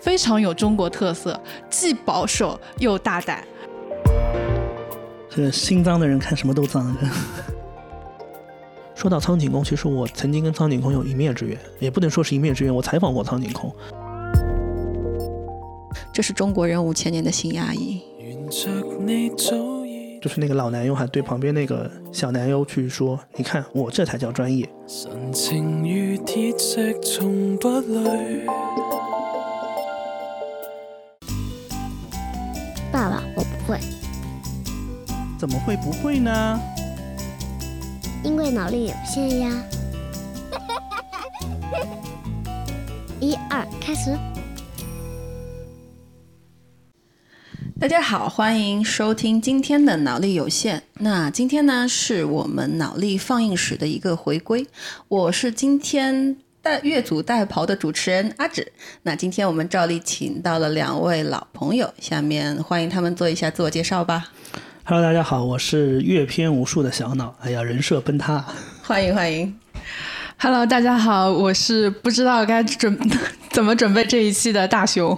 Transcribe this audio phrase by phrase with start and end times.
[0.00, 3.44] 非常有中国特色，既保守又大胆。
[5.28, 6.96] 这个心脏的人看什么都脏。
[8.94, 13.74] 说到苍井空，其实我曾经跟苍井空有一面之缘，也不能说是一面之缘，我采访过苍井空。
[16.12, 18.02] 这是中国人五千年的新压抑。
[20.20, 24.68] 就是那个老男优还对旁边那个小男优去说：“你看，我这才叫专业。”
[27.62, 28.59] 爸
[33.70, 33.78] 会。
[35.38, 36.60] 怎么会不会呢？
[38.24, 39.64] 因为脑力有限呀。
[43.20, 44.18] 一二，开始。
[47.78, 50.82] 大家好，欢迎收听今天的脑力有限。
[50.94, 54.66] 那今天呢，是我们脑力放映室的一个回归。
[55.06, 58.72] 我是今天带越俎代庖的主持人阿芷。
[59.02, 64.30] 那今天我们照例请到了两位老朋友，下面欢迎他们做一下自我介绍吧。
[64.84, 67.34] Hello，大家好，我是阅片无数的小脑。
[67.40, 68.44] 哎呀，人设崩塌。
[68.82, 69.54] 欢迎欢迎。
[70.42, 72.98] Hello，大家好，我是不知道该准
[73.52, 75.16] 怎么准备这一期的大熊。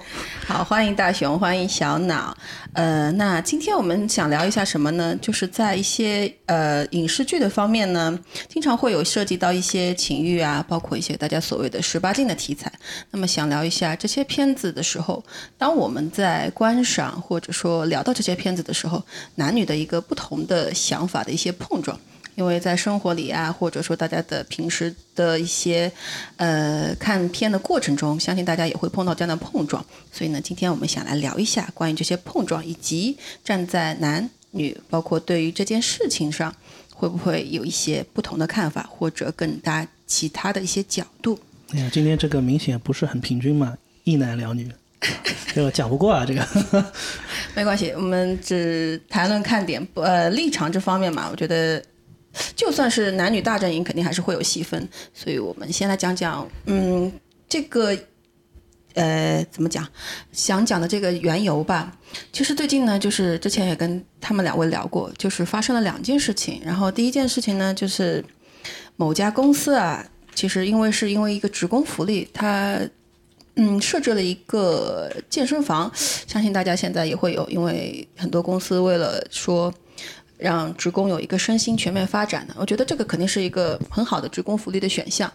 [0.49, 2.37] 好，欢迎大熊，欢迎小脑。
[2.73, 5.17] 呃，那今天我们想聊一下什么呢？
[5.23, 12.73] 就是在一些呃影视剧的方面呢，经常会有涉及到一些情欲啊，包括一些大家所谓的十八禁的题材。
[13.13, 15.25] 那么想聊一下这些片子的时候，
[15.57, 19.01] 当我们在观赏或者说聊到这些片子的时候，
[19.37, 21.97] 男女的一个不同的想法的一些碰撞。
[22.35, 25.93] 因为在生活里啊，或者说大家的平时的一些
[26.37, 29.85] 呃看片的过程中，相信大家也会碰到这样的碰撞。
[30.11, 36.55] 所以呢，今天我们想来聊一下关于这些碰撞，以及站在男女，包括对于这件事情上，
[36.95, 41.39] 会不会有一些不同的看法，或者更大其他的一些角度。
[41.75, 44.71] 哎呀，今天这个明显不是很平均嘛，一男两女，
[45.55, 46.47] 这个讲不过啊，这个。
[47.55, 51.83] 没关系，我们只谈论看点，不呃，立场这方面嘛，我觉得。
[52.57, 54.89] 就算是男女大阵营，肯定还是会有细分。
[55.13, 57.13] 所以我们先来讲讲，嗯，
[57.49, 57.97] 这个，
[58.95, 59.87] 呃，怎么讲？
[60.33, 61.97] 想讲的这个缘由吧。
[62.33, 66.61] 其实最近呢，就是之前也跟他们两位聊过，就是发生了两件事情。
[66.65, 68.25] 然后第一件事情呢，就是
[68.97, 72.81] 某家公司啊，其实因为是因为一个职工福利，它
[73.57, 75.91] 嗯设置了一个健身房。
[75.95, 79.73] 相信大家现在也会有，因为很多公司为了说。
[80.43, 85.33] 让职工有一个身心全面发展的，我觉得这个肯定是一个很好的职工福利的选项。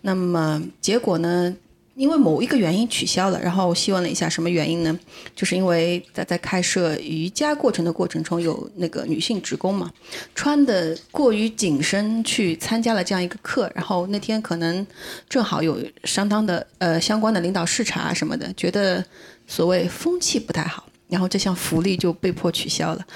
[0.00, 1.54] 那么结果呢？
[1.96, 5.00] 因为某一个原因取消了，然后我细问了一下什么原因呢？
[5.34, 9.90] 就是因为在在开设瑜伽过程的过程中，有那个女性职工嘛，
[10.34, 14.86] 穿的过于紧身去参加了这样一个课，然后那天可能
[15.26, 19.02] 正好有相当的呃相关的领导视察什么的，觉得
[19.46, 20.86] 所谓风气不太好。
[21.08, 23.06] 然后这项福利就被迫取消了，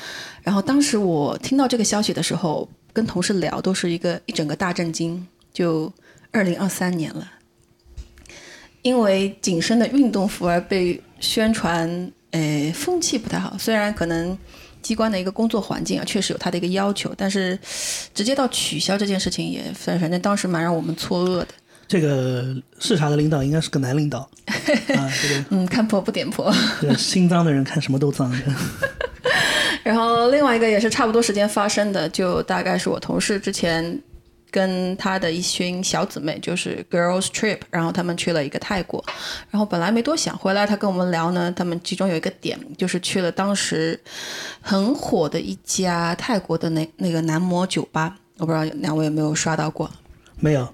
[0.43, 5.27] 然后当时我听到这个消息的时候，跟同事聊都是一个一整个大震惊。
[5.53, 5.93] 就
[6.31, 7.28] 二零二三年了，
[8.83, 13.59] 因为紧身的运动服而被宣传，呃，风气不太好。
[13.59, 14.39] 虽然可能
[14.81, 17.59] 机关的一个工作环境啊，确实有它的一个要求，但是
[18.15, 21.49] 直接到取消这件事情，也反反正当时蛮让我们错愕的。
[21.91, 26.49] 这个视察的领导应该是个男领导， 啊，这个嗯，看破不点破，
[26.81, 28.33] 对心脏的人看什么都脏。
[29.83, 34.01] 然后另外一个也是差不多时间发生的，就大概是我同事之前
[34.53, 39.05] 跟他的一群小姊妹，就是 girls trip，然后他们去了一个泰国，
[39.51, 43.99] 然后本来没多想，回来他跟我们聊呢，他们其中有一个点就是去了当时
[44.61, 49.91] 很火的一家泰国的那那个男模酒吧，我不知道两位有没有刷到过？
[50.39, 50.72] 没有。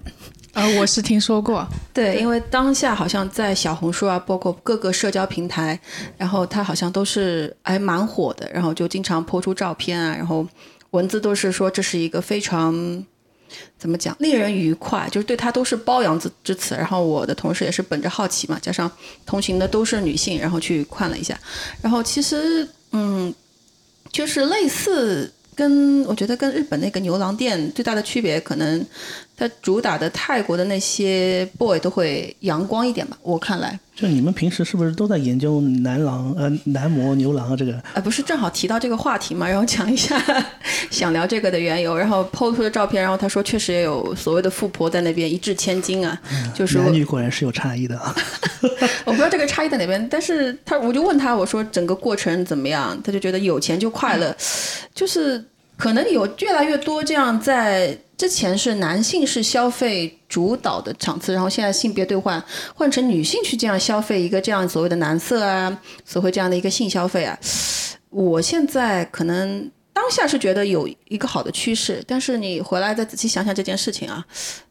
[0.57, 1.63] 啊，我是听说过，
[1.93, 5.79] 对，因为当下好像在小红书啊，包括各个社交平台，
[6.17, 10.43] 然后他好像都是还蛮火的，然后就经常抛出照片啊，然后
[10.89, 12.73] 文字都是说这是一个非常
[13.77, 16.73] 怎么讲，令人愉快，就是对他都是褒扬之之词。
[16.73, 18.91] 然后我的同事也是本着好奇嘛，加上
[19.27, 21.39] 同行的都是女性，然后去看了一下，
[21.83, 23.31] 然后其实嗯，
[24.11, 25.31] 就是类似。
[25.57, 28.85] 跟我觉得跟日本那个牛郎店最大的区别，可能
[29.37, 33.79] 它主打的泰国的那些 boy 都会阳光一点吧，我看来。
[33.95, 37.81] 就你们平时是不是都在研究男郎呃男模牛郎啊这个？
[37.93, 40.19] 呃不是正好提到这个话题嘛，然后讲一下
[40.91, 46.19] 想聊这个的缘由，然后 PO 出的照片，然后他说确实也有所谓的富婆在那边一掷千金啊，
[46.53, 48.15] 就是男女果然是有差异的啊。
[49.05, 54.35] 我不知道这个差异在哪边，但是他我就问他我说整个过程怎么样，他就觉得有钱就快乐，
[54.93, 55.43] 就是
[55.75, 62.43] 可能有越来越多这样在之前是男性是消费主导的场次，然后现在性别兑换
[62.73, 67.37] 换成女性去这样消费一个这样所谓的男色啊，所谓这样的一个性消费啊，
[68.09, 74.25] 我现在可能当下是觉得有一个好的趋势，但是你回来再仔细想想这件事情啊，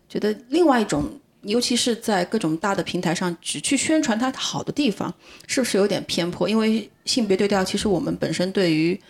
[0.08, 1.08] 觉得另外一种，
[1.43, 5.14] 尤其是在各种大的平台上只去宣传它好的地方，
[5.46, 6.48] 是不是有点偏颇？
[6.48, 9.00] 因为性别对调，其实我们本身对于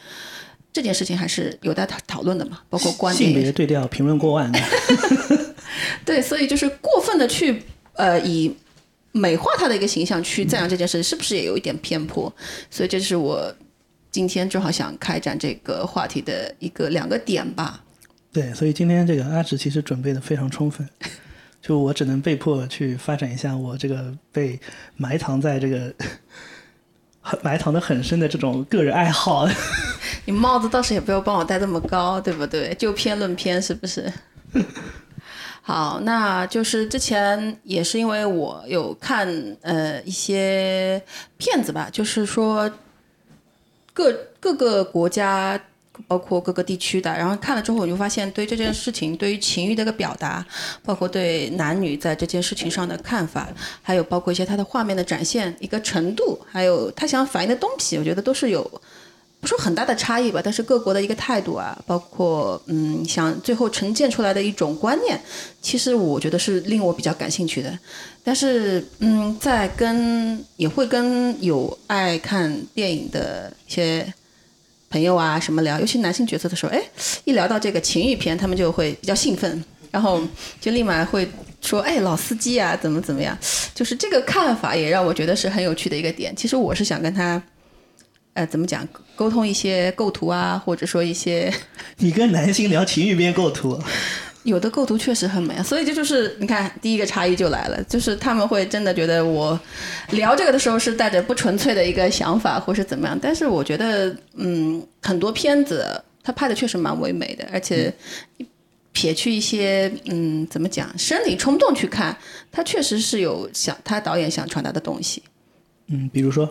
[0.76, 3.40] 这件事情还是有待讨讨论的嘛，包括观点性。
[3.40, 4.52] 别对调评论过万，
[6.04, 7.62] 对，所以就是过分的去
[7.94, 8.54] 呃以
[9.10, 12.30] 美化他的一个形象去赞扬这件事，是不是也有一点偏颇？
[12.70, 13.50] 所以这是我
[14.10, 17.82] 今天正好想开展这个话题的一个两个点吧。
[18.30, 20.86] 对，所以今天这个阿直其实准备的非常充分，
[21.62, 24.60] 就我只能被迫去发展一下我这个被
[24.98, 25.94] 埋藏在这个
[27.42, 29.48] 埋藏的很深的这种个人爱好。
[30.26, 32.74] 你帽子倒是也不要帮我戴这么高，对不对？
[32.74, 34.12] 就偏论偏，是不是？
[35.62, 39.28] 好，那就是之前也是因为我有看
[39.62, 41.02] 呃一些
[41.38, 42.70] 片子吧，就是说
[43.92, 45.60] 各各个国家。
[46.06, 50.44] 包括各个地区的，然后看了之后，我就发现对这件事情，对于情欲的一个表达，
[50.84, 53.48] 包括对男女在这件事情上的看法，
[53.82, 58.62] 还有包括一些它的画面的展现一个程度，还有他想反映的东西，我觉得都是有
[59.40, 65.20] 不说很大的差异吧，但是各国的一个态度啊，包括嗯，想最后呈现出来的一种观念，
[65.60, 67.78] 其实我觉得是令我比较感兴趣的。
[68.24, 74.12] 但是嗯，在跟也会跟有爱看电影的一些
[74.96, 76.82] 朋友啊什么聊，尤其男性角色的时候，哎，
[77.24, 80.22] 一聊到这个情欲片，他们就会比较兴奋，然后
[80.58, 81.28] 就立马会
[81.60, 83.36] 说，哎，老司机啊，怎么怎么样，
[83.74, 86.34] 就是这个看法也让我觉得是很有趣的一个点。
[86.34, 87.42] 其实我是想跟他。
[88.32, 88.86] 呃，怎么讲？
[89.14, 91.50] 沟通一些构图啊，或者说一些
[91.96, 93.78] 你跟男性聊情欲片构图，
[94.46, 99.58] 有的构图确实很美啊，所以这就是你看第一个差异就来了，就是他们会真的觉得我
[100.10, 103.18] 聊这个的时候是带着不纯粹的一个想法，或是怎么样。
[103.20, 107.92] 但是我觉得，嗯，很多片子他拍的确实蛮唯美的，而且
[108.92, 112.16] 撇去一些嗯，怎么讲生理冲动去看，
[112.52, 115.22] 他确实是有想他导演想传达的东西。
[115.88, 116.48] 嗯，比如说，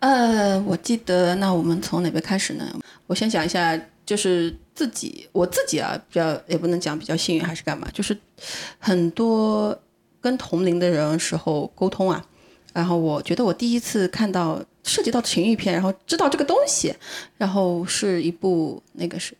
[0.00, 2.64] 呃，我记得，那我们从哪边开始呢？
[3.06, 8.16] 我先讲一下，就是自己，我自己啊，比较也不能讲比较幸运还是干嘛，就是
[8.78, 9.78] 很多
[10.20, 12.24] 跟同龄的人时候沟通啊，
[12.72, 16.94] 然后我觉得我第一次看到涉及到情欲片，然后知道这个东西，
[17.36, 19.36] 然后是一部那个是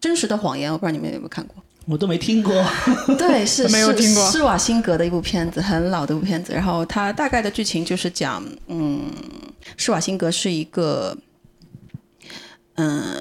[0.00, 1.56] 真实的谎言，我不知道你们有没有看过。
[1.86, 2.52] 我都没听过。
[3.16, 6.52] 对，是 没有是听过施瓦辛格的一部片子，很老的一部片子。
[6.52, 9.10] 然后它大概的剧情就是讲，嗯，
[9.78, 11.16] 施瓦辛格是一个，
[12.74, 13.16] 嗯，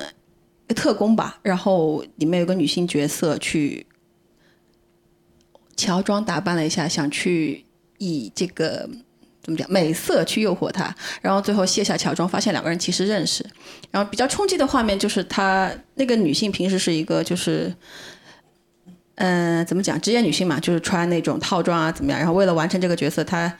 [0.75, 1.39] 特工吧。
[1.41, 3.85] 然后里面有个女性角色去
[5.75, 7.65] 乔装打扮了一下，想去
[7.97, 8.89] 以这个。
[9.43, 9.71] 怎么讲？
[9.71, 13.45] 美色去诱惑他，然后最后卸下乔装，发现两个人其实认识。
[13.89, 17.73] 然后比较冲击的画面就是他那个女性平时是一个就是
[19.15, 20.01] 嗯，怎么讲？
[20.01, 22.19] 职业女性嘛，就是穿那种套装啊，怎么样？
[22.19, 23.57] 然后为了完成这个角色，她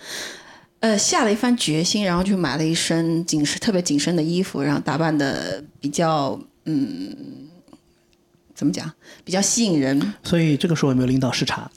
[0.82, 6.38] 呃下了一番决心，然后就买了一身紧身、特别紧身的衣服，然后打扮的比较
[6.68, 7.50] 嗯，
[8.54, 8.90] 怎么讲？
[9.26, 10.14] 比较吸引人。
[10.24, 11.70] 所以这个时候有没有领导视察？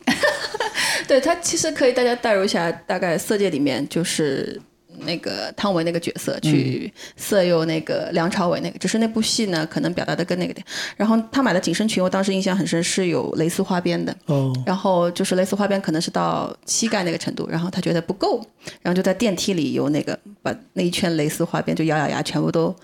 [1.08, 4.60] 对他其实可以大家代入一下，大概《色戒》里面就是。
[5.06, 10.62] 那个汤唯那个角色去色诱那个梁朝伟那个，只是那部戏呢，可能表达的更那个点。
[10.94, 14.14] 然后他买的紧身裙，我当时印象很深，是有蕾丝花边的。
[14.26, 18.44] 哦，然后就是蕾丝花边可能是到膝盖那个程度，然后他觉得不够，
[18.82, 22.76] 然后就在电梯里有那个把那一圈蕾丝花边就咬咬牙全部都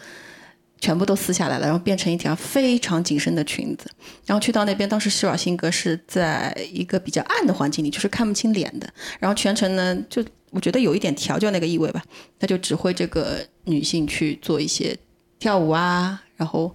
[0.80, 3.90] 全部都撕下来了，然后变成一条非常紧身的裙子。
[4.26, 10.24] 然后去到那边，当时施瓦辛格是在一个比较暗的环境里，就是看不清脸的，然后全程呢就。
[10.50, 12.02] 我觉得有一点调教那个意味吧，
[12.38, 14.96] 他就指挥这个女性去做一些
[15.38, 16.74] 跳舞啊，然后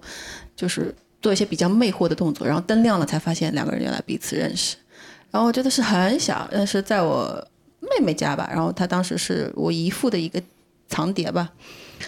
[0.55, 4.75] 就是做一些比较魅惑的动作，然后灯亮了才发现两个人原来彼此认识。
[5.31, 7.47] 然后我觉得是很小，但是在我
[7.79, 10.39] 妹妹家吧，然后她当时是我姨父的一个
[10.87, 11.49] 藏碟吧。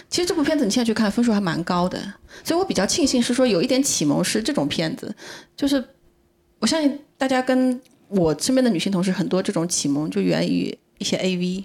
[0.08, 1.98] 其实这部片子你现在去看分数还蛮高的，
[2.42, 5.14] 所以我比较庆幸是说有一点启蒙是这种片子，
[5.56, 5.82] 就是
[6.58, 10.76] 我相信大家跟我身边的女性同事很多这种启蒙就源于。
[10.96, 11.64] 一些 AV，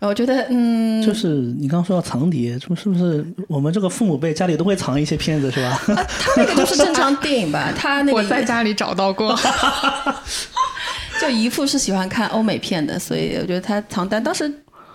[0.00, 5.70] 我觉得嗯，就是你刚刚说到藏碟，这是不是我们这个父母辈家里都会藏一些片子是吧？
[5.96, 9.34] 啊，他那个就是正常电影吧，他那个我在家里找到过。
[11.18, 14.46] 就姨父是喜欢看欧美片的，所以我觉得他藏单当时，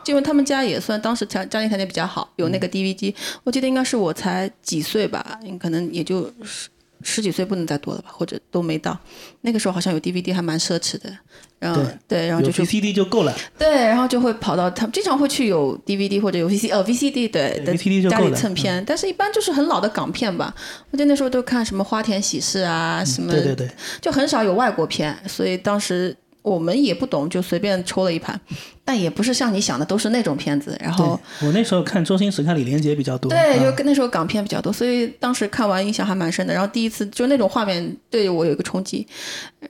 [0.05, 6.69] 因为他们家也算当时家家庭条件比较好，有那个 DVD，我记得应该是我才几岁吧，可能也就十
[7.03, 8.97] 十几岁不能再多了吧，或者都没到。
[9.41, 11.11] 那个时候好像有 DVD 还蛮奢侈的，
[11.57, 17.75] 然后对，然后就去 VCD 就够了，对，然后就会跑到他们经常会去有 DVD 或者有 VC 呃 VCD 对的
[18.09, 20.53] 家里蹭片，但是一般就是很老的港片吧。
[20.91, 28.39] 我记得那时候都看什么花田喜事啊，什么对对对，就很少有外国片，所以当时我们也不懂，就随便抽了一盘，
[28.83, 30.75] 但也不是像你想的都是那种片子。
[30.81, 36.53] 然后我那时候看周星驰、看李连杰比较多，对，啊就跟那时候港片比较多，所以当时看完印象还蛮深的。
[36.53, 39.07] 然后第一次就那种画面对我有一个冲击。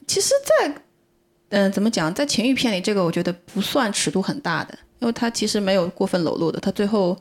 [0.07, 0.29] 其实
[0.61, 0.73] 在，
[1.49, 7.17] 嗯、怎么讲，在情欲片里，这个我觉得不算尺度很大的，因为它其实没有过分裸露的，它最后，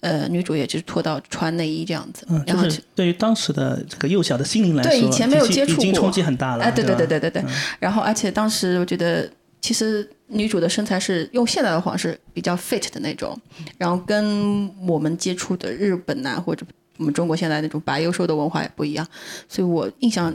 [0.00, 6.64] 呃，女主也就是脱到穿内衣这样子，嗯，然后就是对于当时的这个幼小的心灵来说，对以前没有接触过已经冲击很大了。
[6.64, 7.50] 哎，对对对对对对对。
[7.78, 9.30] 然后，而且当时我觉得，
[9.60, 13.38] 其实女主的身材是用现在的话是比较 fit 的那种，
[13.76, 16.64] 然后跟我们接触的日本呐、或者
[16.96, 19.06] 我们中国现在那种白幼瘦的文化也不一样，
[19.48, 20.34] 所以我印象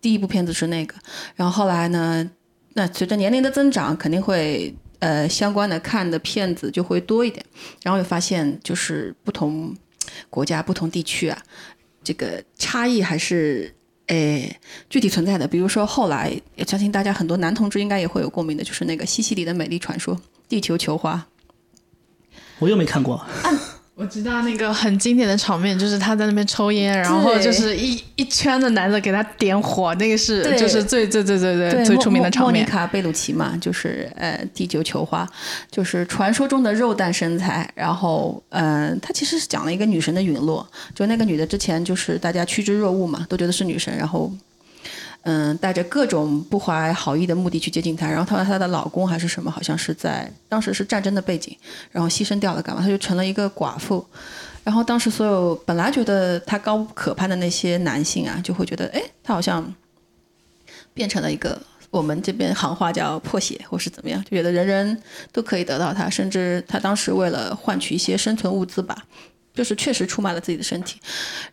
[0.00, 0.94] 第一部片子是那个。
[1.36, 2.30] 然后后来呢，
[2.72, 4.74] 那随着年龄的增长，肯定会。
[5.02, 7.44] 呃，相关的看的片子就会多一点，
[7.82, 9.76] 然后又发现就是不同
[10.30, 11.36] 国家、不同地区啊，
[12.04, 13.74] 这个差异还是
[14.06, 14.56] 诶
[14.88, 15.48] 具体存在的。
[15.48, 20.16] 比如说后来，也相信大家很多男同志应该也会有共鸣的，就是那个西西里的美丽传说
[20.48, 21.26] 《地球球花
[22.60, 23.26] 我又没看过，
[24.02, 32.52] 我知道那个很经典的场面，就是他在那边抽烟，然后就是一一圈的男的给他点火，那个是就是最最最最》，最最出名的场面。
[32.52, 35.24] 莫妮卡贝鲁奇嘛，就是呃地球球花，
[35.70, 37.70] 就是传说中的肉蛋身材。
[37.76, 44.32] 然后，嗯、他其实是讲了一个女神的陨落，就那个女的之前就是大家趋之若鹜嘛，都觉得是女神，然后。
[45.24, 51.56] 嗯，带着各种不怀好意的目的去接近她，然后她和她的老公还是什么，好像是在当时是战争的背景，
[51.90, 52.82] 然后牺牲掉了，干嘛？
[52.82, 54.04] 她就成了一个寡妇。
[54.64, 59.72] 然后当时所有本来觉得她高不可攀的那些男性啊，就会觉得，哎，她好像
[60.94, 61.60] 变成了一个
[61.90, 68.96] 我们这边行话叫破血，或是怎么样，就觉得人人都可以得到她，甚至她当时为了换取一些生存物资吧，
[69.54, 71.00] 就是确实出卖了自己的身体。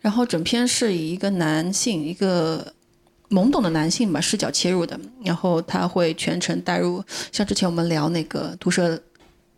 [0.01, 2.73] 然后整篇是以一个男性，一个
[3.29, 9.01] 懵懂的男性吧视角切入的，然后他会全程带入，像之前我们聊那个毒蛇。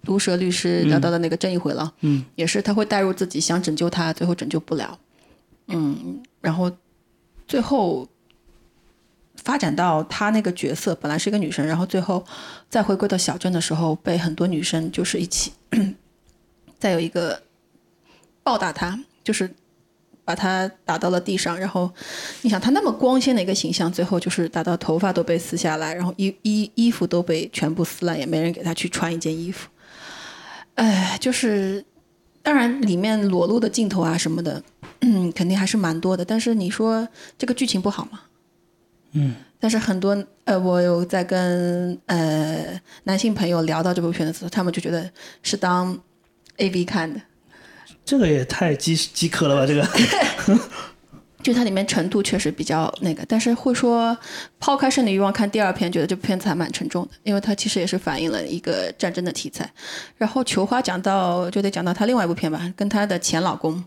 [0.04, 4.98] 毒蛇律师聊到的那个正义回廊，嗯，也是他会带入自己想拯救他，最后拯救不了，
[5.68, 6.72] 嗯，然后
[7.48, 8.08] 最后
[9.36, 12.25] 发展到他那个角色本来是一个女生，然后最后
[12.68, 15.54] 再回归到小镇的时候，被很多女生就是一起，
[16.80, 17.40] 再有一个
[18.42, 19.54] 暴打他，就是
[20.24, 21.92] 把他打到了地上，然后
[22.42, 29.68] 你想他那么光鲜的一个形象，最后就是打到头发都被撕下来，然后衣衣衣服都被全部撕烂，也没人给他去穿一件衣服，
[30.75, 31.84] 哎，就是
[32.42, 34.63] 当然里面裸露的镜头啊什么的，
[35.01, 38.22] 嗯，肯定还是蛮多的，但是你说这个剧情不好吗？
[39.13, 45.12] 嗯，但是很多呃，我有在跟呃男性朋友聊到这部片的时候，他们就觉得
[45.44, 46.00] 是当
[46.58, 47.20] A V 看的，
[48.03, 49.65] 这个也太饥饥渴了吧？
[49.65, 50.60] 这个
[51.41, 54.15] 就它里面程度确实比较那个，但是会说
[54.60, 59.67] 抛开生理欲望看第二篇，觉得这部片子还蛮沉重的，因为它其实也是反映了一个战争的题材。
[60.17, 63.84] 然后球花讲到就得讲到她另外一部片吧，跟她的前老公，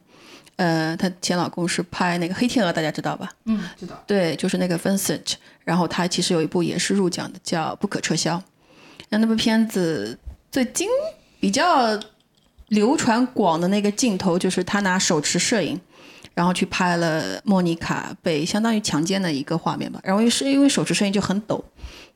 [0.57, 3.31] 呃，她前老公是拍那个《黑天鹅》，大家知道吧？
[3.45, 4.03] 嗯，知道。
[4.05, 8.37] 对，就是那个 Vincent，然后他其实有一部也是入奖的，叫《不可撤销》。
[9.11, 10.19] 那那部片子
[10.51, 10.89] 最经
[11.39, 11.97] 比较
[12.75, 15.81] 流传广的那个镜头，就是他拿手持摄影，
[16.35, 20.01] 然后去拍了莫妮卡被相当于强奸的一个画面吧。
[20.03, 21.65] 然后是因为手持摄影就很抖，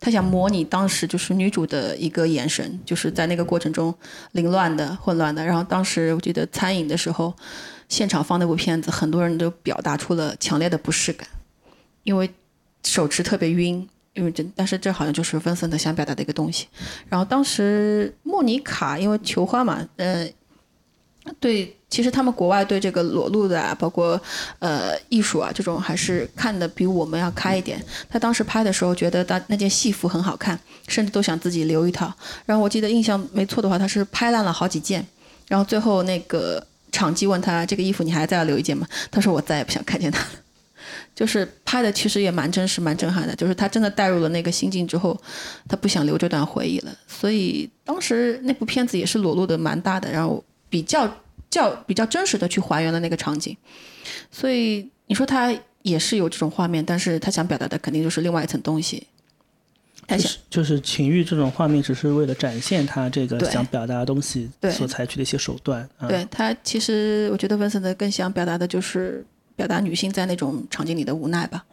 [0.00, 3.94] 他想模拟当时就是女主的一个眼神，就是在那个过程中
[4.32, 5.44] 凌乱的、混乱的。
[5.44, 7.34] 然后当时我记得餐饮的时候，
[7.88, 11.28] 现场放那部片子，很多人都表达出了强烈的不适感。
[12.04, 12.30] 因为
[12.84, 16.66] 手持特别晕，因为这，但是这好像就是温森特想表达的一个东西。
[17.08, 20.26] 然后当时莫妮卡因为求花嘛，呃，
[21.40, 24.20] 对，其实他们国外对这个裸露的啊，包括
[24.58, 27.82] 呃艺术啊这种，还是看的比我们要开一点。
[28.08, 32.12] 他当时拍的时候觉得他那件戏服很好看，甚至都想自己留一套。
[32.46, 35.06] 然后我记得印象没错的话，他是拍烂了好几件，
[35.46, 38.86] 然后最后那个场记问他这个衣服你还再要留一件吗？
[39.10, 40.30] 他说我再也不想看见它了。
[41.14, 45.20] 就是拍的其实也蛮真实、蛮震撼的，就是他真的带入了那个心境之后，
[45.68, 51.08] 他不想留这段回忆了，所以当时那部片子也是裸露的蛮大的，然后比较
[51.50, 53.56] 较比较真实的去还原了那个场景，
[54.30, 59.06] 所以你说他也是有这种画面，但是他想表达的肯定就是另外一层东西。
[60.06, 65.86] 他想就是就是情欲这种画面，只是为了展现他这个想表达的东西所采取的一些手段。
[65.98, 69.22] 啊、对他，其实我觉得文森特更想表达的就是
[69.54, 71.64] 表达女性在那种场景里的无奈吧。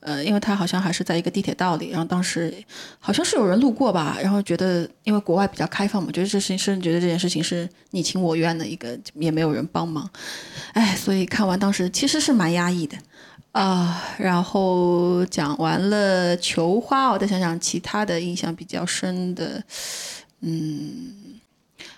[0.00, 2.54] 呃，因为他好像还是在一个地铁道里，然后当时
[3.00, 10.08] 好像是有人路过吧，然后觉得因为国外比较开放嘛，觉得这事情是觉得这件事情是你情我愿的一个，也没有人帮忙，
[10.72, 12.96] 哎，所以看完当时其实是蛮压抑的
[13.50, 14.00] 啊。
[14.18, 19.60] 然后讲完了球花，我再想想其他的印象比较深的，
[20.42, 21.40] 嗯，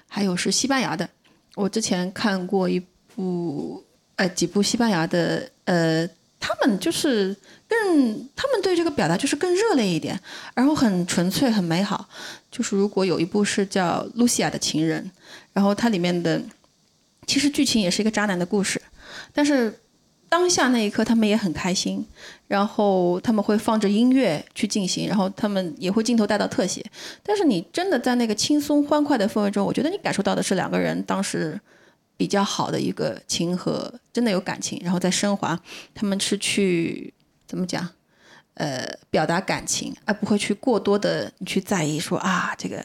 [0.09, 1.07] 还有是西班牙的，
[1.54, 2.83] 我之前看过一
[3.14, 3.85] 部
[4.16, 6.09] 呃几部西班牙的呃。
[6.40, 7.37] 他们就是
[7.68, 10.18] 更，他们对这个表达就是更热烈一点，
[10.54, 12.09] 然后很纯粹、很美好。
[12.50, 15.04] 就是如果有一部是叫《露西亚的情人》，
[15.52, 16.42] 然后它里面的
[17.26, 18.80] 其实剧情也是一个渣男的故事，
[19.35, 19.78] 但是
[20.30, 22.04] 当下那一刻他们也很开心，
[22.49, 26.85] 然后他们会放着音乐去进行，然后他们也会镜头带到特写。
[27.23, 31.61] 但是你真的在那个轻松欢快的氛围中，我觉得你感受到的是两个人当时。
[32.20, 35.58] 比较好的一个情和真的有感情，然后在升华。
[35.94, 37.14] 他们是去
[37.46, 37.88] 怎么讲？
[38.52, 42.84] 呃，表达感情，而不会去过多的去在意说啊，这个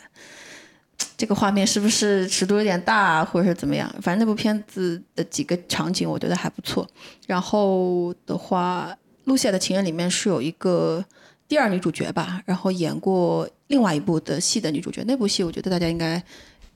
[1.18, 3.94] 这个画面是不是尺度有点大，或者是怎么样？
[4.02, 6.90] 反正那部片子的几个场景我觉得还不错。
[7.28, 8.90] 然后的话，
[9.26, 11.04] 《露西亚的情人》里面是有一个
[11.46, 15.04] 第二女主角吧，然后演过另外一部的戏的女主角。
[15.06, 16.24] 那部戏我觉得大家应该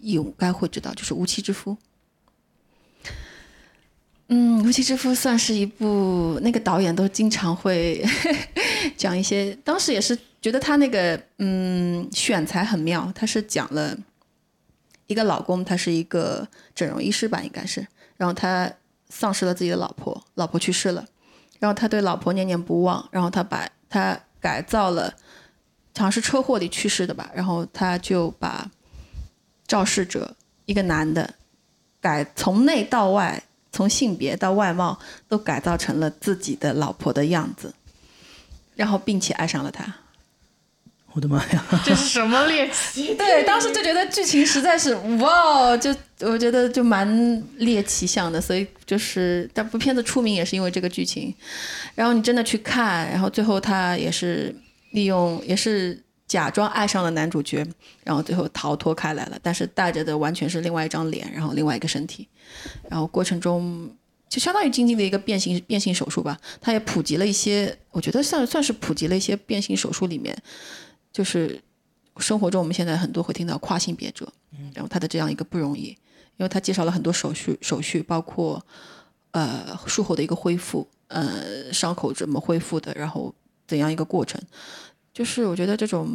[0.02, 1.72] 应该会知道，就是《无妻之夫》。
[4.32, 8.06] 嗯，《无妻之夫》算是一部，那个导演都经常会
[8.96, 9.58] 讲一些。
[9.64, 13.98] 当时也是觉得他那个嗯选材很妙，他是讲了
[15.08, 17.84] 一个老公，他是一个整容医师吧，应该是。
[18.18, 18.72] 然后他
[19.10, 21.04] 丧失了自己的老婆，老婆去世了，
[21.58, 25.12] 然后他对老婆念念不忘，然后他把他改造了，
[25.98, 27.32] 好像是车祸里去世的吧。
[27.34, 28.70] 然后他就把
[29.66, 30.36] 肇事者
[30.68, 31.34] 一个男的
[32.00, 33.42] 改从内到外。
[33.72, 34.98] 从性别到外貌
[35.28, 37.74] 都改造成了自己的老婆的样子，
[38.76, 39.86] 然后并且爱上了他。
[41.14, 41.66] 我的妈呀！
[41.84, 43.14] 这是什么猎奇？
[43.18, 51.34] 对，当时就觉得剧情实在是哇，就我觉得就蛮猎奇向的，所以就是这部片子出名也是因为这个剧情。
[51.96, 54.56] 然后你真的去看，然后最后他也是
[54.92, 56.02] 利用，也是。
[56.30, 57.68] 假装爱上了男主角，
[58.04, 62.28] 然后最后逃脱开来了，但是带着的完全是另外一张脸，然后另外一个身体，
[62.88, 63.90] 然后过程中
[64.30, 66.40] 就相当于经历了一个变性变性手术吧。
[66.62, 70.38] 他也普及了一些，我觉得算算是普及了一些变性手术里面，
[71.12, 71.60] 就是
[72.18, 74.32] 生活中我们现在很多会听到跨性别者，
[74.76, 75.88] 然后他的这样一个不容易，
[76.38, 78.64] 因为他介绍了很多手续手续，包括
[79.32, 83.34] 呃术后的一个恢复，呃伤口怎么恢复的，然后
[83.68, 84.40] 怎样一个过程。
[85.20, 86.08] 就是我觉得这种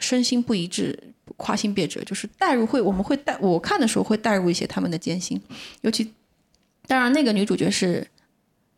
[0.00, 0.98] 身心不一致、
[1.36, 5.40] 跨性别者，就是代入会，我们会带我看的时候会带入一些他们的艰辛，
[5.82, 6.12] 尤其
[6.88, 8.04] 当然那个女主角是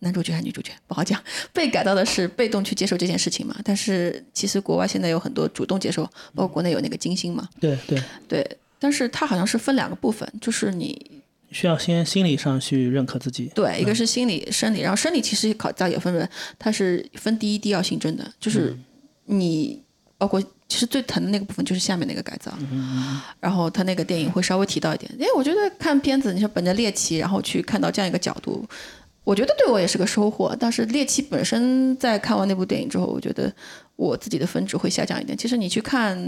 [0.01, 1.19] 男主角还是女主角不好讲，
[1.55, 3.57] 被改造的是被动去接受这件事情嘛。
[3.65, 7.49] 但是其实国外现在有很多主动接受，包括国内有那个金星嘛。
[7.59, 7.99] 对对
[8.29, 13.51] 对，但是它好像是分两个部分，就是你需要先心理上去认可自己。
[13.55, 18.77] 对，一个是心理、生理，然后生理其实考造也分为，它是分第一、第二性征的，就是。
[19.27, 19.83] 你
[20.17, 22.53] 包括其实最疼的那个部分就是下面那个改造，
[23.41, 25.11] 然后他那个电影会稍微提到一点。
[25.19, 28.67] 因为我觉得看片子，你说本着猎奇，然后去看到这样一个角度，
[29.23, 30.57] 我觉得对我也是个收获。
[30.59, 33.53] 但是猎奇本身在看完那部电影之后，我觉得
[33.97, 35.37] 我自己的分值会下降一点。
[35.37, 36.19] 其实你去看，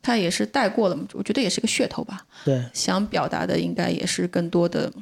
[0.00, 2.26] 他也是带过了嘛，我觉得也是个噱头吧。
[2.44, 4.92] 对，想表达的应该也是更多的。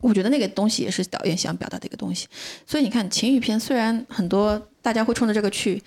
[0.00, 2.26] 我觉得那个东西也是导演想表达的一个东西。
[2.66, 4.60] 所以你看情欲片，虽然很多。
[4.82, 5.78] 大家会冲着这个去，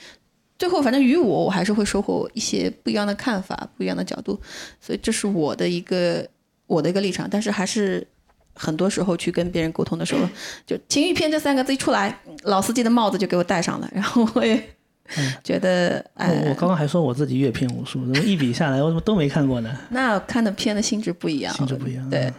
[0.55, 4.39] 最后反正于我，我还是会收获一些不一样的看法、不一样的角度，
[4.79, 6.23] 所以这是我的一个
[6.67, 7.27] 我的一个立场。
[7.27, 8.07] 但是还是
[8.53, 10.29] 很多时候去跟别人沟通的时候，
[10.67, 14.63] 就情欲片这三个字一出来，老司机的帽子就给我戴上了，然后我也
[15.43, 19.75] 觉得，哎我刚刚还说我自己阅片无数，怎么一笔下来我怎么都没看过呢？
[19.89, 22.07] 那看的片的性质不一样，性质不一样。
[22.11, 22.31] 对，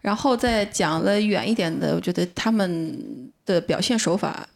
[0.00, 2.98] 然后再讲了远一点的，我觉得他们
[3.44, 4.46] 的表现手法。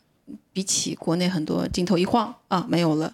[0.55, 3.11] 比起国内很多镜头一晃啊没有了，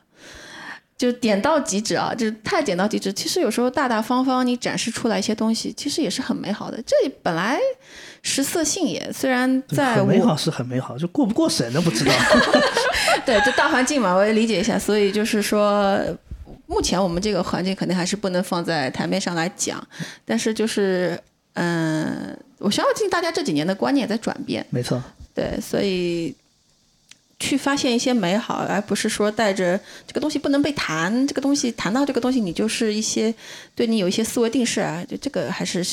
[0.96, 3.12] 就点到即止啊，就是太点到即止。
[3.12, 6.82] 其实有时候大大方方你展示出来一些东西，其实也是很美好的。
[6.84, 7.56] 这本来
[8.22, 12.12] 食色性也，虽然在很美好是很美好，就过不过审都不知道。
[13.24, 14.76] 对，就大环境嘛，我也理解一下。
[14.76, 15.96] 所以就是说，
[16.66, 19.80] 目前我们这个环境肯定还是不能放在台面上来讲。
[20.24, 21.16] 但是就是
[21.58, 24.64] 嗯，我相信大家这几年的观念在转变。
[24.70, 25.02] 没错。
[25.34, 26.34] 对，所以。
[27.40, 33.32] 去发现一些美好，而不是说带着这个东西不能被谈，这个东西谈到这个东西，你就是一些
[33.76, 35.86] 对你有一些思维定式啊，就这个还是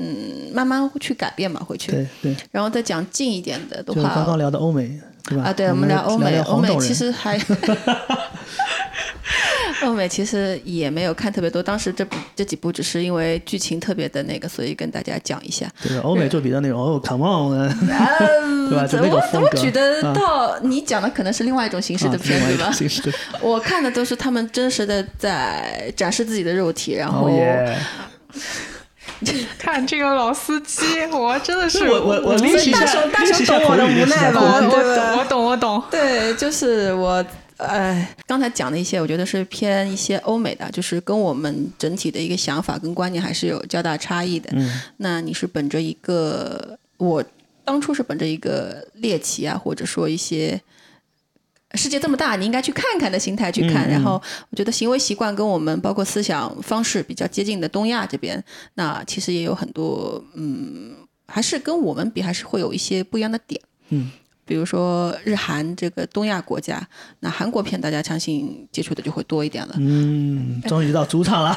[0.00, 1.92] 嗯慢慢去改变嘛，回去。
[1.92, 5.44] 对对，然后再讲近一点的的就刚刚，聊的欧美，对吧？
[5.44, 7.38] 啊，对，我们们聊欧美，欧美其实还。
[9.82, 15.66] 欧美其实也没有看特别多，当时这部这几部只是因为剧情特别的那个，所以跟大家讲一下。
[15.82, 17.66] 对欧美就比较那种哦，come on，
[18.68, 18.82] 对吧？
[18.84, 19.48] 就怎么那种风格。
[19.48, 20.58] 怎么举得啊到？
[20.60, 22.70] 你讲的可能是另外一种形式的片子吧？
[23.40, 27.30] 我看的都是他们真实的在展示自己的肉体，然后！
[29.58, 37.24] 看这个老司机，我真的是我我我无练习一下大手大练习一下手懂我的无奈吧我我对吧我懂我懂，对，就是我，
[37.58, 44.50] 呃，刚才讲的一些，我觉得是偏一些欧美的，就是跟我们整体的一个想法跟观念还是有较大差异的。
[44.52, 47.22] 嗯那你是本着一个，我
[47.64, 50.60] 当初是本着一个猎奇啊，或者说一些。
[51.74, 53.88] 世界这么大，你应该去看看的心态去看。
[53.88, 58.42] 然后，我觉得行为习惯跟我们包括思想方式比较接近的东亚这边，
[58.74, 60.94] 那其实也有很多，嗯，
[61.26, 63.60] 还是跟我们比，还是会有一些不一样的点。
[63.90, 64.10] 嗯，
[64.50, 66.84] 比如说日韩这个东亚国家，
[67.20, 69.74] 那韩国片大家相信接触的就会多一点了。
[69.78, 71.56] 嗯，终于到主场了。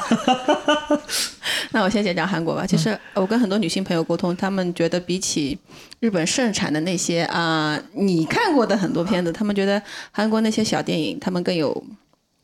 [1.74, 2.64] 那我先讲讲韩国吧。
[2.64, 5.58] 其实我跟很多女性朋友沟通，她们觉得比起
[5.98, 11.84] 日本盛产的那些啊、你看过的很多片子，她们觉得韩国那些小电影，她们更有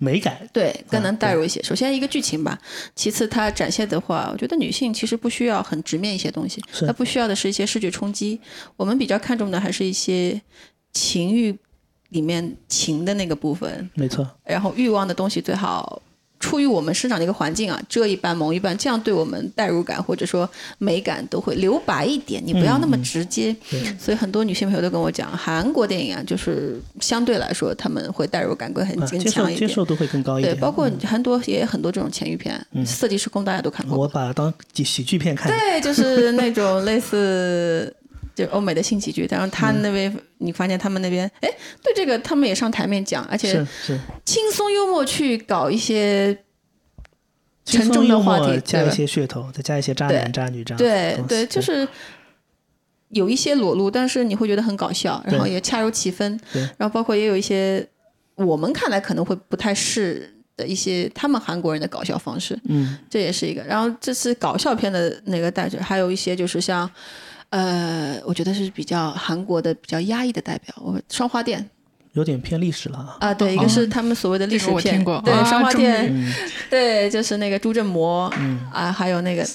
[0.02, 1.62] 美感，对更能带入一些。
[1.62, 2.58] 首先一个剧情吧，
[2.96, 8.40] 其次它展现的话，我觉得女性其实不需要很直面一些东西，她不需要的是一些视觉冲击。
[8.76, 10.40] 我们比较看重的还是一些
[10.94, 11.54] 情欲
[12.08, 14.26] 里面情的那个部分，没错。
[14.44, 16.00] 然后欲望的东西最好
[16.40, 20.48] 出于我们生长的一个环境啊，遮一半蒙一半，这样对我们代入感或者说
[20.78, 23.54] 美感都会留白一点，你不要那么直接。
[23.70, 29.68] 对所以很多女性朋友都跟我讲，韩国电影啊，就是相对来说他们会代入感会很啊，更强一点。
[29.68, 33.98] 接受度会更高一对，包括很多也有很多这种前预片，色即是空》大家都看过。
[33.98, 35.52] 我把它当喜喜剧片看。
[35.52, 37.94] 对，就是那种类似。
[38.40, 41.48] 就欧美的新喜剧，然后他那边、你发现他们那边，哎，
[41.82, 43.64] 对这个他们也上台面讲，而且
[44.24, 46.36] 轻松幽默去搞一些
[47.66, 50.78] 沉重的话题，加一些噱头，再加一些渣男渣女这样。
[50.78, 51.86] 对对，就是
[53.10, 56.40] 有一些裸露，但是你会觉得很搞笑，然后也恰如其分，
[56.78, 57.86] 然后包括也有一些
[58.36, 63.62] 我们看来可能会不太适的一些他们韩国人的搞笑方式，嗯，这也是一个。
[63.64, 66.90] 然后这次搞笑片的那个带着，还有一些就是像。
[67.50, 71.68] 呃，我觉得是比较韩国的比较压抑的代表，我双花店
[72.12, 73.16] 有点偏历史了啊。
[73.20, 76.32] 啊，对，一个是他们所谓的历史我片，对，啊双花店，嗯
[76.70, 79.46] 对，就是那个朱振模，嗯啊，还有那个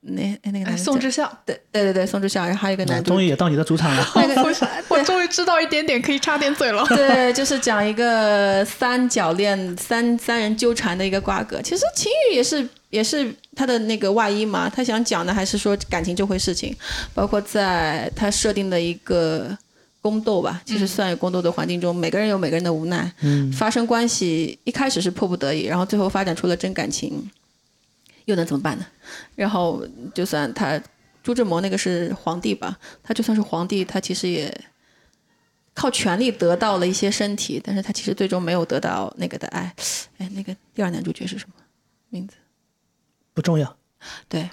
[0.00, 4.04] 那哎那个哎，宋智孝，对对对对宋智孝，然后还有一个男主终于也到你的主场了。
[4.16, 4.42] 那个
[4.88, 6.84] 我终于知道一点点，可以插点嘴了。
[6.86, 11.60] 对，就是讲一个三角恋、三三人纠缠的一个瓜葛。
[11.62, 16.74] 其实情欲也是也是他的那个外衣嘛，他想讲的还是说感情这回事情，
[17.14, 19.56] 包括在他设定的一个
[20.00, 27.30] 宫斗吧，其实算有宫斗的环境中，每个人有每个人的无奈，嗯，发生关系一开始是迫不得已，然后最后发展出了真感情，
[28.24, 28.86] 又能怎么办呢？
[29.36, 30.80] 然后就算他
[31.22, 34.52] 朱志摩那个是皇帝吧，他就算是皇帝，他其实也
[35.74, 39.72] 靠权力得到了一些身体，但是他其实最终没有得到那个的爱。
[40.18, 41.54] 哎，那个第二男主角是什么
[42.08, 42.34] 名字？
[43.34, 43.76] 不重要。
[44.28, 44.48] 对，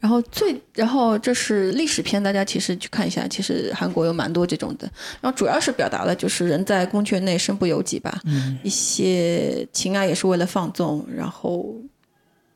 [0.00, 4.90] 然后最，然后这是历史片，大家其实去看一下，其实韩国有蛮多这种的。
[5.20, 11.74] 然后主要是表达了就是人在宫阙内身不由己吧，嗯一些情爱也是为了放纵，然后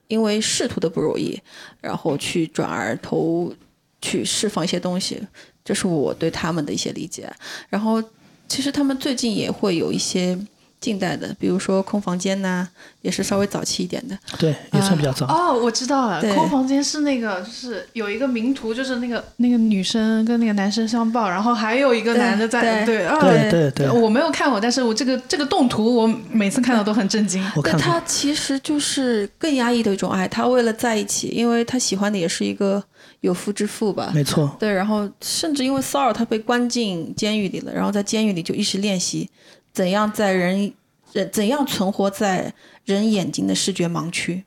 [0.08, 1.38] 因为仕途的不如意，
[1.80, 3.52] 然后去转而投
[4.00, 5.22] 去释放一些东西，
[5.62, 7.30] 这是我对他们的一些理解。
[7.68, 8.02] 然后
[8.48, 10.38] 其实他们最近也会有一些。
[10.80, 12.66] 近代的，比如说空房间呐、
[13.02, 14.18] 也是稍微早期一点的。
[14.38, 15.26] 对，也算比较早。
[15.26, 27.44] 哦，我知道了，空房间是那个，就是有一个名图，就是那个那个女生跟那个男生相抱，然后还有一个男的在对对啊对对对，我没有看过，但是我这个这个动图，我每次看到都很震惊。
[27.54, 27.78] 我看。
[27.78, 32.82] 他其实就是更压抑的一种爱，他为了在一起，因为他喜欢的也是一个
[33.20, 34.10] 有夫之妇吧。
[34.14, 39.28] 没错，对，然后甚至因为骚扰，他被关进监狱里了，然后在监狱里就一直练习
[39.72, 40.72] 怎样在人
[41.12, 42.52] 人怎样存活在
[42.84, 44.44] 人眼睛的视觉盲区。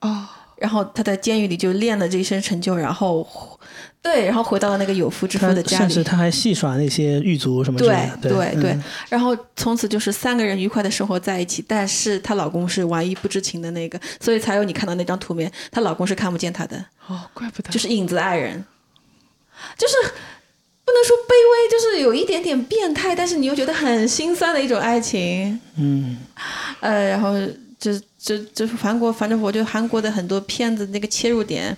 [0.00, 3.26] 哦，然后他在监狱里就练了这一身成就，然后
[4.02, 6.04] 对，然后回到了那个有夫之妇的家里甚至。
[6.04, 8.18] 他还戏耍那些狱卒什么之类的。
[8.22, 18.64] 对对对嗯，然后从此就是三个人愉快的生活在一起，但是她老公是玩一不知情的那个，所以才有你看到那张图片，她老公是看不见她的，哦，怪不得就是影子爱人，
[19.76, 19.94] 就是
[20.86, 25.60] 不能说卑微，就是有一点点变态，但是你又觉得很心酸的一种爱情。
[25.76, 26.16] 嗯，
[26.80, 27.34] 呃，然后
[27.78, 31.76] 就就就是韩国，反正我觉得韩国的很多片子那个切入点，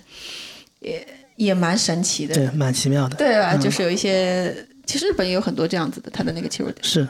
[0.79, 1.05] 也
[1.37, 3.15] 也蛮神奇的，对，蛮奇妙的。
[3.15, 3.55] 对吧？
[3.55, 6.77] 嗯就是有一些，其实日本也有很多这样子的，它的那个切入点。
[6.83, 7.07] 是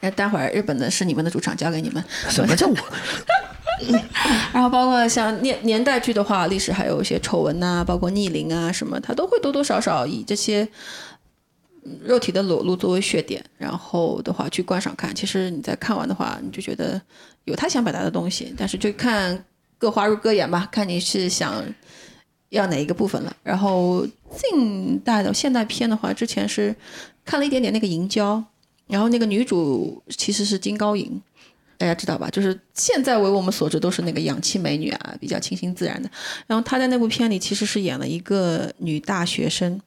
[0.00, 2.02] 那待会儿日本的是你们的主场，交给你们。
[2.28, 2.76] 什么叫我？
[4.54, 10.68] 然后包括像年年代剧的话，历史还有一些丑闻呐、包括逆鳞啊什么，它都会多多少少以这些嗯
[12.02, 15.14] 肉体的裸露作为血点，然后的话去观赏看。
[15.14, 17.00] 其实你在看完的话，你就觉得
[17.44, 19.44] 有他想表达的东西，但是就看
[19.78, 21.64] 各花入各眼吧，看你是想
[22.50, 23.36] 要哪一个部分了。
[23.42, 26.74] 然后近代的现代片的话，之前是
[27.24, 28.36] 看了一点点那个《银娇》，
[28.86, 31.20] 然后那个女主其实是金高银。
[31.78, 32.30] 大家知道吧？
[32.30, 36.10] 就是现在为我们所知都是那个氧气美女啊，比较清新自然的。
[36.46, 39.80] 然后她在那部片里其实是演了一个女大学生，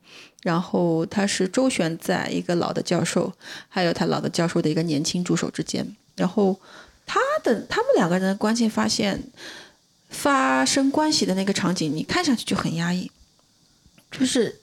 [0.43, 3.33] 然后她是周旋在一个老的教授，
[3.67, 5.95] 还有他老的教授的一个年轻助手之间。
[6.15, 6.59] 然后
[7.05, 9.23] 他的他们两个人的关系发现
[10.09, 13.09] 发生关系的那个场景，你看上去就很压抑，
[14.11, 14.59] 就是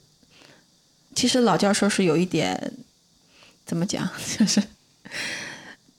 [1.15, 2.73] 其实老教授是有一点
[3.65, 4.09] 怎么讲，
[4.39, 4.63] 就是。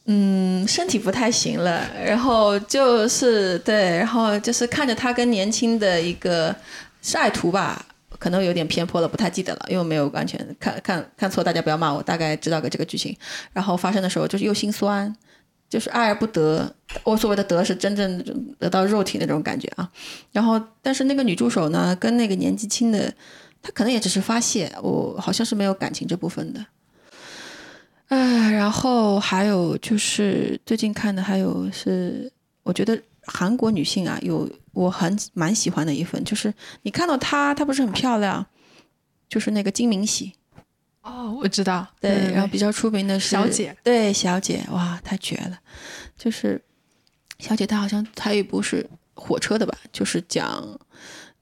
[0.09, 6.55] 嗯，身体不太行了，然后就是对，然后就是看着他跟年轻的一个
[7.01, 7.85] 是爱徒吧，
[8.17, 13.13] 可能有点偏颇了，不太记得了，因为没有完全看看看错，大家不要骂我，大概知道个这个剧情。
[13.51, 15.13] 然后发生的时候就是又心酸，
[15.69, 16.73] 就是爱而不得。
[17.03, 18.23] 我所谓的得是真正
[18.57, 19.91] 得到肉体那种感觉啊。
[20.31, 23.13] 然后，但是那个女助手呢，跟那个年纪轻的，
[23.61, 26.65] 她可能也只是发泄，我好像是没有感情这部分的。
[28.07, 32.31] 哎，然后还有就是最近看的，还有是
[32.63, 38.45] 我觉得韩国女性啊，有我很蛮喜欢的一份，就是你看到她，她不是很漂亮，
[39.27, 40.33] 就是那个金明喜，
[41.01, 45.59] 哦，我知道，对，然后比较出名的是小姐，对小姐，哇，太绝了，
[46.17, 46.61] 就是
[47.39, 50.79] 小姐她好像她有一部是火车的吧，就是讲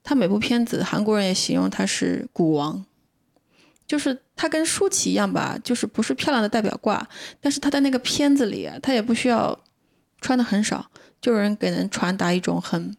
[0.01, 2.83] 她每部片子韩国人也形容她是古王。
[3.87, 7.07] 就是她跟舒淇一样吧，就是不是漂亮的代表挂，
[7.39, 9.57] 但是她在那个片子里，她也不需要
[10.21, 10.85] 穿的很少，
[11.21, 12.95] 就有人给人传达一种很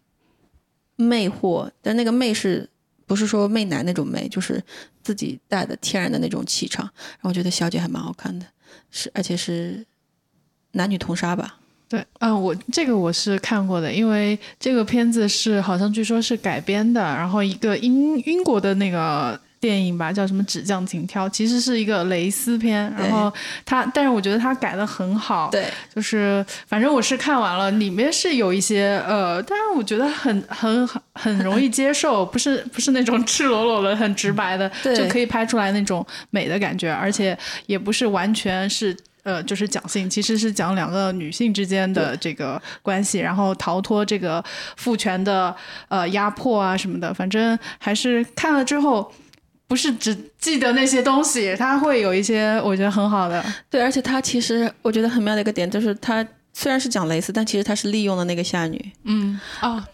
[0.96, 2.68] 魅惑，但那个魅是
[3.06, 4.62] 不是说媚男那种魅，就是
[5.02, 6.84] 自己带的天然的那种气场。
[6.84, 8.46] 然后我觉得小姐还蛮好看的，
[8.90, 9.84] 是而且是
[10.72, 11.58] 男女同杀吧。
[11.88, 23.32] 对，嗯、我这个我是看过的，因为这个片子是好像据说是改编的，然后一个英英国的那个电影吧，叫什么《纸匠情挑》，其实是一个蕾丝片，然后
[23.64, 38.96] 它，但是我觉得它改的很好，对，就是反正我是看完了，里面是有一些呃，但是我觉得很很很很容易 接受，不是不是那种赤裸裸的、很直白的，对就可以拍出来那种美的感觉，而且也不是完全是。
[39.26, 44.40] 呃，就是讲性，其实是讲两个女性之间的这个关系，然后逃脱这个
[44.76, 45.52] 父权的
[45.88, 47.12] 呃压迫啊什么的。
[47.12, 49.12] 反正还是看了之后，
[49.68, 53.44] 不是只记得那些东西，他会有一些我觉得很好的。
[53.68, 58.92] 对，而且他其实我觉得很妙的一个点就是，他虽然是讲蕾丝，但其实他是利用了那个夏女。
[59.04, 59.84] 嗯啊、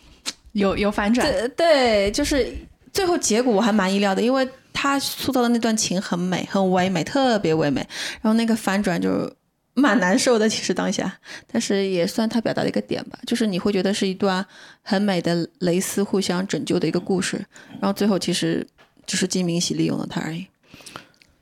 [0.52, 2.54] 有有反转，对对，就是
[2.92, 7.80] 最后结果我还蛮意料的，因为他塑造的那段情很美，很唯美，特别唯美。
[8.20, 9.30] 然后那个反转就
[9.74, 11.10] 蛮难受的，其实当下，
[11.50, 14.44] 但是也算他表达的一个点吧，就是你会觉得是一段
[14.82, 17.42] 很美的蕾丝互相拯救的一个故事。
[17.80, 18.66] 然后最后其实
[19.06, 20.46] 只是金明喜利用了他而已。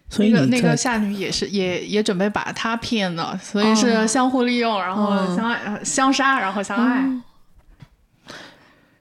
[0.09, 7.05] 所以那个那个夏女也是也也准备把他骗了，所以是相互利用，然后哦相相杀，然后相爱。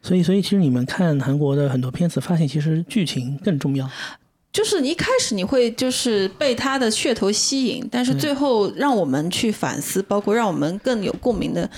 [0.01, 3.89] 所以所以其实你们看韩国的很多片子，发现其实剧情更重要。
[4.51, 11.69] 就是你一开始你会就是被他的噱头吸引，但是最后让我们去反思，包括让我们更有共鸣的，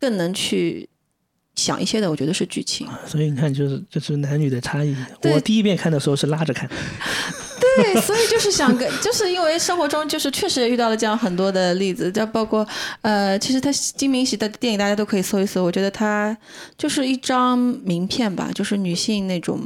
[0.00, 0.88] 更能去
[1.58, 2.86] 想一些的，我觉得是剧情。
[3.04, 4.94] 所以你看，就是就是男女的差异。
[5.22, 6.70] 我第一遍看的时候是拉着看，
[7.60, 12.66] 对，所以就是想跟，就是因为生活中就是确实也遇到了这样很多的例子，就包括
[13.02, 16.36] 呃，其实他金明喜的电影大家都可以搜一搜，我觉得他
[16.76, 19.60] 就是一张名片吧，就是女性那种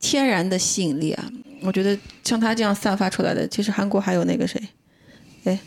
[0.00, 1.24] 天然的吸引力啊。
[1.62, 4.60] 我觉得像他这样散发出来的，其实韩国还有那个谁，
[5.44, 5.58] 哎，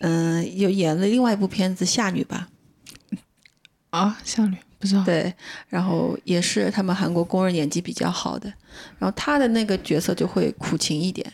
[0.00, 2.48] 嗯、有演了另外一部片子《夏女》吧，
[3.92, 5.32] 啊，夏女不知道，对，
[5.68, 8.48] 然后也是他们韩国公认演技比较好的，
[8.98, 11.30] 然后他的那个角色就会苦情一点。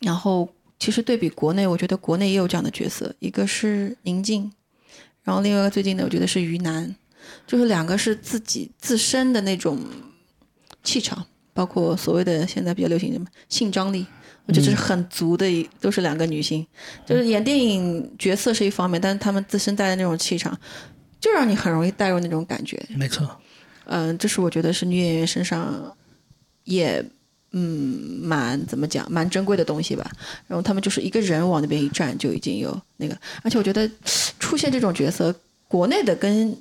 [0.00, 4.50] 然后其实对比国内，我觉得国内也有这样的角色，一个是宁静，
[5.22, 6.94] 然后另外一个最近的我觉得是于南，
[7.46, 9.78] 就是两个是自己自身的那种
[10.82, 14.04] 气场，包括所谓的现在比较流行什么性张力。
[14.46, 16.64] 我觉得这是很足的一，都是两个女性，
[17.04, 20.56] 就是演电影角色是一方面，但是她们自身带的那种气场，
[21.20, 22.80] 就让你很容易带入那种感觉。
[22.96, 23.28] 没错。
[23.86, 25.96] 嗯、这是我觉得是女演员身上
[26.64, 27.04] 也
[27.52, 30.10] 嗯蛮怎么讲蛮珍贵的东西吧。
[30.48, 33.88] 然后他们就是一个人往那边一站就已经有那个，而且我觉得
[34.40, 35.34] 出现这种角色，
[35.68, 36.56] 国内的跟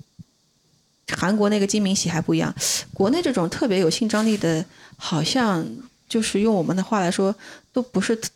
[1.12, 2.54] 韩国那个金明喜还不一样，
[2.94, 4.63] 国内这种特别有性张力的，
[4.98, 5.65] 好像
[6.08, 7.36] 就是用我们的话来说，
[7.74, 8.30] 都不是特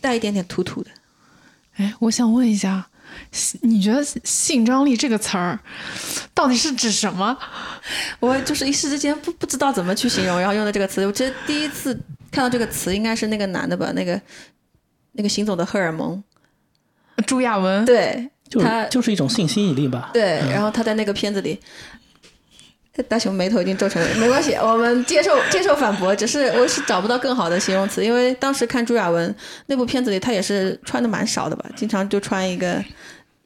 [0.00, 0.90] 带一点点土土的。
[1.74, 2.88] 哎，我想问一下，
[3.62, 5.58] 你觉得“性张力”这个词儿
[6.32, 7.36] 到底是指什么？
[8.20, 11.04] 我就是一时之间不不知道怎么去形容，然后用的这个词。
[11.06, 11.94] 我觉得第一次
[12.30, 14.20] 看到这个词，应该是那个男的吧，那个
[15.12, 16.22] 那个行走的荷尔蒙，
[17.26, 20.10] 朱亚文，对就他是就是一种性吸引力吧。
[20.12, 21.60] 对，然后他在那个片子里。
[23.04, 29.34] 大雄眉头已经皱成，没关系，我们接受接受反驳，只是我是找不到更好的形容词，因为当时看朱亚文
[29.66, 32.84] 那部片子里，他也是穿的蛮少的吧，经常就穿一个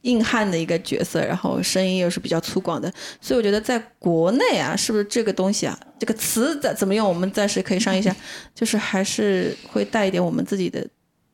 [0.01, 8.15] 硬汉的一个角色，然后声音又是比较粗犷的，所以我觉得在国内啊，是不是这个东西啊，这个词怎怎么用，我们暂时可以商议一下，
[8.55, 10.85] 就是还是会带一点我们自己的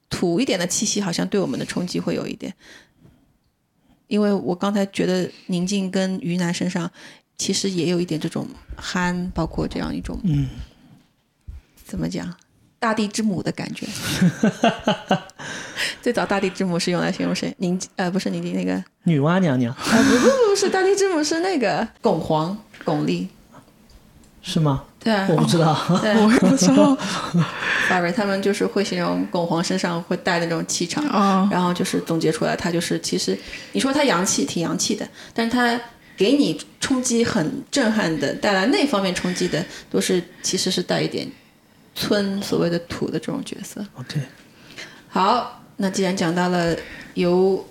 [0.10, 2.54] 土一点的气息，好像对我们的冲击会有一点。
[4.08, 6.92] 因为我刚才觉得宁静跟于南身上
[7.40, 10.48] 其实也有一点这种憨，包括这样一种嗯，
[11.84, 12.32] 怎么讲，
[12.78, 13.88] 大地之母的感觉。
[16.02, 17.54] 最早大地之母是用来形容谁？
[17.58, 23.28] 宁呃不是宁静那个女娲娘娘啊不不不是大地之母是那个巩皇巩俐，
[24.42, 24.84] 是吗？
[25.00, 25.74] 对啊我，不知道。
[26.02, 26.98] 对我也不知道
[27.90, 31.48] Barry 他们就是会形容巩皇身上会带的那种气场，啊。
[31.50, 33.38] 然后就是总结出来，他就是其实
[33.72, 35.80] 你说他洋气，挺洋气的，但是他
[36.20, 41.26] 给你冲击很震撼的，带来那方面冲击的，都是其实是带一点
[41.96, 43.82] 村所谓的土的这种角色。
[43.94, 44.20] OK，
[45.08, 46.76] 好，那既然讲到了
[47.14, 47.66] 由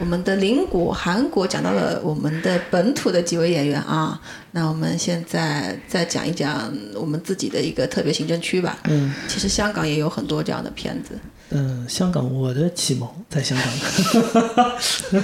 [0.00, 4.20] 我们的邻国韩国讲到了我们的本土的几位演员啊，
[4.50, 8.80] 那我们现在再讲一讲我们自己的一个特别行政区吧。
[8.86, 11.16] 嗯其实香港也有很多这样的片子，
[11.50, 14.72] 嗯，香港我的启蒙在香港。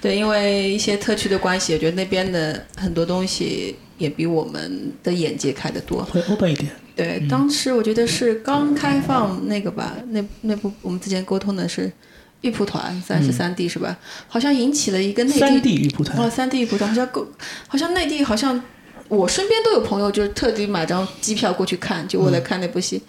[0.00, 6.02] 对，因为一些特区的关系，我觉得那边的很多东西也比我们的眼界开得多。
[6.04, 6.70] 会 open 一点。
[6.96, 11.92] 对，当时我觉得是刚开放那个吧，那那部我们之前沟通的是
[12.40, 13.98] 玉蒲团三十三 D 是吧？
[14.28, 17.26] 好像引起了一个内地三 D 玉蒲团哦，团，三 D 玉蒲团好像够，
[17.68, 18.62] 好像内地好像
[19.08, 23.02] 我身边都有朋友就是特地买张机票过去看，就为了看那部戏。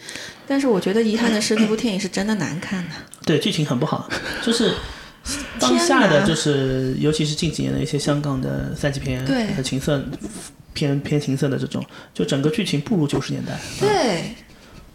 [0.51, 2.95] 但是我觉得遗憾的是，那部电影是真的难看的。
[3.25, 4.09] 对剧情很不好，
[4.43, 4.73] 就是
[5.57, 9.25] 当下的就是，尤其是近几年的一些香港的三级片
[9.63, 10.03] 情色
[10.73, 11.81] 偏偏情色的这种，
[12.13, 14.35] 就整个剧情不如九十年代，对，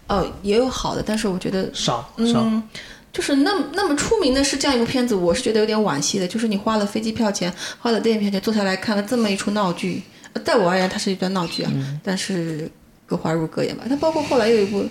[0.09, 2.42] 哦，也有好的，但是我觉得少少。
[2.45, 2.62] 嗯，
[3.11, 6.29] 就是那么那么出名的是这样一部片子，我是觉得有点惋惜的。
[6.29, 10.03] 就是你花了飞机票钱，花了电影票钱，坐下来看了这么一出闹剧，
[10.35, 12.71] 呃在我而言，它是一段闹剧啊，嗯但是
[13.07, 13.85] 各花入各眼吧。
[13.88, 14.83] 它包括后来又有一部《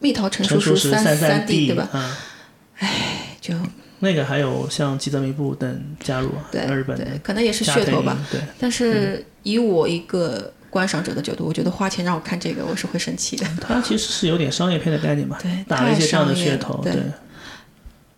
[0.00, 1.88] 蜜桃成熟时三三 D》，对吧？
[1.92, 2.88] 嗯，
[3.40, 3.54] 就
[4.00, 8.18] 那个还有像吉泽明步等加入啊，对日本可能也是噱头吧。
[8.30, 13.46] 对，但是以我一个观赏者的角度，我觉得花钱让我看这个，我是会生气的。
[13.60, 16.94] 它其实是有点商业片的概念嘛，对打了一些这样的噱头，对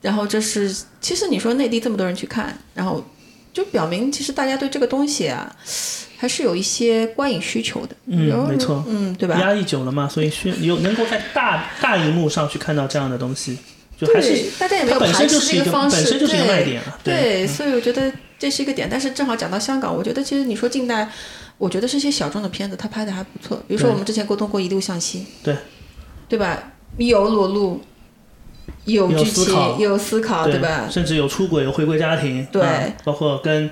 [0.00, 3.04] 然后这是，其实你说内地这么多人去看，然后
[3.52, 5.54] 就表明其实大家对这个东西啊，
[6.22, 7.96] 还是有一些观影需求的。
[8.06, 9.40] 嗯没错嗯，对吧？
[9.40, 13.58] 压抑久了嘛，所以需有能够在大大荧幕上去看到这样的东西，
[13.98, 18.86] 就还是，大家也没有排斥身就是一个方式，本身就是一个对卖点啊，对，所以我觉得这是一个点。
[18.88, 21.08] 但是正好讲到香港，我觉得其实你说近代，
[21.58, 23.60] 我觉得是一些小众的片子，他拍的还不错。
[23.66, 25.56] 比如说我们之前沟通过《一路向西》，对，
[26.28, 26.70] 对吧？
[26.98, 27.80] 有裸露，
[28.84, 30.86] 有有剧情，思考有思考，对吧？
[30.88, 33.68] 甚至有出轨、有回归家庭，对啊包括跟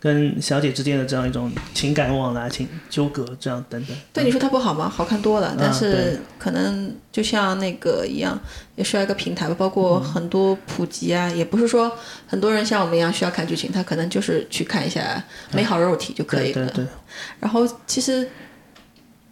[0.00, 3.96] 跟小姐之间的这样一种情感往来、情纠葛，这样等等。
[4.12, 4.88] 对，你说它不好吗？
[4.88, 8.38] 好看多了，但是可能就像那个一样，
[8.76, 11.90] 也需要一个平台吧，包括很多普及啊，也不是说
[12.26, 16.54] 很多人像我们一样需要看剧情，他可能就是去看一下美好肉体就可以了。
[16.54, 16.86] 对对对，
[17.40, 18.28] 然后其实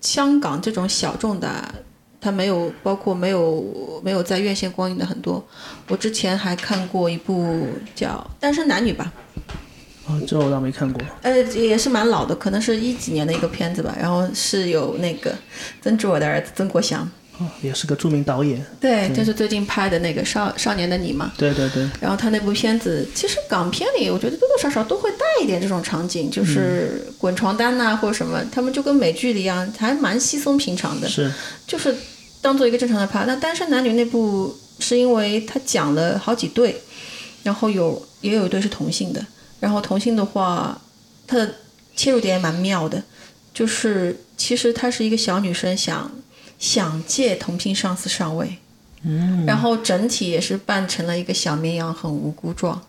[0.01, 1.75] 香港这种小众的啊，
[2.21, 5.45] 它没有包括没有没有在院线光影的很多。
[5.89, 8.09] 我之前还看过一部叫
[8.41, 9.13] 《单身男女》吧，
[10.09, 11.03] 哦，这我倒没看过。
[11.23, 13.97] 呃，也是蛮老的，可能是一几年的一个片子吧。
[14.01, 15.35] 然后是有那个
[15.83, 18.65] 曾志伟的儿子曾国祥，哦，也是个著名导演。
[18.81, 21.33] 对，就是最近拍的那个少少年的你嘛。
[21.37, 31.09] 对对对，然后他那部片子，其实港片里我觉得多多少少都会带一点这种场景，就是滚床单呐、或者什么，他们就跟美剧里一样，还蛮稀松平常的。
[31.09, 31.33] 是
[31.67, 31.93] 就是
[32.41, 33.25] 当做一个正常的拍。
[33.27, 36.81] 那《单身男女》那部是因为他讲了好几对，
[37.43, 39.27] 然后有也有一对是同性的，
[39.67, 40.81] 然后同性的话，
[41.27, 41.55] 他的
[41.97, 43.03] 切入点也蛮妙的，
[43.53, 46.09] 就是其实她是一个小女生想
[46.57, 48.59] 想借同性上司上位，
[49.03, 52.81] 嗯，然后整体也是扮成了一个小绵羊，很无辜状。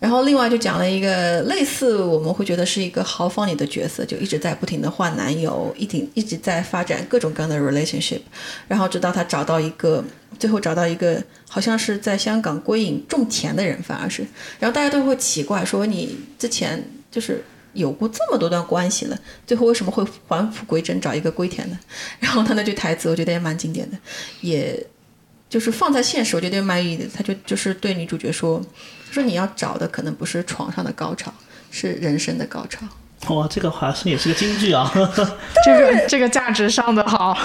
[0.00, 8.22] 然后另外就讲了一个类似我们会觉得是一个豪放里的角色，就一直在不停的换男友，一定一直在发展各种各样的 relationship，
[8.66, 10.02] 然后直到他找到一个，
[10.38, 11.22] 最后找到一个
[11.54, 14.26] 好像是在香港归隐种田的人，反而是，
[14.58, 17.44] 然后大家都会奇怪说你之前就是
[17.74, 21.76] 有过这么多段关系了，最后为什么会返璞归真找一个归田的？
[22.18, 23.98] 然后他那句台词我觉得也蛮经典的，
[24.40, 24.82] 也
[25.50, 28.64] 就是放在现实我觉得也蛮有意义的，他就就是对女主角说。
[29.12, 31.30] 说你要找的可能不是床上的高潮，
[31.70, 32.86] 是人生的高潮。
[33.28, 34.90] 哇，这个好像也是个京剧啊！
[35.66, 37.36] 这个这个价值上的好。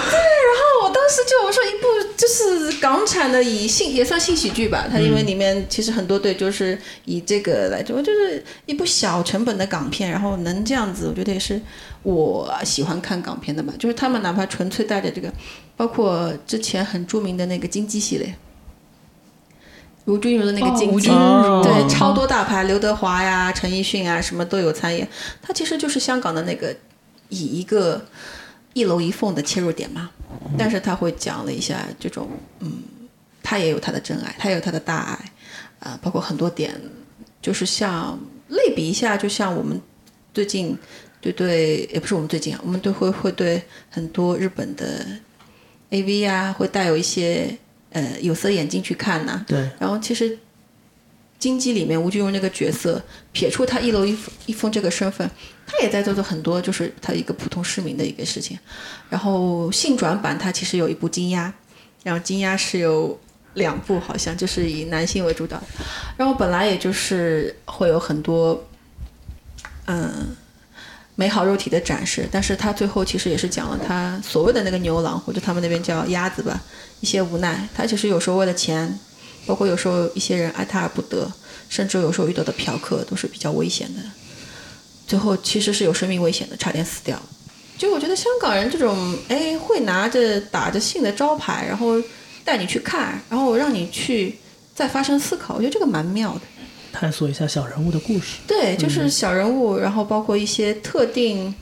[1.07, 1.87] 当时就我说一部
[2.17, 11.61] 就是港产的以性也算性喜剧吧，它因为里面其实很多对就是以这个来做，就是一部小成本的港片，然后能这样子，我觉得也是
[12.03, 13.73] 我喜欢看港片的嘛。
[13.79, 15.31] 就是他们哪怕纯粹带着这个，
[15.77, 18.35] 包括之前很著名的那个金鸡系列。
[20.03, 25.07] 吴君如的那个金鸡，对，超多大牌，刘德华呀、陈奕迅啊，什么都有参演。
[25.41, 26.75] 他其实就是香港的那个
[27.29, 28.05] 以一个
[28.73, 30.09] 一楼一凤的切入点嘛，
[30.57, 32.27] 但是他会讲了一下这种，
[32.59, 32.83] 嗯，
[33.43, 35.31] 他也有他的真爱，他也有他的大爱，
[35.79, 36.73] 啊，包括很多点，
[37.41, 38.19] 就是像
[38.49, 39.79] 类比一下，就像我们
[40.33, 40.77] 最近
[41.21, 45.05] 对对，也不是我们最近啊，我们都会会对很多日本的
[45.91, 47.57] AV 啊，会带有一些。
[47.89, 49.43] 呃，有色眼镜去看呐。
[49.47, 49.57] 对。
[49.79, 50.37] 然后其实，
[51.39, 54.17] 金鸡里面吴君如那个角色，撇出他一楼一
[54.47, 55.29] 一封这个身份，
[55.65, 58.57] 他也在做做很多就是他一个普通市民的一个事情。
[59.09, 61.53] 然后性转版他其实有一部金鸭，
[62.03, 63.19] 然后金鸭是有
[63.53, 65.61] 两部，好像就是以男性为主导。
[66.17, 68.67] 然后本来也就是会有很多，
[69.85, 70.35] 嗯，
[71.15, 76.59] 美好肉体的展示，但是他最后其实也是讲了他所谓的那个牛郎，或者他们那边叫鸭子吧。
[76.99, 78.99] 一些无奈，他其实有时候为了钱，
[79.47, 81.31] 包括有时候一些人爱他而不得，
[81.69, 84.01] 甚至有时候遇到的嫖客都是比较危险的，
[85.07, 87.19] 最后其实是有生命危险的，差点死掉。
[87.77, 91.95] 就我觉得香港人这种，哎，会拿着打着性的招牌，然后
[92.43, 94.35] 带你去看，然后让你去
[94.75, 96.41] 再发生思考，我觉得这个蛮妙的。
[96.91, 98.37] 探索一下小人物的故事。
[98.45, 101.53] 对，就是小人物，然后包括一些特定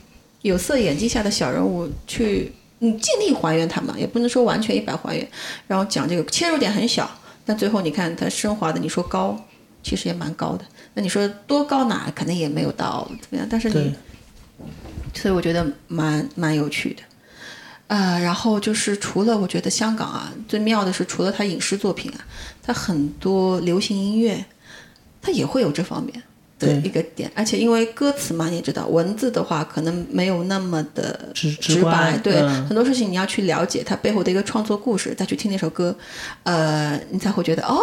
[0.42, 2.52] 有色眼镜下的小人物去。
[2.78, 5.26] 你尽力还原他们，也不能说完全一百还原。
[5.66, 7.10] 然后讲这个切入点很小，
[7.46, 9.42] 但最后你看它升华的，你说高，
[9.82, 10.64] 其实也蛮高的。
[10.92, 12.12] 那你说多高呢？
[12.14, 13.46] 肯定也没有到怎么样。
[13.48, 13.94] 但是你，
[15.14, 17.02] 所以我觉得蛮蛮有趣的。
[17.86, 22.18] 啊，然后就是除了我觉得香港啊，最妙的是除了它影视作品啊，
[22.62, 24.44] 它很多流行音乐，
[25.22, 26.20] 它也会有这方面。
[26.58, 35.94] 的一个点，而且因为歌词嘛，你也知道，文字的话可能没有那么的直直白，对，很多事情你要去了解它背后的一个创作故事，再去听那首歌，
[36.44, 37.78] 呃，你才会觉得哦，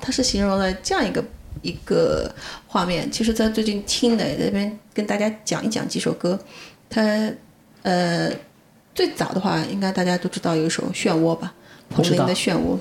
[0.00, 1.24] 它是形容了这样一个
[1.62, 2.34] 一个
[2.66, 3.08] 画面。
[3.10, 6.38] 其实，在最近听的这边跟大家讲一讲几首歌，
[6.88, 7.30] 它
[7.82, 8.30] 呃
[8.92, 11.54] 最早的话，应该大家都知道有一首《漩涡》吧，
[11.88, 12.76] 彭羚的《漩涡》。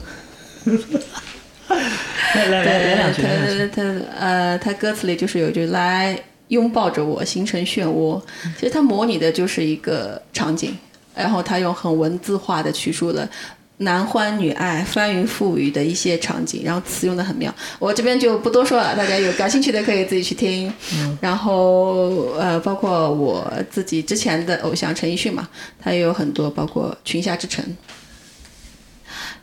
[2.36, 3.22] 来 来来，两句。
[3.22, 8.22] 他他呃，他歌词里就是有句“来拥抱着我，形成漩涡”。
[8.59, 10.76] 其实他模拟的就是一个场景，
[11.15, 13.30] 然后他用很文字化的叙述了
[13.78, 17.53] 男欢女爱、翻云覆雨的一些场景，然后词用的很妙。
[17.78, 20.74] 我这边就不多说了，大家有感兴趣的可以自己去听。
[21.22, 25.47] 然后呃，包括我自己之前的偶像陈奕迅嘛，
[25.82, 27.63] 他也有很多，包括《群侠之城》。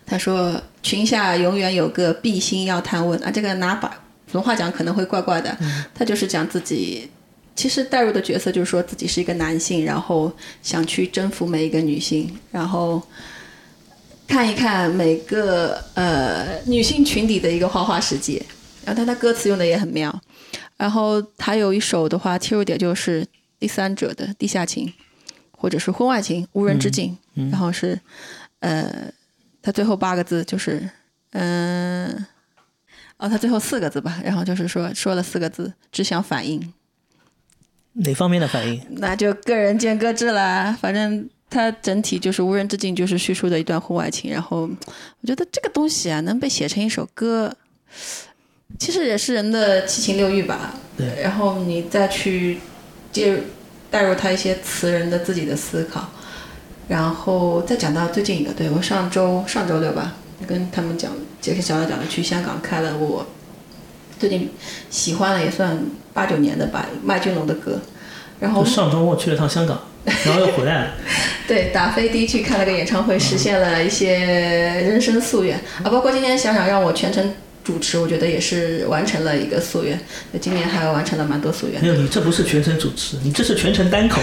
[0.08, 3.88] 他说：“群下永远有个碧心要探问啊，这个拿把
[4.26, 5.58] 普通话讲可能会怪怪的。
[5.92, 7.10] 他就是讲自己，
[7.56, 10.32] 其实带入的角色就是说自己是一个男性，然后
[10.62, 13.02] 想去征服每一个女性，然后
[14.28, 18.40] 看一看每个呃女性群体的一个花花世界。
[18.84, 20.16] 然后他的歌词用的也很妙。
[20.76, 23.26] 然后还有一首的话，切入点就是
[23.58, 24.92] 第三者的地下情，
[25.50, 27.18] 或者是婚外情，无人之境。
[27.34, 27.98] 然后是
[28.60, 29.10] 呃。”
[29.66, 30.88] 他最后八个字就是，
[31.32, 32.24] 嗯，
[33.16, 36.72] 哦，他最后四个字吧，然后就是说说了四个字，只想反应。
[37.94, 38.80] 哪方面的反应？
[39.02, 40.78] 那就个人见各志啦。
[40.80, 44.30] 反正他整体就是无人之境，就是叙述的一段婚外情。
[44.30, 44.70] 然后
[45.20, 47.52] 我觉得这个东西啊，能被写成一首歌，
[48.78, 50.76] 其实也是人的七情六欲吧。
[50.96, 51.20] 对。
[51.20, 52.60] 然后你再去
[53.10, 53.40] 介入
[53.90, 56.08] 带入他一些词人的自己的思考。
[56.88, 60.14] 然后再讲到最近一个，对我上周上周六吧，
[60.46, 63.26] 跟他们讲，杰克小小讲的去香港开了我
[64.18, 64.50] 最近
[64.88, 65.78] 喜欢了也算
[66.14, 67.80] 八九年的吧，麦浚龙的歌，
[68.40, 69.80] 然后上周末去了趟香港，
[70.24, 70.90] 然后又回来了。
[71.48, 79.98] 对，打飞的去看了个演唱会，实现了一些人生夙愿啊，包括今天小小让我全程主持，我觉得也是完成了一个夙愿。
[80.32, 81.88] 就今年还完成了蛮多夙愿没。
[81.88, 84.20] 有，你这不是全程主持，你这是全程单口。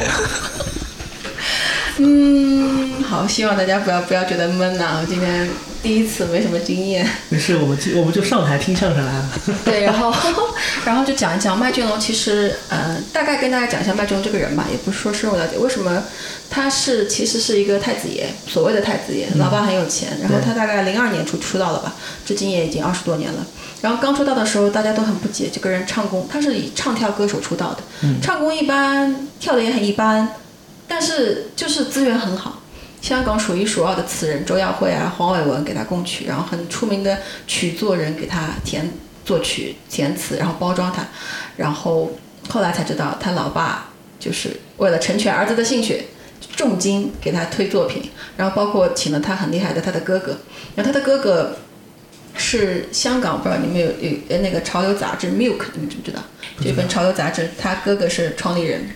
[1.97, 5.47] 嗯，好，希望大家不要不要觉得闷呐、我今天
[5.81, 7.07] 第一次没什么经验。
[7.29, 9.29] 没事，我们就我们就上台听相声来了。
[9.63, 10.11] 对，然后
[10.85, 16.03] 然后就讲一讲麦浚龙，其实呃，大概跟大家讲一下麦浚龙这个人吧，也不是说深入了解，为什么
[16.49, 21.93] 他是其实是一个太子爷，所谓的太子爷，老爸很有钱，然后他大概零二年出出道了吧，
[22.25, 23.45] 至今也已经二十多年了。
[23.81, 27.83] 然后刚出道的时候，大家都很不解这个人唱功，他是以唱跳歌手出道的，
[28.21, 30.27] 唱功一般，跳的也很一般，
[30.87, 32.61] 但是就是资源很好。
[33.01, 38.89] 香港数一数二的词人周耀辉啊、黄伟文给他供曲，然后很出名的曲作人给他填
[39.25, 41.05] 作曲、填词，然后包装他，
[41.57, 42.13] 然后
[42.47, 46.03] 后来才知道他老爸就是为了成全儿子的兴趣，
[46.55, 50.37] 重金给他推作品，然后包括请了他很厉害的他的哥哥，
[50.75, 51.57] 然后他的哥哥
[52.37, 56.21] 是香港，不知道你们有有呃那个潮流杂志《Milk》，你们知不知道？
[56.63, 58.87] 这本潮流杂志，他哥哥是创立人，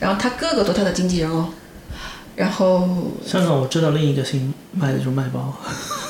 [0.00, 1.48] 然后他哥哥做他的经纪人哦，
[2.36, 2.88] 然后
[3.26, 5.52] 香港我知道另一个姓卖的就是麦包，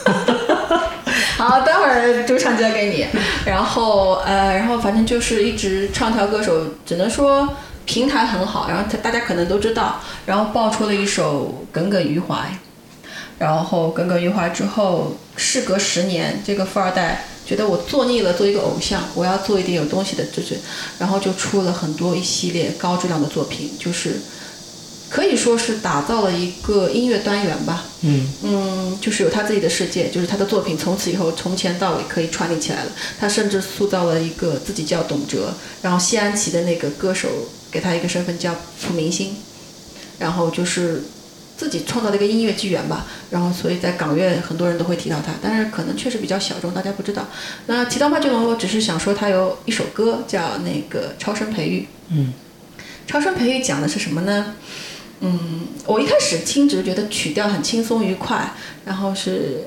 [1.37, 3.07] 好，待会儿主场交给你。
[3.45, 7.49] 然后呃，然后反正就是一直唱跳歌手，只能说
[7.85, 8.69] 平台很好。
[8.69, 12.35] 然后他大家可能都知道，然后爆出了一首《耿耿于怀》，
[13.39, 20.59] 然后《耿耿于怀》之后，事隔十年，这个富二代觉得我做腻了做一个偶像，我要做一点有东西的，就是，
[20.99, 24.20] 然后就出了很多一系列高质量的作品，就是
[25.11, 27.84] 可以说是打造了一个音乐单元吧。
[28.01, 32.92] 嗯，嗯，就是有他自己的世界，就是他的作品从此以后从前到尾可以串联起来了。
[33.20, 37.28] 他甚至塑造了一个自己叫董哲，然后谢安琪的那个歌手
[37.70, 39.36] 给他一个身份叫楚明星，
[40.18, 41.05] 然后就是
[41.57, 43.07] 自己创造了一个音乐纪元吧。
[43.30, 47.26] 然后所以在港乐很多人都会提到他，但是可能确实比较小众，大家不知道。
[47.66, 51.80] 那提到麦浚龙，我只是想说他有一首歌叫那个《超声培育》。
[52.11, 52.32] 嗯，
[53.07, 54.55] 超声培育讲的是什么呢？
[55.20, 58.52] 嗯，我一开始听只是觉得曲调很轻松愉快，
[58.84, 59.64] 然后是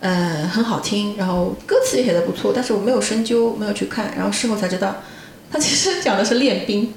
[0.00, 5.02] 呃很好听，然后歌词也写的不错，但是我没有深究，没有去看，然后事后才知道，
[5.50, 6.94] 他其实讲的是练兵、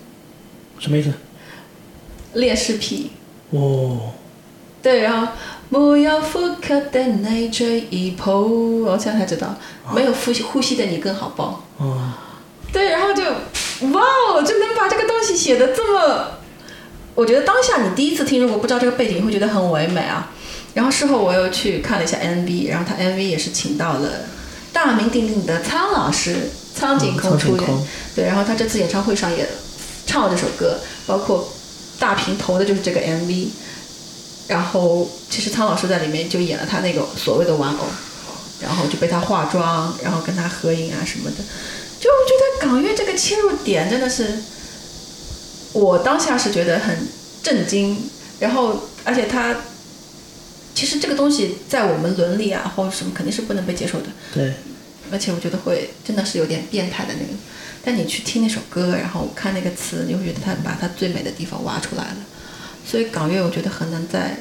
[0.79, 1.11] 什么意思？
[2.33, 3.11] 练士皮。
[3.49, 4.13] 哦，
[4.87, 5.27] 对，然后
[5.69, 9.53] 不要复刻的那这一步，我现在才知道，
[9.93, 11.61] 没有呼吸呼吸的你更好抱。
[11.75, 12.13] 哦，
[12.71, 13.21] 对，然后就
[13.89, 16.27] 哇哦，就能把这个东西写的这么，
[17.15, 20.31] 我觉得当下你第一次听，如果不知道这个背景，会觉得很唯美啊。
[20.73, 24.09] 然后事后我又去看了一下 MV，然后他 MV 也是请到了
[24.71, 27.69] 大名鼎鼎的苍老师苍井空出演，
[28.15, 29.45] 对，然后他这次演唱会上也
[30.05, 31.45] 唱了这首歌，包括
[31.99, 33.47] 大屏投的就是这个 MV。
[34.47, 37.85] 然后其实苍老师在里面就演了他那个所谓的玩偶，
[38.61, 41.37] 然后就被他化妆，然后跟他合影啊什么的。
[41.99, 44.39] 就我觉得港乐这个切入点真的是，
[45.73, 46.97] 我当下是觉得很
[47.43, 49.57] 震惊，然后而且他
[50.73, 54.53] 其实这个东西在我们伦理啊或者什么肯定是不能被接受的，对，
[55.11, 57.33] 而且我觉得会真的是有点变态的那个。
[57.83, 62.17] 但你去听那首歌，然后看那个词，你会觉得他把他最美的地方挖出来了。
[62.89, 64.39] 所以港乐我觉得很难在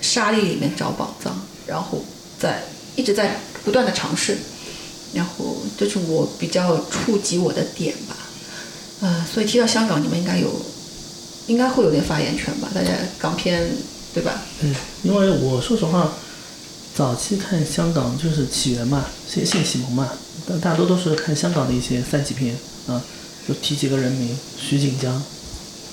[0.00, 1.34] 沙砾里面找宝藏，
[1.66, 2.04] 然后
[2.38, 2.62] 在
[2.94, 4.38] 一直在不断的尝试，
[5.12, 8.16] 然后这是我比较触及我的点吧。
[9.00, 10.48] 呃，所以提到香港，你们应该有，
[11.48, 12.68] 应该会有点发言权吧？
[12.74, 13.68] 大家港片
[14.14, 14.42] 对吧？
[14.60, 16.12] 嗯，因为我说实话，
[16.94, 20.08] 早期看香港就是起源嘛，性性启蒙嘛，
[20.48, 23.02] 但大多都是看香港的一些三级片啊，
[23.46, 25.14] 就提几个人名：徐锦江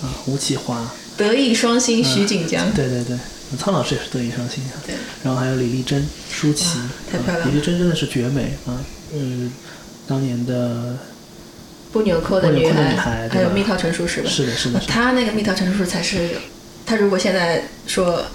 [0.01, 2.72] 啊，吴启华，德艺双馨，徐锦江。
[2.74, 3.18] 对对对，
[3.57, 4.74] 苍老师也是德艺双馨啊。
[4.86, 4.95] 对。
[5.24, 6.78] 然后还有李丽珍、舒淇，
[7.11, 8.80] 太漂亮了啊李丽珍真的是绝美啊，
[9.13, 9.51] 嗯，
[10.07, 10.97] 当年的
[11.91, 14.30] 不纽扣的女孩，还有蜜桃成熟时吧？
[14.30, 16.32] 是的是的她那个蜜桃成熟时才是，
[16.86, 18.26] 她如果现在说，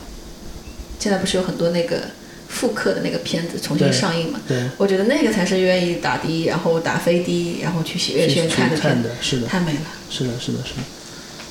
[0.98, 2.02] 现在不是有很多那个
[2.48, 4.40] 复刻的那个片子重新上映嘛？
[4.48, 9.80] 对我觉得那个才是愿意打的，然后打飞的，然后去喜悦去学院看的去看片的是的太美了。
[10.08, 10.80] 是的，是的，是的。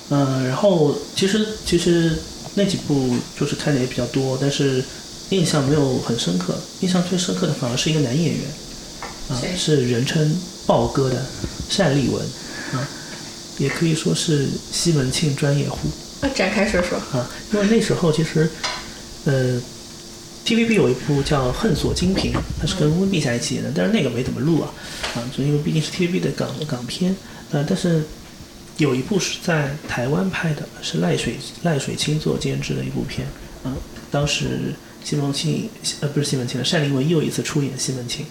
[0.09, 2.17] 嗯，然后其实其实
[2.55, 4.83] 那几部就是看的也比较多，但是
[5.29, 6.57] 印象没有很深刻。
[6.81, 8.43] 印象最深刻的反而是一个男演员，
[9.29, 10.35] 啊谁，是人称
[10.65, 11.23] “豹哥”的
[11.77, 12.21] 单立文，
[12.73, 12.87] 啊，
[13.59, 15.77] 也可以说是西门庆专业户
[16.21, 16.97] 那展开说说。
[17.17, 17.29] 啊。
[17.53, 18.49] 因为那时候其实，
[19.25, 19.61] 呃
[20.45, 24.73] ，TVB 有一部叫《恨锁金瓶》，它是跟温碧霞一起演的，但是那个没怎么录啊，
[25.15, 27.15] 啊，就因为毕竟是 TVB 的港港片，
[27.51, 28.03] 呃，但是
[28.79, 33.27] 有一部是在台湾拍的，是赖水赖水清做监制的一部片，
[33.63, 33.75] 嗯、
[34.09, 34.73] 当时
[35.03, 35.69] 西门庆
[35.99, 38.25] 呃不是西门庆了，单立文又一次出演西门庆，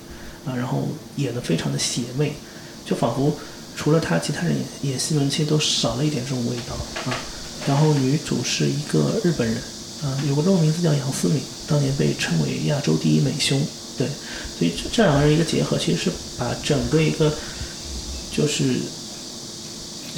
[0.44, 2.32] 啊、然后演的非常的邪魅，
[2.84, 3.38] 就仿佛
[3.76, 6.74] 除了他，其他人演演西门庆都少了一点这种味道。
[7.10, 7.14] 啊。
[7.66, 9.56] 然后女主是一个日本人，
[10.02, 13.60] 啊、有个中文名字叫杨思敏，当年被称为亚洲第一美胸，
[13.98, 14.06] 对，
[14.58, 17.30] 所以这这两个人一个结合，其实是把整个一个
[18.32, 18.76] 就是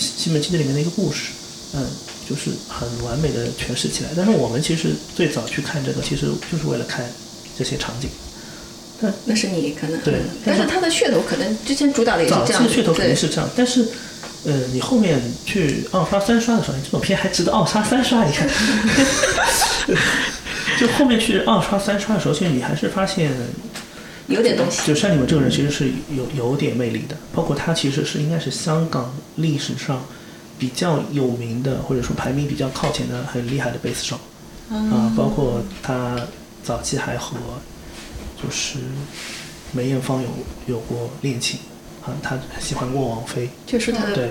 [0.00, 1.30] 西西门庆这里面的一个故事，
[1.74, 1.86] 嗯，
[2.28, 4.10] 就是很完美的诠释起来。
[4.16, 7.04] 但是我们其实最早去看这个，其实就是为了看
[7.56, 8.08] 这些场景。
[9.24, 13.82] 那是你可能对嗯但是它的噱头可能之前主打的也是早这样，期的噱头肯定是这样，但是，
[14.44, 18.22] 呃，你后面去二刷三刷的时候，你这种片还值得二刷三刷？
[18.26, 18.46] 你看，
[20.78, 23.32] 就后面去二刷三刷的时候，其实你还是发现，
[24.30, 24.86] 有点东西。
[24.86, 30.02] 就单立文这个人其实是有有点魅力的，包括他其实是应该是香港历史上
[30.58, 34.18] 比较有名的，或者说排名比较靠前的很厉害的贝斯手
[34.70, 36.16] 啊、包括他
[36.62, 37.36] 早期还和
[38.40, 38.78] 就是
[39.72, 40.28] 梅艳芳有
[40.66, 41.58] 有过恋情
[42.04, 44.30] 啊，他喜欢过王菲，就是他的对，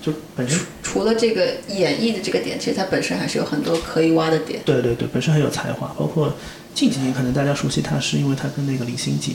[0.00, 4.60] 就本身除了这个演绎的这个点，其实他本身还是有很多可以挖的点。
[4.64, 6.32] 对对对，本身很有才华，包括
[6.78, 9.32] 近几年可能大家熟悉他，是因为他跟那个李心洁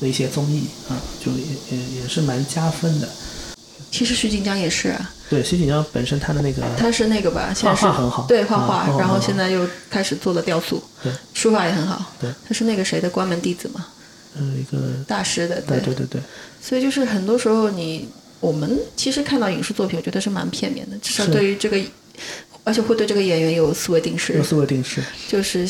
[0.00, 3.06] 的一些综艺啊，就也也也是蛮加分的。
[3.90, 8.24] 其实徐锦江也是啊，对，徐锦江本身他的那个他是那个吧，现在是画画很好。
[8.26, 11.12] 对画画，啊画画然后现在又开始做了雕塑，对。
[11.34, 12.10] 书法也很好。
[12.18, 13.86] 对，他是那个谁的关门弟子嘛，
[14.38, 15.60] 呃一个大师的。
[15.60, 15.94] 对对。
[15.94, 16.22] 对对，
[16.62, 18.08] 所以就是很多时候你
[18.40, 21.78] 我们其实看到影视作品，我觉得是蛮片面的，至少对于这个，
[22.64, 25.68] 而且会对这个演员有思维定式有，思维定式，就是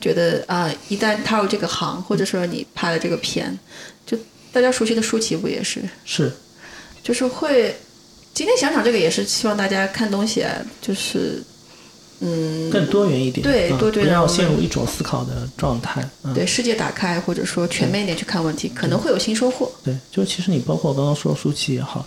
[0.00, 3.58] 觉得啊、一旦踏入这个行，或者说你拍了这个片，
[4.06, 4.16] 就
[4.52, 6.32] 大家熟悉的舒淇不也是，是
[7.02, 7.74] 就是会。
[8.32, 11.40] 今天想想这个也是希望大家看东西啊，就是
[12.18, 19.70] 嗯，更多元一点，啊对多元不要我陷入一种思考的状态，嗯，对世界打开，或者说全面一点去看问题，可能会有新收获。
[19.84, 22.04] 对，就其实你包括刚刚说舒淇也好，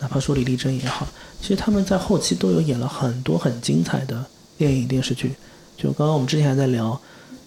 [0.00, 1.06] 哪怕说李丽珍也好，
[1.40, 4.24] 其实他们在后期都有演了很多很精彩的
[4.56, 5.32] 电影电视剧。
[5.76, 7.00] 就刚刚我们之前还在聊，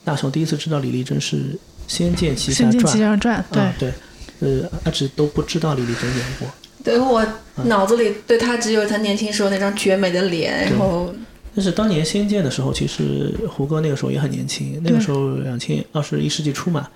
[0.04, 1.38] 大雄第一次知道李丽珍是
[1.88, 3.93] 《仙剑奇《侠传仙剑传奇》侠传》对，啊，对，
[4.39, 6.47] 呃，阿直都不知道李丽珍演过。
[6.84, 7.24] 对我
[7.66, 11.14] 脑子里对他只有他年轻时候那张绝美的脸，然后
[11.54, 16.88] 但是当年《仙剑》的时候，其实胡歌那个时候也很年轻，那个时候两千二十一世纪初嘛，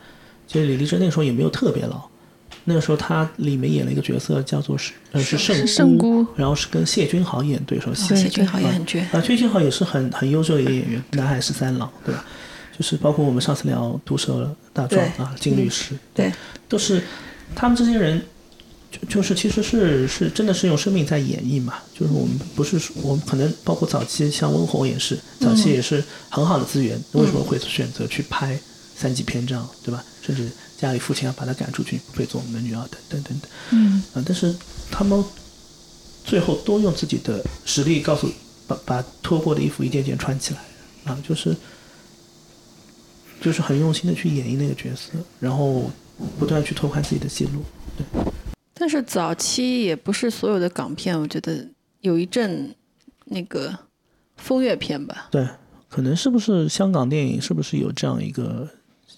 [0.48, 2.02] 其实李丽珍那个时候也没有特别老。
[2.68, 8.16] 那个时候她里面演了一个角色叫做是呃是圣圣姑然后是跟谢君豪演对手戏。
[8.16, 9.02] 谢君豪也很绝。
[9.12, 12.26] 啊，谢君豪也是很很优秀的一个演员，南海十三郎，对吧？
[12.78, 16.32] 就是包括我们上次聊《毒舌大壮》啊，金律师，对，
[16.68, 17.02] 都是
[17.56, 18.22] 他们这些人，
[18.92, 21.76] 就就是其实是是真的是用生命在演绎嘛。
[21.94, 28.60] 就是我们不是说我们可能包括早期像温虹也是，早期也是很好的资源，为什么会选择去拍
[28.96, 30.04] 三级片这样，对吧？
[30.22, 33.50] 甚至家里父亲要把他赶出去，不配做我们的女儿，等等等等。
[33.72, 34.54] 嗯，啊，但是
[34.92, 35.24] 他们
[36.26, 38.30] 最后都用自己的实力告诉
[38.68, 40.60] 把把脱过的衣服一件件穿起来，
[41.06, 41.56] 啊，就是
[43.42, 45.90] 就是很用心的去演绎那个角色，然后
[46.40, 47.64] 不断去拓宽自己的记录。
[47.98, 48.06] 对
[48.74, 51.66] 但是早期也不是所有的港片，我觉得
[52.02, 52.76] 有一阵
[53.26, 53.78] 那个
[54.38, 55.48] 风月片吧，对，
[55.88, 58.68] 可能是不是香港电影是不是有这样一个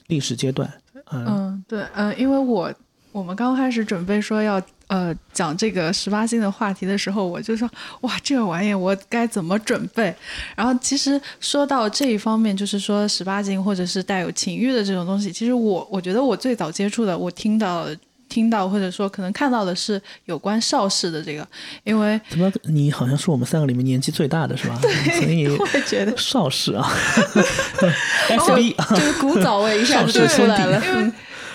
[0.08, 0.72] 历史阶段？
[1.12, 2.74] 嗯，嗯，对，嗯，因为我
[3.12, 7.70] 我们刚开始准备说要呃讲这个十八禁的话题的时候，我就说
[8.02, 10.14] 哇，这个玩意我该怎么准备？
[10.56, 17.88] 然后其实说到这一方面，就是说十八禁或者是带有情欲的这种东西，其实我我觉得我最早接触的，我听到
[18.30, 21.48] 听到或者说可能看到的是有关邵氏的这个，
[21.84, 24.78] 因为怎么你好像是我们三个里面年纪最大的是吧？
[24.84, 27.92] 对，所以我也觉得邵氏啊哦
[28.30, 30.82] ，FB 啊，这个 古早味一下子就出来了。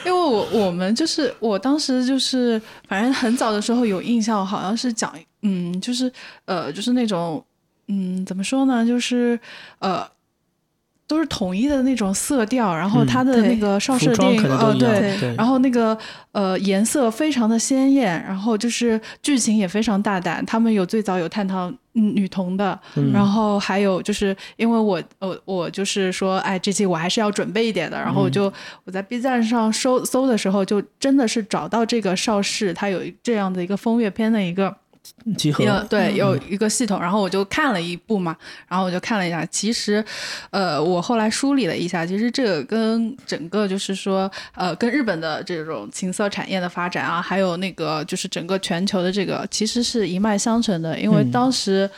[0.05, 6.11] 因为我我们就是我当时就是反正很早的时候有印象，好像是讲嗯，就是
[6.45, 7.45] 呃，就是那种
[7.89, 9.39] 嗯，怎么说呢，就是
[9.79, 10.07] 呃。
[11.09, 14.43] 都是统一的那种色调，然后嗯它的那个邵氏电影，
[14.79, 15.99] 对，对，然后那个
[16.31, 20.43] 呃颜色非常的鲜艳，然后就是剧情也非常大胆。
[20.47, 23.13] 他们有最早有探讨嗯女童的，嗯。
[23.13, 28.53] 然后还有就是因为我呃我就是说哎这期我还是要准备一点的，然后我就、
[28.85, 34.75] 我在 B 站上搜搜的时候，就真的是找到这个邵氏，它有这样的一个风月片的一个
[35.37, 35.65] 集合。
[35.65, 38.37] 有对有一个系统，然后我就看了一部嘛，
[38.69, 40.05] 然后我就看了一下，其实，
[40.51, 51.91] 呃，我后来梳理了一下，其实这个跟整个就是说，呃，跟日本的这种情色产业的发展啊，还有那个就是整个全球的这个，其实是一脉相承的，因为当时。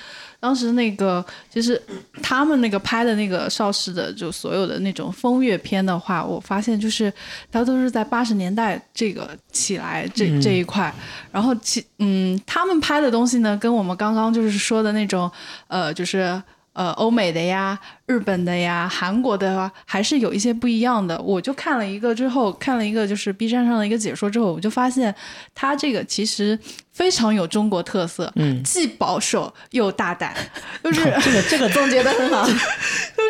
[0.45, 1.81] 当时那个就是
[2.23, 7.11] 他们那个拍的那个邵氏的，就所有的那种风月片的话，我发现就是
[7.51, 10.95] 它都是在八十年代这个起来这这一块，
[11.33, 15.31] 然后其嗯他们拍的东西呢，跟我们刚刚就是说的那种
[15.67, 16.43] 呃就是
[16.75, 21.19] 呃欧美的呀、日本的呀、韩国的呀，还是有一些不一样的。
[21.23, 25.15] 我就看了一个之后，看了一个就是 B 站上的一个解说之后，我就发现
[25.55, 26.59] 它这个其实。
[26.95, 30.33] 非常有中国特色，嗯，既保守又大胆，
[30.83, 32.53] 就是这个这个总结的很好， 就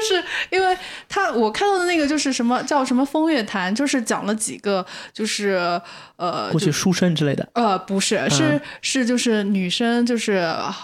[0.06, 0.76] 是因为
[1.08, 4.84] 他我看到的那个就是什么叫什么风月谈，就是讲了几个
[5.14, 5.80] 就是
[6.16, 10.34] 呃过去书生之类的，呃不是是是就是女生就是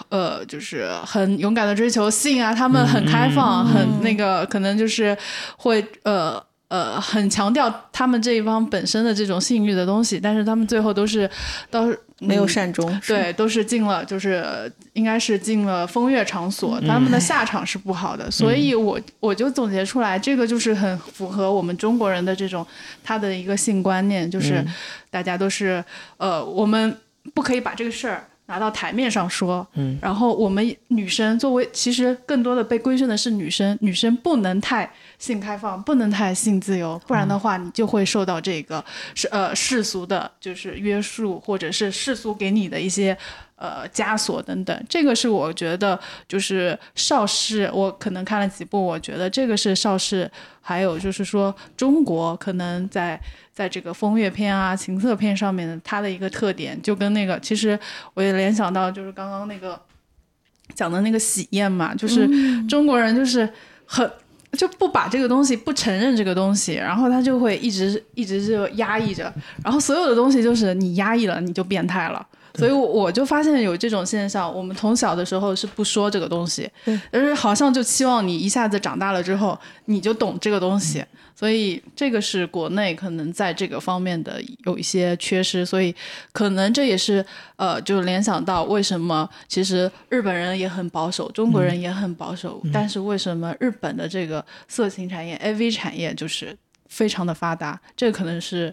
[0.09, 5.15] 呃就是很勇敢的追求性啊，他们很开放，很那个可能就是
[5.57, 6.43] 会呃。
[6.71, 11.29] 呃，很强调他们这一方本身的这种性欲的东西，但是他们最后都是，
[11.69, 22.65] 都是没有善终，对，都是进了，就是应该是进了风月场所，他们的下场是不好的，所以我我就总结出来，这个就是很符合我们中国人的这种
[23.03, 24.65] 他的一个性观念，就是
[25.09, 25.83] 大家都是
[26.15, 26.97] 呃，我们
[27.33, 28.27] 不可以把这个事儿。
[28.51, 38.83] 拿到台面上说，嗯，然后我们女生作为，其实更多的被规训的是女生，女生不能太性开放，不能太性自由，不然的话，你就会受到这个
[39.15, 43.17] 是呃世俗的，就是约束，或者是世俗给你的一些
[43.61, 44.85] 呃枷锁等等。
[44.89, 45.97] 这个是我觉得
[46.27, 53.21] 就是邵氏，我可能看了几部，我觉得这个是邵氏，还有就是说中国可能在。
[53.53, 57.77] 在这个风月片啊、情色片上面的，它的一个特点就跟那个，其实
[58.13, 59.79] 我也联想到，就是刚刚那个
[60.73, 62.25] 讲的那个喜宴嘛，就是
[62.65, 63.47] 中国人就是
[63.85, 64.09] 很
[64.53, 69.31] 就不把这个东西不承认这个东西，然后他就会一直一直就压抑着，
[69.63, 72.25] 然后所有的东西就是你压抑了，你就变态了。
[72.55, 76.69] 所以我就发现有这种现象，我们从小的时候是不说这个东西，
[77.09, 81.03] 但是好像就期望你一下子长大了之后你就懂这个东西。
[81.33, 85.95] 所以这个是国内可能在这个方面的有一些缺失，所以
[86.31, 87.25] 可能这也是
[87.55, 96.55] 呃，就联想到为什么其实日本人也很保守，中国人也很保守，但是为什么日本的这个色情产业、AV 产业就是
[96.91, 97.79] 非常的发达？
[97.95, 98.71] 这可能是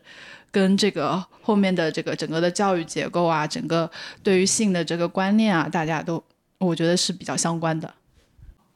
[0.51, 3.89] 跟这个后面的这个整个的教育结构啊，整个
[4.25, 6.23] 对于性的这个观念啊，大家都
[6.59, 7.95] 我觉得是比较相关的。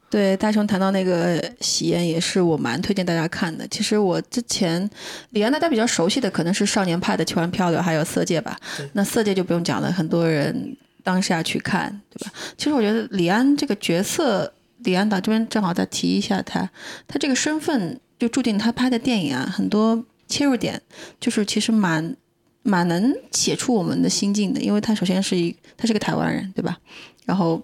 [0.09, 3.67] 对大雄谈到那个喜宴，也是我蛮推荐大家看的。
[3.67, 4.89] 其实我之前
[5.31, 8.55] 李安大家比较熟悉的可能是少年派的《奇幻漂流》，还有《色戒》吧。
[8.93, 12.31] 那《色戒》就不用讲了，很多人当下去看，对吧？
[12.55, 16.69] 其实我觉得李安这个角色，李安导这边正好再提一下他，
[17.07, 20.81] 他这个身份就注定他拍的电影啊，很多切入点
[21.19, 22.15] 就是其实蛮
[22.61, 26.77] 蛮能写出我们的心境的，因为他首先是一他是个台湾人，对吧？
[27.25, 27.61] 然后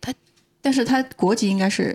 [0.00, 0.14] 他。
[0.62, 1.94] 但是他国籍应该是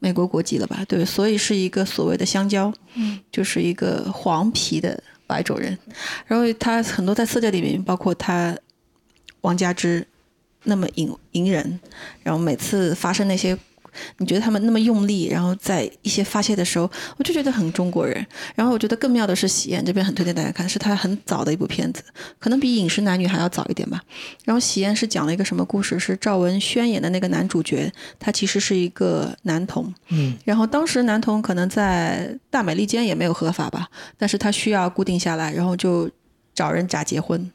[0.00, 0.84] 美国国籍了吧？
[0.86, 5.78] 对，所以是一个所谓的香蕉，嗯，就是一个黄皮的白种人。
[6.26, 8.54] 然后他很多在色戒里面，包括他
[9.40, 10.06] 王佳芝
[10.64, 11.80] 那么隐隐忍，
[12.22, 13.56] 然后每次发生那些。
[14.18, 18.26] 你觉得他们那么用力，然后在一些发泄的时候，我就觉得很中国人。
[18.54, 22.02] 然后我觉得更妙的是《喜宴》这边很推荐大家看，是他很早的一部片子，
[22.38, 24.00] 可能比《饮食男女》还要早一点吧。
[24.44, 25.98] 然后《喜宴》是讲了一个什么故事？
[25.98, 29.92] 是赵文轩演的那个男主角，他其实是一个男童。
[30.08, 30.36] 嗯。
[30.44, 36.10] 然后当时男童可能在大美利坚也没有合法吧，但是他需要固定下来，然后就
[36.54, 37.50] 找人假结婚。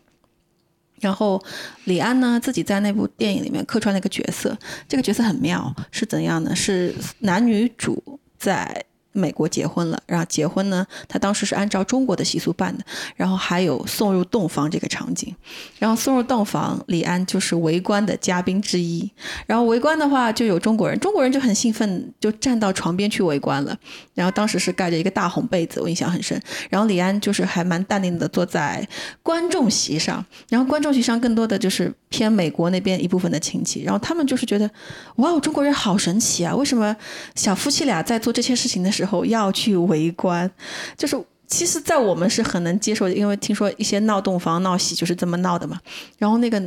[1.00, 1.44] 然后，
[1.86, 6.56] 李安呢自己在那部电影里面客串了一个角色，这个角色很妙，是怎样呢？
[6.56, 8.84] 是男女主在。
[9.18, 12.84] 美国结婚了，然后结婚呢，他当时是按照中国的习俗办的，
[13.16, 15.36] 然后还有送入洞房这个场景，
[15.80, 19.10] 然后送入洞房，李安就是围观的嘉宾之一，
[19.46, 23.76] 然后围观的话就有中国人，中国人就很兴奋，就站到床边去围观了，
[24.14, 26.40] 然后当时是盖着一个大红被子，我印象很深，
[26.70, 28.88] 然后李安就是还蛮淡定的坐在
[29.24, 34.70] 观众席上，然后观众席上更多的就是偏美国那边一部分的亲戚，然后他们就是觉得，
[35.16, 36.96] 哇，中国人好神奇啊，为什么
[37.36, 39.07] 小夫妻俩在做这些事情的时候。
[39.08, 40.50] 后要去围观，
[40.98, 45.80] 就是其实，在我们是很能接受的，因为听说一些闹洞房、闹喜就是这么闹的嘛。
[46.18, 46.62] 然后那个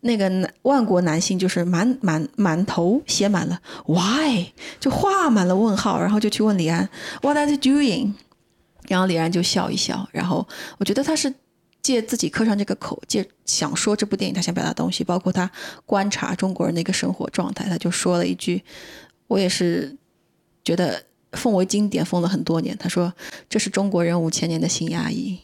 [0.00, 4.46] 那个万国男性就是满满满头写满了 why，
[4.80, 6.88] 就画满了问号，然后就去问李安
[7.20, 8.12] what are you doing？
[8.88, 10.46] 然后李安就笑一笑，然后
[10.78, 11.32] 我觉得他是
[11.82, 15.50] 借自己刻上这个口，借想说这部电影他想表达的东西，包括他
[15.84, 18.64] 观察中国人的一个生活状态，他就说了一句，
[19.28, 19.96] 我也是
[20.64, 21.00] 觉得
[21.32, 22.76] 奉为经典，奉了很多年。
[22.78, 23.12] 他说
[23.48, 25.38] ：“这是中国人五千年的新压抑。”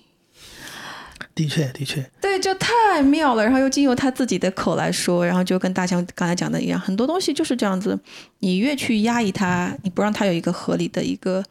[1.34, 3.45] 的确，的确，对，就太妙了。
[3.45, 7.97] 然后又经由他自己的口来说，然后就跟大象刚才讲的一样，很多东西就是这样子。
[8.41, 11.45] 你越去压抑它，你不让它有一个合理的一个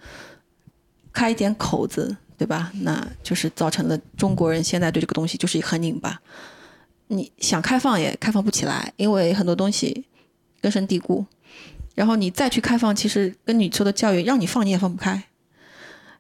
[1.14, 2.70] 开一点口子，对吧？
[2.82, 6.20] 那就是造成了中国人现在对这个东西就是很拧巴。
[7.08, 10.06] 你想开放也开放不起来，因为很多东西
[10.60, 11.26] 根深蒂固。
[11.98, 15.24] 然后你再去开放，其实跟你说的教育让你放你也放不开。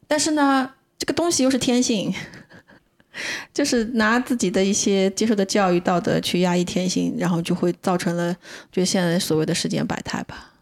[0.07, 2.11] 但是呢，这个东西又是天性。
[3.51, 8.36] 就是拿自己的一些接受的教育道德去压抑天性，然后就会造成了，
[8.71, 10.53] 就现在所谓的世间百态吧。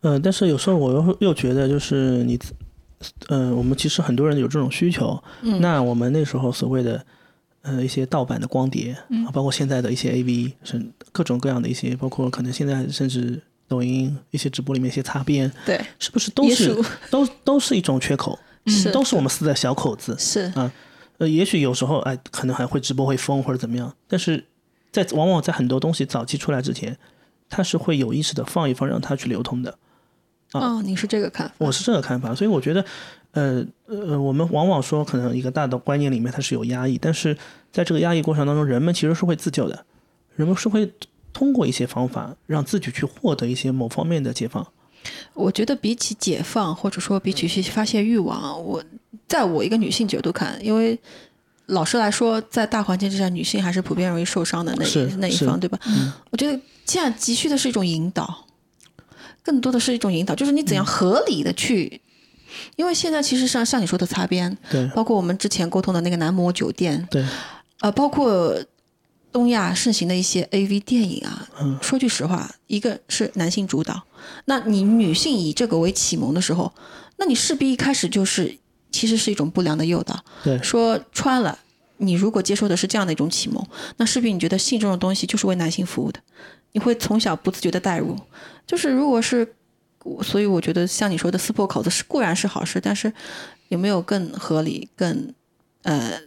[0.00, 2.38] 嗯，但是有时候我又又觉得，就是你，
[3.28, 5.22] 嗯，我们其实很多人有这种需求。
[5.42, 5.60] 嗯。
[5.60, 7.04] 那我们那时候所谓的，
[7.60, 16.74] 呃，一些盗版的光碟，嗯，包括现在的一些 AV，是各种各样的一些，包括可能现在甚至抖音一些直播里面一些擦边，对，是不是都是
[17.10, 18.36] 都都是一种缺口？
[18.66, 20.16] 是，都是我们撕的小口子。
[20.18, 20.72] 是啊。
[21.18, 24.44] 呃，也许有时候，哎，可能还会直播会封或者怎么样，但是
[24.92, 26.96] 在往往在很多东西早期出来之前，
[27.50, 29.76] 它是会有意识的放一放，让它去流通的。
[30.52, 31.54] 哦，你是这个看法？
[31.58, 32.84] 我是这个看法，所以我觉得，
[33.32, 37.36] 呃呃，我们往往说可能一个大的观念里面它是有压抑，但是
[37.72, 39.84] 在这个压抑过程当中，人们其实是会自救的，
[40.36, 40.88] 人们是会
[41.32, 44.66] 通过一些方法让自己去获得一些某方面的解放。
[45.34, 48.82] 我觉得比起解放，或者说比起去发泄欲望，我。
[49.26, 50.98] 在我一个女性角度看，因为
[51.66, 55.78] 老实来说，在大环境之下，女性还是普遍容易受伤的那一那一方，对吧？
[56.30, 58.46] 我觉得现在急需的是一种引导，
[59.42, 62.00] 更多的是一种引导，就是你怎样合理的去，
[62.76, 67.22] 因为现在其实像像你说的擦边，对，包括我们之前沟通的那个男模酒店，对，
[67.80, 68.58] 呃，包括
[69.32, 71.48] 东亚盛行的一些 AV 电影啊，
[71.82, 74.02] 说句实话，一个是男性主导，
[74.44, 76.72] 那你女性以这个为启蒙的时候，
[77.16, 78.58] 那你势必一开始就是。
[78.90, 80.18] 其实是一种不良的诱导。
[80.42, 81.56] 对，说穿了，
[81.98, 83.62] 你如果接受的是这样的一种启蒙，
[83.98, 86.18] 那势必你觉得性这种东西就是为男性服务的，
[86.72, 88.18] 你会从小不自觉的代入。
[88.66, 89.46] 就是如果是，
[90.22, 93.12] 所以我觉得像你说的撕破口子是固然是好事，但是
[93.68, 95.34] 有没有更合理、更
[95.82, 96.18] 呃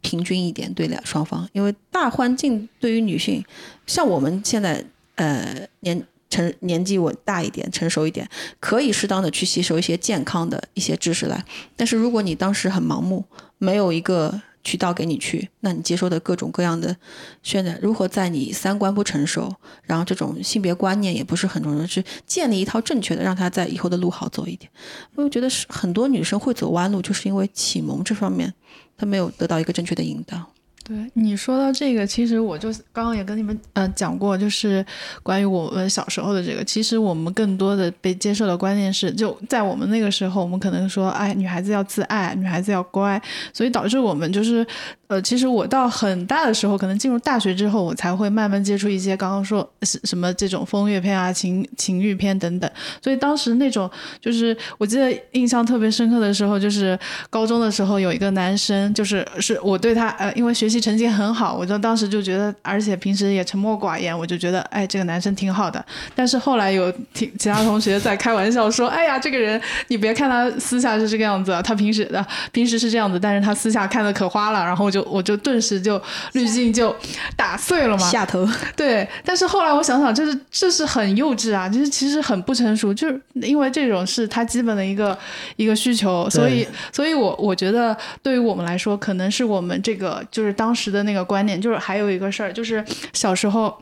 [0.00, 1.48] 平均一点对两双方？
[1.52, 3.44] 因为大环境对于女性，
[3.86, 4.84] 像我们现在
[5.16, 6.06] 呃年。
[6.30, 8.24] 成年纪稳大一点，成熟一点，
[8.60, 11.44] 可以适当的去吸收一些健康的一些知识来。
[11.74, 13.24] 但是如果你当时很盲目，
[13.58, 16.96] 没有一个渠道给你去，那你接收的各种各样的
[17.44, 24.70] 渲染，如何在你三观不成熟，然后这种性别观念也不是很重要，去建立一套正确的，让他在以后的路好走一点。
[25.14, 28.52] 我觉得是很多女生会走弯路，就是因为启蒙这方面，
[28.96, 30.52] 她没有得到一个正确的引导。
[30.90, 34.84] 对你说到这个，其实我就刚刚也跟你们呃讲过，就是
[35.22, 36.64] 关于我们小时候的这个。
[36.64, 43.22] 其实我们更多的被接受的观念是，就在我们那个时候，我们可能说，哎，女孩子要自爱，女孩子要乖，
[43.52, 44.66] 所以导致我们就是。
[45.10, 52.70] 呃，其实我到很大的时候，可能进入大学之后，我才会慢慢接触一些刚刚说什什么这种风月片啊、情情欲片等等。
[53.02, 53.90] 所以当时那种，
[54.20, 56.96] 就是我记得印象特别深刻的时候，就是
[57.28, 65.84] 高中的时候有一个男生，就是是我对他呃，因为学习成绩很好，我就当时就觉得，而且平时也沉默寡言，我就觉得哎，这个男生挺好的。
[66.14, 74.99] 但是后来有听其他同学在开玩笑说，哎呀，这个人你别看他私下是这个样子，他平时的平时是这样子，但是他私下看的可花了，然后就。
[75.04, 76.00] 我就顿时就
[76.32, 76.94] 滤镜就
[77.36, 78.48] 打碎了嘛，下头。
[78.76, 85.16] 对，但是后来我想想，这是这是很幼稚啊，就是其实很不成熟，就是因为这种是他基本的一个
[85.56, 93.76] 一个需求，所以，所以我我觉得对于我们来说，可能是我们这个就是当时的那个观念，就是还有一个事儿，就是小时候，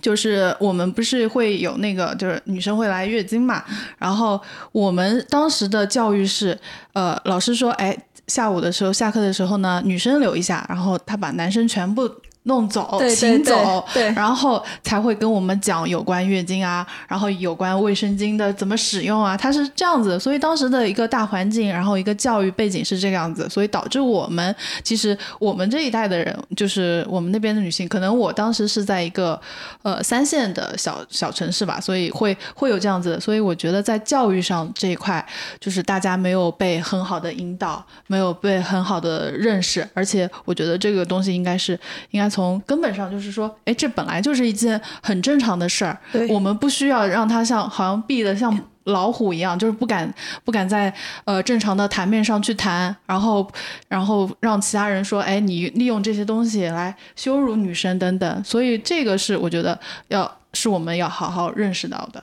[0.00, 3.64] 就是我们不是会有那个，就是女生会来月经嘛，
[3.98, 4.40] 然后
[4.72, 6.58] 我们当时的教育是，
[6.92, 7.96] 呃，老师说，哎。
[8.26, 12.10] 下午的时候，下课的时候呢，女生留一下，然后他把男生全部。
[12.46, 20.20] 弄走，请走，对，然后才会跟我们讲有关月经啊，然后有关卫生巾的怎么使用啊，它是这样子。
[20.20, 29.40] 所以当时的一个大环境，然后一个教育背景是这个样子，所以导致我们其实我们这一代的人，就是我们那边的女性，可能我当时是在一个
[29.80, 33.18] 呃三线的小小城市吧，所以会会有这样子。
[33.18, 35.26] 所以我觉得在教育上这一块，
[35.58, 41.72] 就是大家没有被很好的引导，没有被很好的认识，而且我觉得这个东西应该是
[42.10, 42.33] 应该。
[42.34, 45.96] 从根本上就是说，哎，这本来就是一件很正常的事儿，
[46.28, 50.12] 我们不需要让它像好像闭的像老虎一样，就是不敢
[50.42, 50.92] 不敢在
[51.24, 53.48] 呃正常的台面上去谈，然后
[53.86, 58.44] 然后让其他人说，哎，你利用这些东西来羞辱女生等等。
[58.44, 59.78] 所以这个是我觉得
[60.08, 62.20] 要是我们要好好认识到的。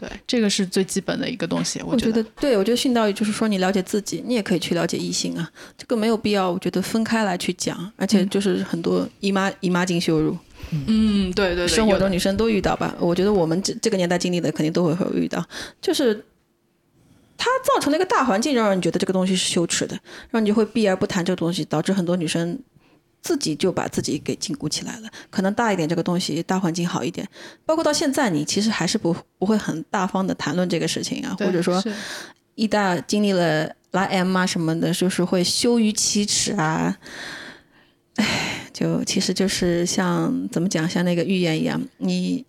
[0.00, 1.78] 对，这个是最基本的一个东西。
[1.84, 5.46] 我觉得，对我觉得性教育就是说，你了解自己，你也可以去了解异性啊，
[5.76, 7.92] 这个没有必要，我觉得分开来去讲。
[7.96, 10.34] 而且就是很多姨妈姨妈巾羞辱，
[10.86, 12.96] 嗯，对对对，生活中女生都遇到吧？
[12.98, 15.44] 我觉得我们这这个年代经历的肯定都会会遇到，
[15.82, 16.24] 就是
[17.36, 19.98] 它造成了一个大环境，让你觉得这个东西是羞耻的，
[20.30, 22.58] 让你就会避而不谈这个东西，导致很多女生。
[23.22, 27.26] 自己就把自己给禁锢起来了，可能大一点这个东西，大环境好一点，
[27.66, 31.82] 包括到现在，你其实还是不不会很大方的谈论这个事情啊，或者说，
[32.54, 36.96] 一大经历了来 M 啊什么的，就是会羞于启齿啊，
[38.16, 42.44] 哎，就其实就是像怎么讲，像那个预言一样，你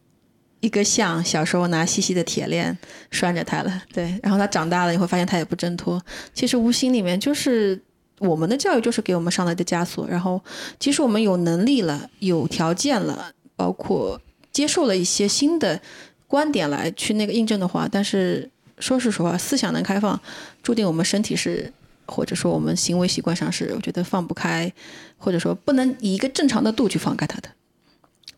[0.62, 2.78] 一个象小时候拿细细的铁链
[3.10, 6.02] 拴着它了，对，然后它长大了，你会发现它也不挣脱，
[6.34, 7.82] 其实无形里面就是。
[8.22, 10.40] 我们的教育就是给我们上来的枷锁，然后
[10.78, 15.82] 即使我们有能力了、有条件了，包括接受了一些新的
[16.28, 18.48] 观点来去那个印证的话，但是
[18.78, 20.20] 说实话，思想能开放，
[20.62, 21.74] 注定我们身体是，
[22.06, 24.72] 或者说我们行为习惯上是，我觉得放不开，
[25.18, 27.50] 或者说不能以一个正常的度去放开它的。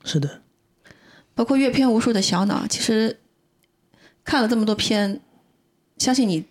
[0.05, 0.41] 是的，
[1.35, 3.19] 包括阅片无数的小脑，其实
[4.23, 5.19] 看了这么多片，
[5.97, 6.45] 相信你。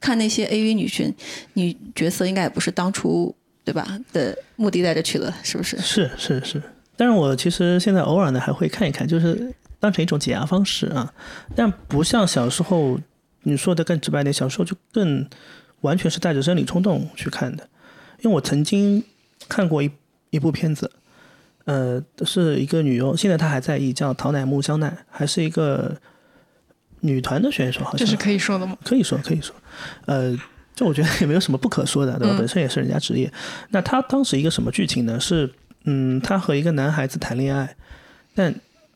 [0.00, 1.12] 看那些 AV 女性
[1.54, 3.34] 女角色，应该也不是当初
[3.64, 5.76] 对吧的目的带着去了，是不是？
[5.78, 6.62] 是是是。
[6.96, 11.12] 但是我其实现在偶尔呢还会看一看，就是当成一种解压方式啊。
[11.54, 12.98] 但不像小时候
[13.42, 15.28] 你说的更直白点，小时候就更
[15.80, 17.68] 完全是带着生理冲动去看的。
[18.20, 19.02] 因为我曾经
[19.48, 19.90] 看过一
[20.30, 20.90] 一部片子，
[21.64, 25.96] 呃，是一个女优，现在她还在役，叫桃乃木香奈，还是一个。
[27.00, 28.76] 女团的选手好像这是可以说的吗？
[28.84, 29.54] 可以说，可以说，
[30.06, 30.36] 呃，
[30.74, 32.36] 这我觉得也没有什么不可说的，对吧？
[32.38, 33.32] 本身也是人家职业。
[33.70, 35.18] 那他当时一个什么剧情呢？
[35.18, 35.52] 是，
[35.84, 37.76] 嗯，他和一个男孩子谈恋爱，
[38.34, 38.54] 但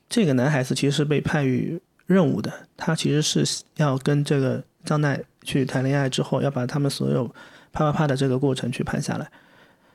[0.08, 7.26] 这个男孩子其实是被派于任务的，他其实是要跟这个张奈去谈恋爱之后，要把他们所有
[7.72, 9.30] 啪啪啪的这个过程去拍下来，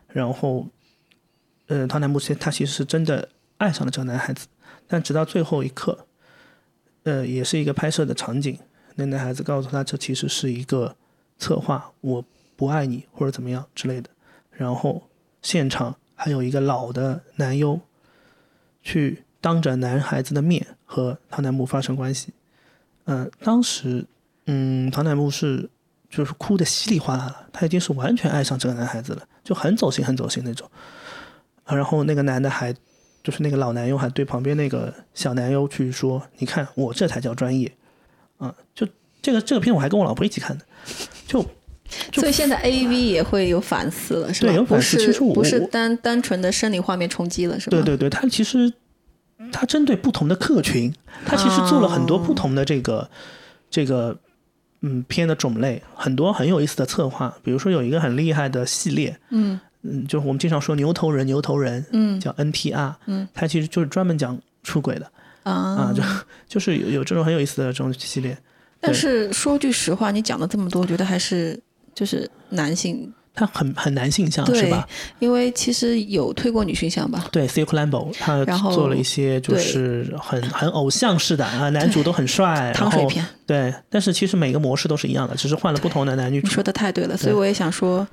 [0.10, 0.68] 然后，
[1.68, 4.48] 呃，汤乃木其他其实是真的爱上了这个男孩子，
[4.88, 6.06] 但直到最后一刻。
[7.04, 8.60] 呃，也是一个拍摄的场景。
[8.98, 10.96] 那男孩子告诉他，这其实是一个
[11.40, 12.26] 策划，我
[12.56, 14.10] 不爱你或者怎么样之类的。
[14.52, 15.08] 然后
[15.42, 17.80] 现场还有一个老的男优，
[18.84, 22.34] 去当着男孩子的面和唐乃木发生关系。
[23.06, 24.06] 嗯，当时，
[24.48, 25.70] 嗯，唐乃木是
[26.10, 30.70] 就是哭的稀里哗啦了，他已经是完全爱上这个男孩子了，就很走心，很走心那种。
[31.66, 32.76] 然后那个男的还。
[33.24, 37.70] 就是那个老男优还对旁边那个小男优去说：“你看我这才叫专业，
[38.38, 38.88] 啊，就
[39.22, 40.66] 这个这个片我还跟我老婆一起看的，
[41.28, 41.46] 就
[42.14, 44.52] 所以现在 A V 也会有反思了，是吧？
[44.52, 44.98] 对，有反思。
[44.98, 47.78] 其实我不是单单纯的生理画面冲击了，是吧？
[47.78, 48.72] 对对对，他其实
[49.52, 50.94] 他针对不同的客群，
[51.26, 53.10] 他其实做了很多不同的这个
[53.70, 54.18] 这个
[54.82, 59.60] 嗯片的种类，很多很有意思的策划，比如说有一个很厉害的系列，嗯。
[59.84, 65.10] 嗯，就是我们经常说牛头人，牛头人，嗯，叫 NTR，嗯，它其实就是专门讲出轨的
[65.48, 66.04] 啊，啊，就
[66.48, 68.38] 就是有有这种很有意思的这种系列。
[68.80, 71.60] 但是说句实话，你讲了这么多，我觉得还是
[71.96, 74.88] 就是男性，他很很男性向是吧？
[75.20, 77.26] 因为其实有推过女性向吧？
[77.32, 83.26] 对 c i c l a m b o 他做了一些就是很很偶像式的啊，男主都很帅，糖水片。
[83.46, 86.48] 对，但是其实每个模式都是一样的，只是换了不同的男女主。
[86.48, 88.08] 说的太对了，所以我也想说。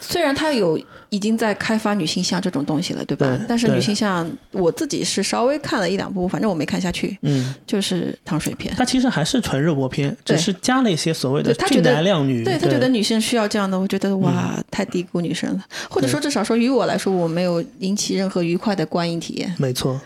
[0.00, 3.38] 虽然他有已经在开发女性向这种东西了，对吧？
[3.48, 7.18] 但是女性向我自己是稍微看了一两部，反正我没看下去。
[7.22, 8.72] 嗯，就是糖水片。
[8.76, 12.44] 它其实还是纯热播片，只是加了一些所谓的俊男靓女。
[12.44, 15.64] 对他觉得女性需要这样的，我觉得哇，太低估女生了。
[15.90, 19.52] 或者说，至少说于我来说，我没有引起任何愉快的观影体验。
[19.58, 20.00] 没错。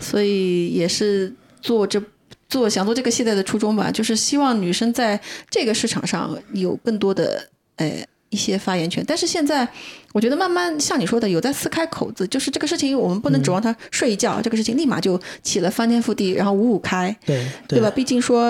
[0.00, 2.02] 所以也是做这
[2.48, 5.20] 做想做这个系列的初衷吧，就是希望女生在
[5.50, 8.06] 这个市场上有更多的诶。
[8.34, 9.66] 一些发言权，但是现在
[10.12, 17.88] 我觉得慢慢像你说的，有在撕开口子，就是这个事情我们不能指望他睡一觉，这个事情立马就起了翻天覆地，然后五五开，对对吧？
[17.90, 18.48] 毕竟说，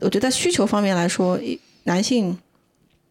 [0.00, 1.38] 我觉得在需求方面来说，
[1.84, 2.36] 男性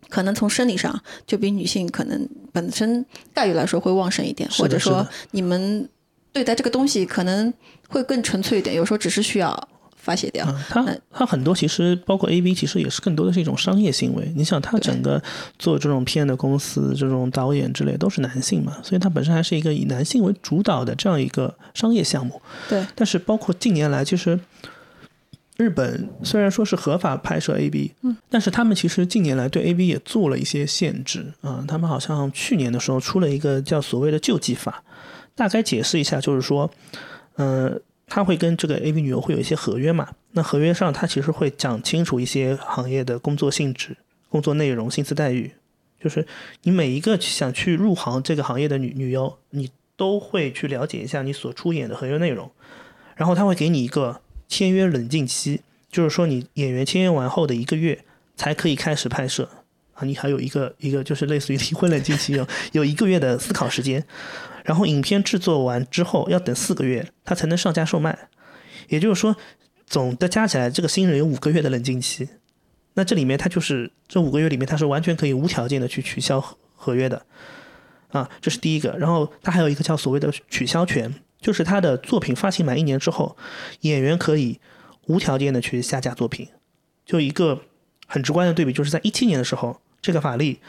[0.09, 5.87] 可能从生理上就比女性可能本身概率来说会旺盛一点，或者说你们
[6.33, 7.53] 对待这个东西可能
[7.87, 9.69] 会更纯粹一点，有时候只是需要。
[10.07, 14.31] 发泄掉，它它很多其实包括 A V，其实也是更多的是一种商业行为。
[14.37, 15.21] 你想，它整个
[15.59, 22.41] 做这种片的公司，这种导演之类都是男性嘛，所以它本身还是一个以男性为主导的这样一个商业项目。
[22.69, 22.87] 对。
[22.95, 24.39] 但是包括近年来，其实
[25.57, 34.81] 日本虽然说是合法拍摄 A B，嗯，但是他们其实近年来对 A B 也做了一些限制啊、他们好像去年的时候出了一个叫所谓的救济法，
[35.35, 36.71] 大概解释一下，就是说，
[37.35, 37.77] 呃，
[38.07, 43.95] 他会跟这个 A V 女优会有一些合约嘛，那合约上他其实会讲清楚一些行业的工作性质、
[44.29, 45.51] 工作内容、薪资待遇，
[46.01, 46.25] 就是
[46.63, 52.49] 你每一个想去入行这个行业的女女优，你都会去了解一下你所出演的合约内容，
[53.15, 58.05] 然后他会给你一个签约冷静期，就是说你演员签约完后的一个月
[58.35, 59.49] 才可以开始拍摄。
[59.95, 64.05] 啊，你还有一个一个就是类似于离婚冷静期有有一个月的思考时间，
[64.67, 68.27] 然后影片制作完之后要等四个月，它才能上架售卖，
[68.89, 69.33] 也就是说
[69.85, 72.27] 总的加起来这个新人有五个月的冷静期，
[72.95, 76.43] 那这里面他就是这五个月里面他是完全可以无条件的去取消
[76.75, 77.25] 合约的。
[78.09, 78.93] 啊，这是第一个。
[78.97, 83.37] 然后他还有一个叫所谓的取消权，就是他的作品发行满一年之后，
[83.81, 84.59] 演员可以
[85.05, 86.47] 无条件的去下架作品。
[87.05, 87.61] 就一个
[88.05, 90.59] 很直观的对比，就是在一七年的时候，这个法律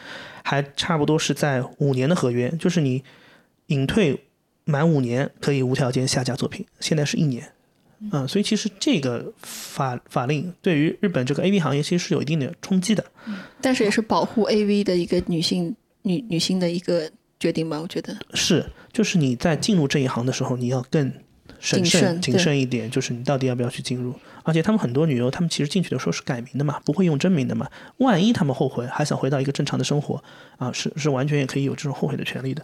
[0.45, 3.03] 还差不多是在五年的合约，就是你
[3.69, 4.25] 隐退
[4.65, 7.51] 满五年可以无条件下架作品，现在是一年。
[8.13, 13.05] 嗯，所以其实这个法法令对于日本这个 A V 行业其实是有一定的冲击的。
[13.61, 17.11] 但是也是保护 AV 的一个女性女女性的一个
[17.41, 18.17] 决定吧，我觉得。
[18.35, 21.13] 是，就是你在进入这一行的时候，你要更
[21.59, 24.15] 审谨慎、谨慎一点，就是你到底要不要去进入。
[24.49, 27.69] 而且他们很多女优，他们其实进去的时候是改名的嘛，不会用真名的嘛。
[27.99, 30.25] 万一他们后悔，还想回到一个正常的生活
[30.57, 32.63] 啊，是是完全也可以有这种后悔的权利的。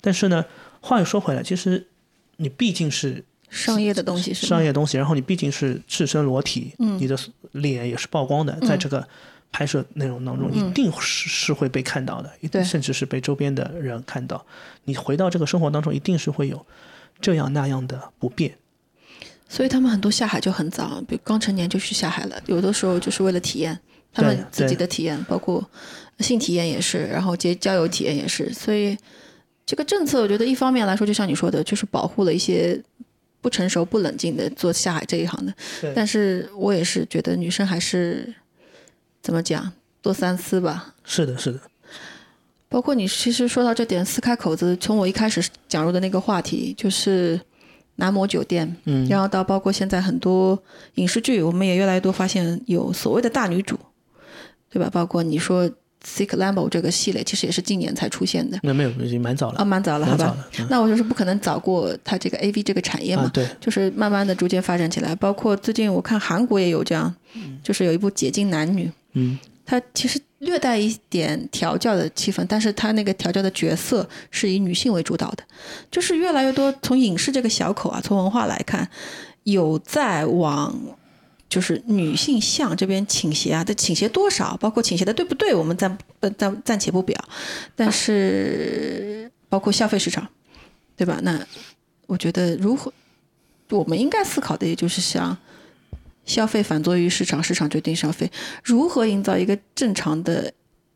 [0.00, 0.44] 但是呢，
[0.80, 1.88] 话又说回来，其实
[2.36, 7.18] 你毕竟是商业的东西商业东西，然后你毕竟是赤身裸体，嗯你的
[7.50, 9.06] 脸也是曝光的，在这个
[9.50, 14.46] 拍摄内容当中，一定是是会被看到的，甚至是被周边的人看到。
[14.84, 16.64] 你回到这个生活当中，一定是会有
[17.20, 18.56] 这样那样的不便。
[19.54, 23.78] 所以他们很多下海就很早，比如刚成年就去下海了，有的时候就是为了体验
[24.12, 25.64] 他们自己的体验，包括
[26.18, 28.52] 性体验也是，然后结交友体验也是。
[28.52, 28.98] 所以
[29.64, 32.82] 这个政策，我觉得一方面来说，就像你说的，就是保护了一些
[33.40, 35.92] 不成熟、不冷静的做下海这一行的对。
[35.94, 38.34] 但是我也是觉得女生还是
[39.22, 40.96] 怎么讲，多三思吧。
[41.04, 41.60] 是的，是的，
[42.68, 47.40] 包括你其实说到这点，撕开口子，从我一开始讲入的那个话题，就是
[47.96, 50.60] 男模酒店，嗯，然后到包括现在很多
[50.96, 53.78] 影视剧，我们也越来越多发现有所谓的大女主，
[54.70, 54.90] 对吧？
[54.92, 55.68] 包括你说
[56.04, 60.36] 《Sick Lambo》这个系列，其实也是近年才出现的，那没有，已经蛮早了，啊，蛮早了，好吧？
[60.68, 65.14] 那我就是不可能早过它这个 A V 这个产业嘛，啊，对，就是慢慢的逐渐发展起来。
[65.14, 67.14] 包括最近我看韩国也有这样，
[67.62, 75.42] 就是有一部《解禁男女》，嗯，它其实略带一点调教的气氛，但是他那个调教的角色是以女性为主导的，
[75.90, 78.88] 就是越来越多从影视这个小口啊，从文化来看，
[79.42, 80.74] 有在往
[81.48, 87.18] 就是女性向这边倾斜啊，这倾斜多少，包括倾斜的对不对，我们暂呃暂暂且不表，
[87.74, 90.28] 但是包括消费市场，
[90.96, 91.18] 对吧？
[91.22, 91.44] 那
[92.06, 92.92] 我觉得如何，
[93.70, 95.36] 我们应该思考的也就是像。
[96.24, 98.30] 消费反作于市场，市场决定消费。
[98.62, 100.52] 如何营造一个正常的、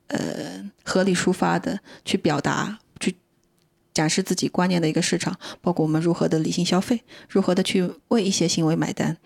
[0.08, 0.18] 呃
[0.84, 3.14] 合理抒发的去表达、去
[3.92, 9.16] 展示自己观念的一个市场，包括我们如何的理性消费，如何的去为一些行为买单，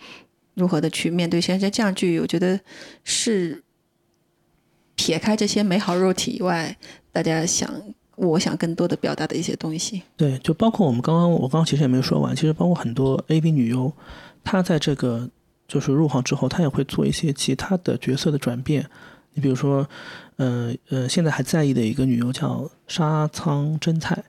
[0.55, 2.59] 如何的去面对现在这样剧，我觉得
[3.05, 3.63] 是
[4.97, 6.77] 撇开这些美好肉体以外，
[7.13, 7.71] 大家想。
[8.15, 13.91] 我想更多的表达的一些东西，对，就包括我们刚刚，我刚刚其实也没有说完，其实包括很多 A B 女优，
[14.45, 15.29] 她在这个
[15.73, 18.87] 就是入行之后，他也会做一些其他的角色的转变。
[19.33, 19.89] 你比如说，
[20.37, 24.23] 呃呃，现在还在意的一个女优叫沙仓真菜，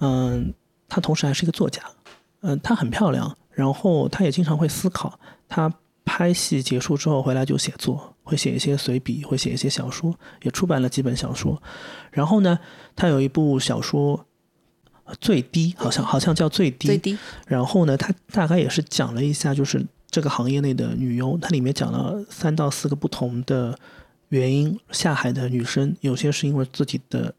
[0.00, 0.52] 嗯、
[0.88, 1.80] 她同时还是一个作家，
[2.40, 5.72] 嗯、她很漂亮，然后她也经常会思考，她
[6.04, 10.12] 拍戏结束之后回来就写作，会写一些随笔，会写一些小说，
[10.42, 11.62] 也出版了几本小说。
[12.10, 12.58] 然后呢，
[12.96, 14.26] 她有一部小说
[15.04, 17.16] 呃最低，好像好像叫最低，最低
[17.46, 23.78] 然后呢，她大概也是讲了一下，就是这个行业内的女优，它里面讲了三到四个不同的
[24.28, 27.34] 原因下海的女生，有些是因为自己的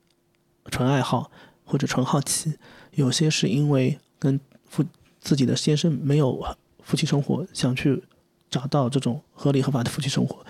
[0.69, 1.31] 纯爱好
[1.65, 2.53] 或者纯好奇，
[2.91, 4.83] 有些是因为跟夫
[5.19, 6.45] 自己的先生没有
[6.83, 8.03] 夫妻生活，想去
[8.49, 10.45] 找到这种合理合法的夫妻生活，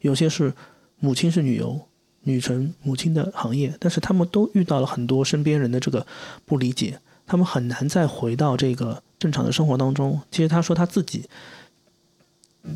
[0.00, 0.52] 有些是
[0.98, 1.80] 母亲是女优。
[2.24, 6.06] 女成母亲的行业，但是他们都遇到了很多身边人的这个
[6.46, 6.96] 不理解，
[7.26, 10.20] 他们很难再回到这个正常的生活当中。
[10.30, 11.28] 其实他说他自己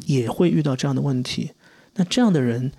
[0.07, 1.53] 也会遇到这样的问题。
[1.95, 2.73] 那这样的人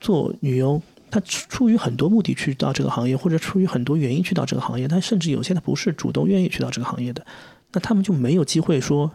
[0.00, 0.80] 做女优，
[1.10, 7.24] 他出于很多目的去到这个行业，或者出于很多原因去到这个行业，他甚至有些他不是主动愿意去到这个行业的，
[7.72, 9.10] 那他们就没有机会说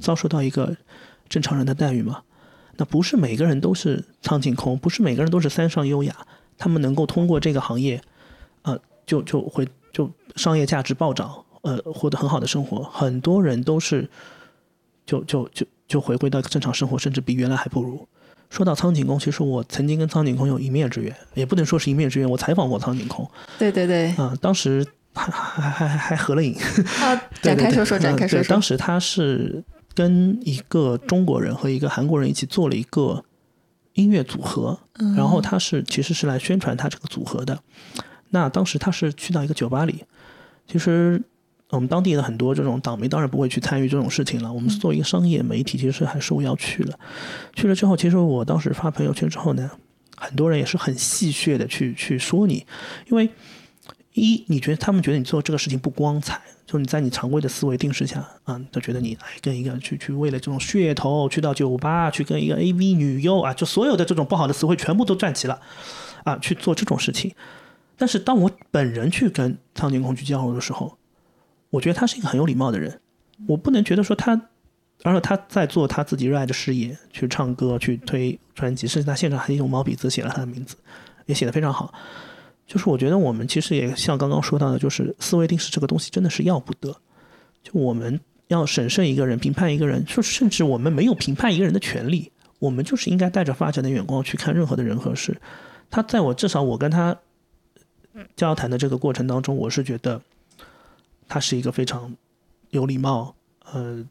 [0.00, 0.76] 遭受到一个
[1.28, 2.22] 正常人的待遇吗？
[2.76, 6.14] 那不是每个人都是苍井空，不是每个人都是三上优雅，
[6.58, 8.02] 他们能够通过这个行业，
[8.62, 12.82] 呃，就就会就商业价值暴涨，呃，获得很好的生活。
[12.82, 14.06] 很多人都是
[15.06, 18.06] 就就就就回归到正常生活，甚至比原来还不如。
[18.48, 26.54] 说到苍井空，其实我曾经跟苍井空有一面之缘，也不能说是一面之缘，我采访过苍井空对对对，啊、当时还还还还还合了影。
[27.02, 28.62] 啊，对展开说说，展嗯开说说对当。
[28.62, 29.64] 时他是
[29.94, 33.24] 跟一个中国人和一个韩国人一起做了一个
[33.94, 37.58] 音乐组合，嗯然后他是其实是来宣传他这个组合的。
[38.30, 40.04] 那当时他是去到一个酒吧里，
[40.70, 41.20] 其实
[41.70, 44.52] 我们当地的很多这种党媒当然不会去参与这种事情了。
[44.52, 46.98] 我们作为一个商业媒体，其实还受邀去了。
[47.54, 49.70] 去了之后，其实我当时发朋友圈之后呢，
[50.16, 52.64] 很多人也是很戏谑的去去说你，
[53.10, 53.28] 因为
[54.12, 65.60] 一你觉得他们觉得你做这个事情不光彩，就你在你常规的思维定式下啊，都觉得你哎跟一个去去为了这种噱头去到酒吧去跟一个 AV 女优啊，就所有的这种不好的词汇全部都站齐了
[66.22, 67.34] 啊，去做这种事情。
[67.98, 70.96] 但是当我本人去跟苍井空去交流的时候，
[71.70, 73.00] 我觉得他是一个很有礼貌的人，
[73.46, 74.32] 我不能觉得说他，
[75.02, 80.76] 而且他在做他自己热爱的事业，去唱歌，去推专辑，甚至他现场还用毛笔字写了他的名字，
[81.26, 81.92] 也写得非常好。
[82.66, 86.96] 就是我觉得我们其实也像刚刚说到的，就是思维定式这个东西真的是要不得。
[87.62, 88.18] 就我们
[88.48, 95.36] 要审慎一个人、评判一个人，就甚至我们没有评判一个人的权利，我们就是应该带着发展的眼光去看任何的人和事。
[95.90, 97.16] 他在我至少我跟他
[98.34, 100.20] 交谈的这个过程当中，我是觉得
[101.28, 102.14] 她是一个非常
[102.70, 103.34] 有礼貌，
[103.64, 104.04] 呃，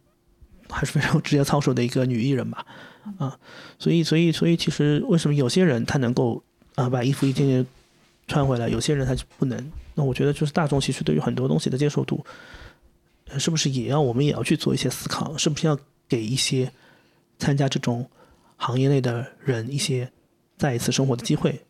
[0.70, 2.66] 还是非常职业操守的一个女艺人吧，
[3.18, 3.40] 啊，
[3.80, 6.44] 所以所以所以其实为什么有些人她能够
[6.76, 7.66] 啊把衣服一件件
[8.28, 9.72] 穿回来，有些人他就不能？
[9.94, 12.26] 那我觉得就是大众其实对于很多东西的接受度，
[13.38, 15.38] 是不是也要我们也要去做一些思考？
[15.38, 15.78] 是不是要
[16.10, 16.72] 给一些
[17.38, 18.10] 参加这种
[18.58, 20.12] 行业内的人一些
[20.58, 21.62] 再一次生活的机会？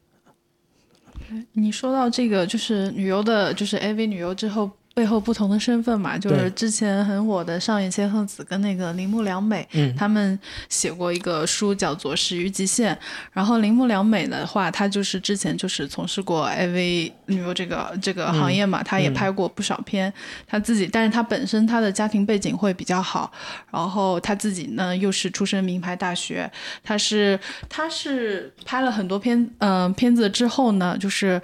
[1.53, 10.39] 你说到这个，就是女优的，就是 AV 女优之后背后不同的身份嘛，就是之前很火的上野千鹤子跟那个铃木良美，嗯他们
[10.69, 12.95] 写过一个书叫做《始于极限》，
[13.33, 20.11] 然后铃木良美的话，她就是之前就是从事过 AV 女优这个这个行业嘛，她也拍过不少片，
[20.47, 23.29] 她自己，但是她本身她的家庭背景会比较好，
[23.73, 26.49] 然后她自己呢又是出身名牌大学，
[26.81, 31.41] 她是她是拍了很多片嗯、片子之后呢，就是。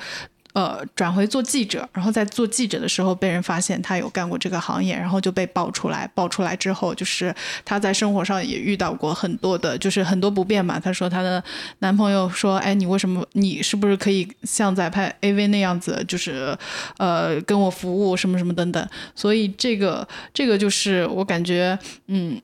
[0.54, 6.10] 呃，转回做记者，然后在做记者的时候被人发现他有干过这个行业，然后就被爆出来。
[6.14, 7.34] 爆出来之后，就是
[7.64, 10.80] 她在生活上也遇到过很多的，就是很多不便嘛。
[10.80, 11.42] 她说她的
[11.80, 13.26] 男朋友说：“哎，你为什么？
[13.34, 16.58] 你是不是可以像在拍 AV 那样子，就是
[16.98, 22.42] 呃跟我服务什么什么等等？”所以这个这个就是我感觉，嗯。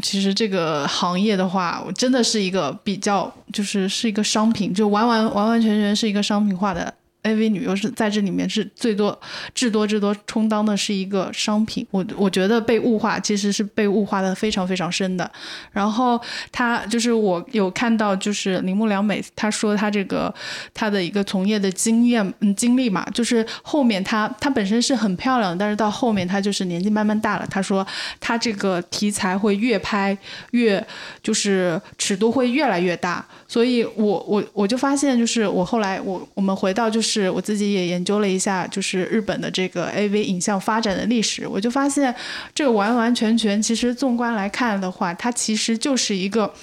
[0.00, 9.18] 其实这个行业的话，我真的是一个比较，就是是一个商品，就完完完完全全是一个商品化的 AV 女优是在这里面是最多
[9.54, 11.86] 至多至多充当的是一个商品。
[11.90, 15.30] 我我觉得被物化其实是被物化的非常非常深的。
[15.72, 16.20] 然后
[16.50, 20.32] 她就是我有看到，就是铃木良美她说她这个
[20.72, 27.86] 她的一个从业的经验嗯经历嘛，就是后面她她本身是很漂亮，但是到后面她就是年纪慢慢大了，她说
[28.18, 30.16] 她这个题材会越拍
[30.52, 30.84] 越
[31.22, 42.14] 就是尺度会越来越大，所以我我我就发现，就是我后来我我们回到就是我自己也研究了一下，就是日本的这个 AV 影像发展的历史，我就发现
[42.54, 46.54] 这个完完全全其实纵观来看的话，它其实就是一个。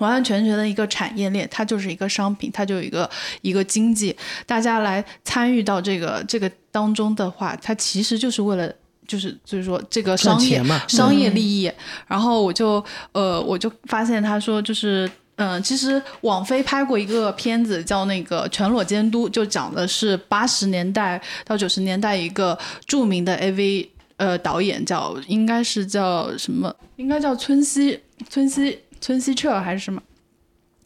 [0.00, 3.08] 完完全全的一个产业链，它就是一个商品，它就有一个
[3.42, 8.70] 一个经济，大家来参与到这个这个当中的话，它其实就是为了。
[9.06, 11.70] 就是就是说这个商业嘛商业利益，
[12.06, 12.82] 然后我就
[13.12, 22.56] 呃我就发现他说就是嗯、其实网飞拍过一个片子叫那个《全裸监督》，就讲的是八十年代到九十年代一个
[22.86, 26.74] 著名的 AV 呃导演叫应该是叫什么？
[26.96, 28.00] 应该叫村西
[28.30, 30.00] 村西村西彻还是什么？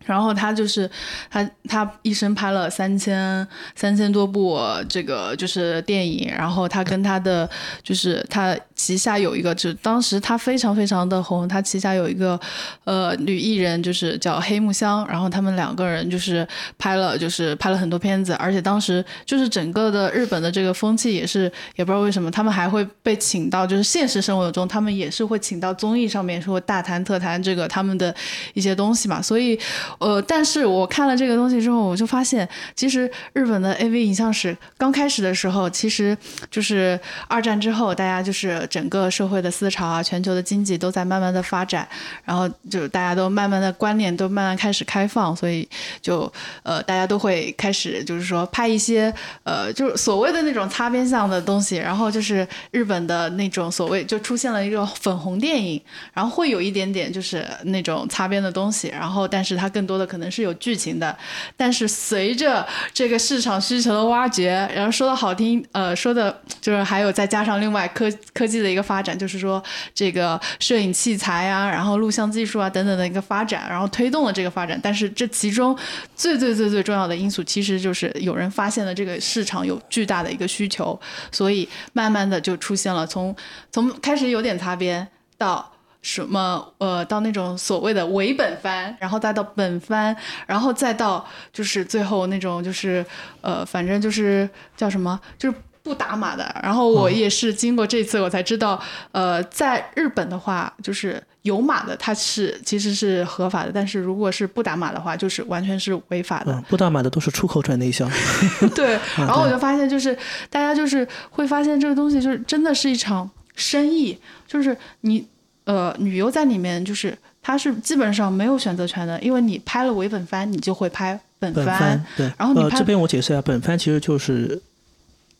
[0.08, 0.90] 然后他就是
[1.30, 4.58] 他他一生拍了三千三千多部
[4.88, 7.48] 这个就是电影，然后他跟他的
[7.82, 12.40] 就是他旗下有一个，就当时他非常非常的红，他旗下有一个
[12.84, 16.46] 呃女艺人，就是叫黑木香，然后他们两个人就是
[16.78, 28.14] 拍了就是拍了很多片子，而且当时就是整个的日本的这个风气也是也不知道为什么，他们还会被请到就是现实生活中他们也是会请到综艺上面说大谈特谈这个他们的
[28.54, 29.58] 一些东西嘛，所以
[29.98, 36.16] 呃，但是我看了这个东西之后，我就发现，其实日本的 AV 影像史刚开始的时候，其实
[36.50, 41.88] 就是二战之后，大家就是整个社会的思潮啊，全球的经济都在慢慢的发展，
[42.24, 45.68] 然后就大家都慢慢的观念都慢慢开始开放，所以
[46.00, 46.30] 就
[46.62, 49.12] 呃，大家都会开始就是说拍一些
[49.42, 55.80] 呃，就是所谓的那种擦边相的东西，然后就是日本的那种所谓就出现了一个粉红电影，
[56.12, 61.16] 然后会有一点点就是那种擦边的东西，然后但是它更多的可能是有剧情的，
[61.56, 69.62] 但是随着这个市场需求的挖掘，然后说的好听，呃，说的就是还有再加上另外科科技的一个发展，就是说
[69.94, 74.78] 这个摄影器材啊，然后录像技术啊等等的一个发展，然后推动了这个发展。
[74.82, 75.74] 但是这其中
[76.14, 81.00] 最最最最重要的因素，其实就是有人发现了这个市场有巨大的一个需求，
[81.32, 83.34] 所以慢慢的就出现了从
[83.72, 85.08] 从开始有点擦边
[85.38, 85.72] 到。
[86.00, 90.16] 什么呃，到那种所谓的伪本番，然后再到本番，
[90.46, 93.04] 然后再到就是最后那种就是
[93.40, 96.54] 呃，反正就是叫什么，就是不打码的。
[96.62, 98.80] 然后我也是经过这次我才知道，
[99.10, 106.52] 呃，在日本的话，就是有码的它是其实是合法的，但是如果是不打码的话，就是完全是违法的。
[106.52, 108.08] 嗯，不打码的都是出口转内销。
[108.74, 110.16] 对，然后我就发现，就是
[110.48, 114.16] 大家就是会发现这个东西就是真的是一场生意，
[114.46, 115.26] 就是你。
[115.68, 122.02] 呃，女优在里面就是她是基本上没有选择权的，因为你拍了伪本番，你就会拍本番。
[122.16, 124.62] 对，然后你这边我解释一下，本番其实就是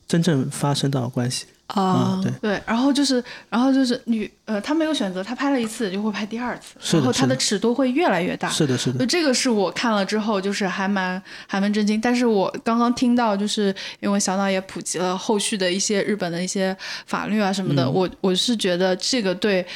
[0.06, 1.46] 真正发生到关系。
[1.68, 8.48] 啊，对对，然后就是，然后就是女，呃，她没有选择，她拍了一次就会拍第二次，然后她的尺度会越来越大。
[8.48, 9.04] 是的，是的。
[9.04, 12.00] 这个是我看了之后，就是还蛮还蛮震惊。
[12.00, 16.74] 但是我刚刚听到，就是因为小岛也普及了后续的一些日本的一些
[17.04, 19.66] 法律啊什么的，我我是觉得这个对，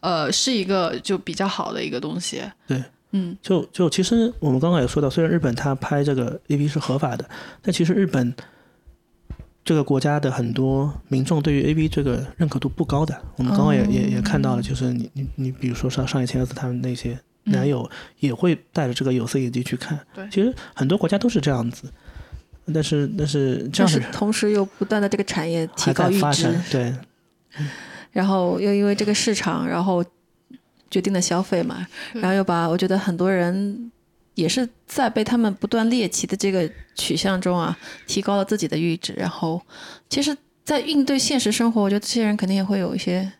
[0.00, 2.42] 呃，是一个就比较好的一个东西。
[2.66, 7.28] 对，嗯，就就其实我们刚刚也说到，虽然日本它拍这个 A V 是合法的，
[7.60, 8.34] 但其实日本。
[9.64, 19.98] 这个国家的很多民众对于 A B 这个认可度不高的，我们刚刚也也也看到了，就是你你你，比如说上上野千鹤子他们那些男友也会带着这个有色眼镜去看。
[20.14, 21.88] 对，其实很多国家都是这样子，
[22.74, 26.92] 但是但是这样是同时又不断的这个产业提高阈值，对，
[28.10, 30.04] 然后又因为这个市场，然后
[30.90, 33.91] 决定了消费嘛，然后又把我觉得很多人。
[34.34, 37.76] 也是在被他们不断猎奇的这个取向中啊，
[38.06, 39.12] 提高了自己的阈值。
[39.14, 39.60] 然后，
[40.08, 43.30] 其实，在应对现实生活，我觉得这些人肯定也会有一些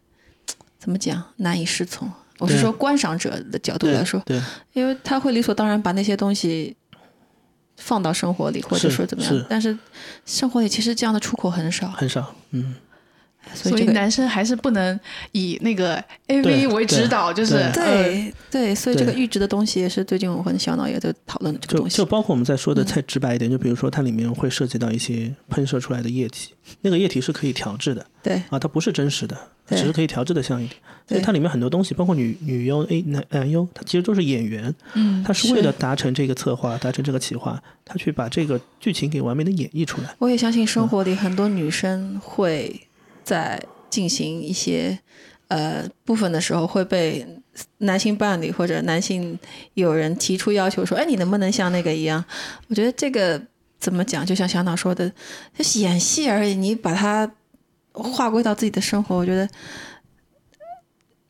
[0.78, 2.10] 怎么讲难以适从。
[2.38, 4.40] 我是说观赏者的角度来说，对，
[4.72, 6.76] 因为他会理所当然把那些东西
[7.76, 9.46] 放到生活里，或者说怎么样。
[9.48, 9.78] 但是，
[10.26, 12.34] 生活里其实这样的出口很少，很少。
[12.50, 12.74] 嗯。
[13.54, 14.98] 所以男生还是不能
[15.32, 21.96] 以那个 A V 为指导，就是对对，所以这个阈值的东西也是最近我和小脑也在讨论的这个东西。
[21.96, 29.36] 就包括我们在说的再直白一点，就比如说它里面会涉及到一些喷射出来的液体，那个液体是可以调制的，对啊，它不是真实的，
[29.68, 30.80] 只是可以调制的像一点。
[31.06, 40.14] 所以它里面很多东西，包括女女优 A 男男优，他其实都是演员，嗯，他是为了达成这个策划，达成这个企划，他去把这个剧情给完美的演绎出来。
[40.18, 42.80] 我也相信生活里很多女生会。
[43.24, 44.98] 在进行一些
[45.48, 47.26] 呃部分的时候，会被
[47.78, 49.38] 男性伴侣或者男性
[49.74, 52.24] 有人提出要求说：“哎，你能不能像那个一样？”
[52.68, 53.40] 我觉得这个
[53.78, 55.10] 怎么讲，就像小脑说的，
[55.56, 56.54] 就是演戏而已。
[56.54, 57.30] 你把它
[57.92, 59.46] 划归到自己的生活，我觉得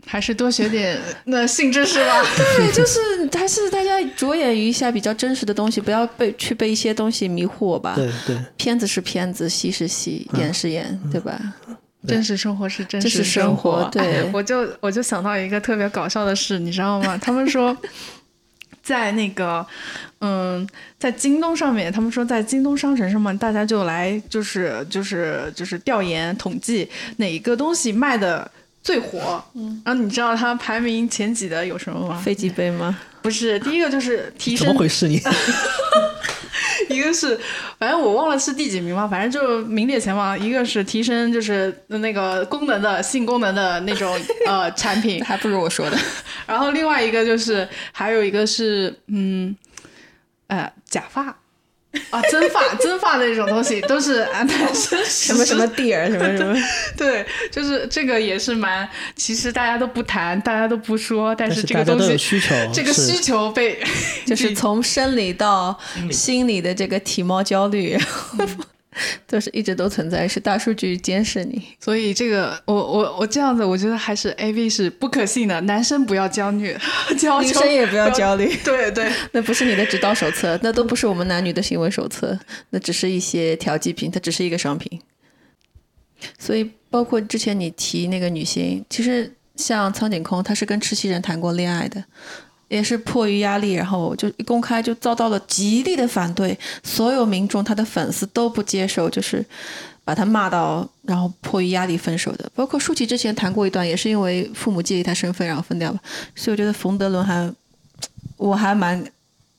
[0.07, 2.23] 还是多学点那性知识吧。
[2.37, 3.01] 对，就是
[3.37, 7.95] 还是大家着眼于一下比较真实的东西，不要被去被一些东西迷惑吧。
[7.97, 11.41] 对对，片子是片子，戏是戏，演是演，对吧？
[12.07, 17.17] 真实生活是真实生活， 对，我就我就想到一个特别搞笑的事，你知道吗？
[17.23, 17.77] 他们说，
[18.83, 19.65] 在那个，
[20.21, 20.67] 嗯，
[20.99, 26.89] 在京东上面，他们说在京东商城上面，大家就来就是就是就是调研统计
[27.19, 28.51] 哪一个东西卖的
[28.83, 29.43] 最火。
[29.55, 32.21] 嗯，然后你知道它排名前几的有什么吗？
[32.21, 32.99] 飞机杯吗？
[33.23, 34.67] 不是，第一个就是提升。
[34.67, 35.21] 怎么回事你？
[36.89, 37.39] 一个是，
[37.79, 40.37] 反正我忘了是第几名嘛，反正就名列前茅。
[40.37, 45.99] 一个是提升，就是那个功能的性功能的那种呃产品， 还不如我说的。
[46.47, 49.57] 然后另外一个就是，还有一个是嗯，
[50.49, 51.37] 呃，假发。
[52.11, 56.57] 啊，增发增发的那种东西都是男 生什么什么地儿什么什么，
[56.97, 63.79] 对，就是这个也是蛮，其实大家都不谈，大家都不说，但是这个东西需求，这个需求被
[64.27, 65.79] 就是 从生理到
[66.11, 67.99] 心理的这个体貌焦虑，
[69.27, 71.63] 都是一直都存在，是大数据监视你。
[71.81, 76.77] 所以这个我我我这样子，我觉得还是 A V 是不可信的，男生不要焦虑，
[77.19, 78.55] 焦女生也不要焦虑。
[78.65, 82.39] 对对， 那不是你的指导手册，那都不是我们男女的行为手册，
[82.71, 85.01] 那只是一些调剂品，它只是一个商品。
[86.39, 92.05] 所以，包括之前你提那个女星，其实像苍井空，她是跟赤西仁谈过恋爱的，
[92.73, 99.45] 也是迫于压力，然后就一公开就遭到了极力的反对，所有民众他的粉丝都不接受，就是
[100.05, 102.51] 把他骂到，然后迫于压力分手的。
[102.55, 106.01] 包括舒淇之前谈过一段，也是因为父母介意他身份，然后分掉了。
[106.35, 107.53] 所以我觉得冯德伦还，
[108.39, 109.05] 我还蛮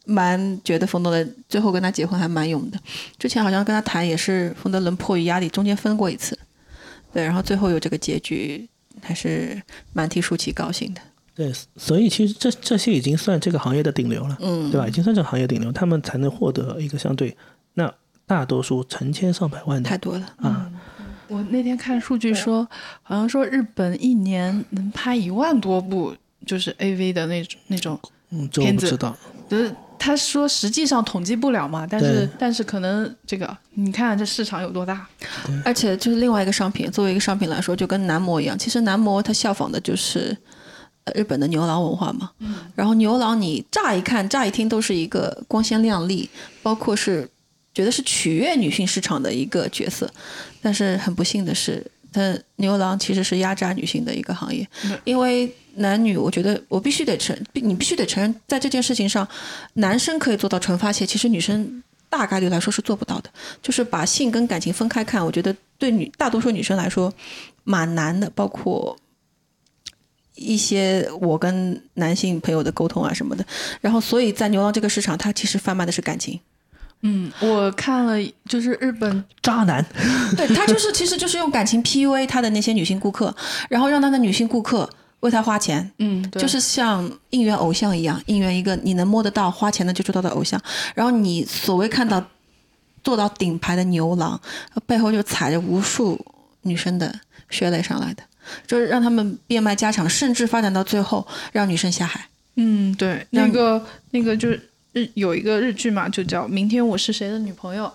[0.05, 2.79] 蛮觉得冯德伦最后跟他结婚还蛮勇的。
[3.19, 6.35] 之前好像跟他谈也是冯德伦迫于压力，中间分过一次。
[7.13, 8.67] 对，然后最后有这个结局，
[9.03, 9.61] 还是
[9.93, 11.01] 蛮替舒淇高兴的。
[11.35, 14.87] 对，所以其实这这些已经算这个行业的顶流了，嗯，对吧？
[14.87, 17.35] 已经算这个行业顶流，他们才能获得一个相对
[17.73, 17.91] 那
[18.25, 20.25] 大多数成千上百万的太多了。
[20.37, 20.71] 啊，
[21.27, 22.67] 我那天看数据说，
[23.01, 26.15] 好像说日本一年能拍一万多部，
[26.45, 27.99] 就是 A V 的那种那种，
[28.29, 29.17] 嗯，片子不知道。
[29.49, 35.07] 就是他说实际上统计不了嘛，但是但是可能这个你看这市场有多大，
[35.65, 38.57] 而且就是另外一个商品，作为一个商品来说，就跟男模一样。
[38.57, 40.37] 其实男模他效仿的就是呃
[41.15, 42.31] 日本的牛郎文化嘛。
[42.39, 42.55] 嗯。
[42.75, 46.29] 然后牛郎你乍一看、乍一听都是一个光鲜亮丽，
[46.61, 47.29] 包括是
[47.73, 50.11] 觉得是取悦女性市场的一个角色，
[50.61, 54.67] 但是很不幸的是，他牛郎其实是压榨女性的一个行业，
[55.03, 55.53] 因为。
[55.75, 59.27] 男女，我觉得我必须得承，你必须得承认，在这件事情上，
[59.73, 61.81] 男生可以做到纯发泄，其实女生
[62.11, 63.29] 大概率来说是做不到的。
[63.59, 67.11] 就是把性跟感情分开看，我觉得对女大多数女生来说
[67.63, 68.29] 蛮难的。
[68.35, 68.95] 包括
[70.35, 73.45] 一些我跟男性朋友的沟通啊什么的。
[73.81, 76.39] 然后，所以在牛郎这个市场，他其实贩卖的是感情。
[77.01, 78.15] 嗯，我看了，
[78.47, 79.85] 就是日本渣男，
[80.37, 83.35] 对他就是其实就是用感情 PUA 他的那些女性顾客，
[83.69, 84.89] 然后让他的女性顾客。
[85.19, 90.61] 为他花钱，嗯，就是像应援偶像一样，应援一个你能摸得到、花钱的就知道的偶像。
[90.93, 92.21] 然后你所谓看到
[93.05, 94.37] 做到顶牌的牛郎，
[94.85, 96.19] 背后就踩着无数
[96.63, 97.17] 女生的
[97.49, 98.23] 血泪上来的，
[98.67, 102.27] 就是让他们变卖家产，甚至发展到最后让女生下海。
[102.55, 107.85] 嗯，对，那个那个就是日有一个日剧嘛，就叫《明天我是谁的女朋友》。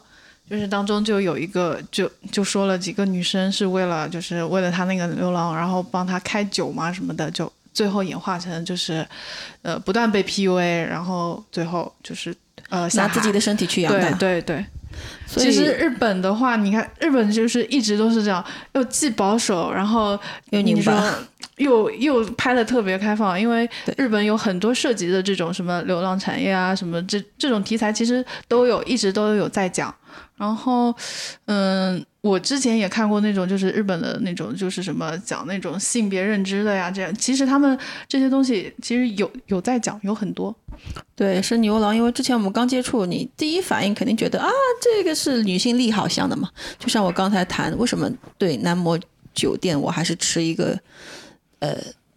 [0.51, 9.07] 就是当中就有一个，就就说了几个女生是为了，就是为了他那个流浪，然后帮他开酒嘛什么的，就最后演化成就是，
[9.61, 12.35] 呃，不断被 PUA，然后最后就是
[12.71, 14.11] 呃拿自己的身体去养的。
[14.15, 14.67] 对对对。
[15.27, 20.19] 其实日本的话，你看日本就是一直都是这样，又既保守，然后
[20.51, 21.15] 又拧巴，
[21.57, 29.95] 又又拍的特别开放，因为日本有很多涉及的这种什么流浪产业啊，什么这这种题材其实都有，一直都有在讲。
[30.37, 30.95] 然后，
[31.47, 37.15] 嗯，我之前也看过那种，就是日本的那种，就是什么讲那种性别认知的呀，这样。
[37.15, 40.55] 其实他们这些东西其实有有在讲，有很多。
[41.17, 44.49] 对，是牛郎，因为之前我们刚接触，你第一反应肯定觉得啊，
[44.83, 46.51] 这个是女性利好向的嘛。
[46.79, 48.99] 就像我刚才谈，为什么对男模
[49.35, 50.79] 酒店，我还是持一个
[51.61, 51.77] 呃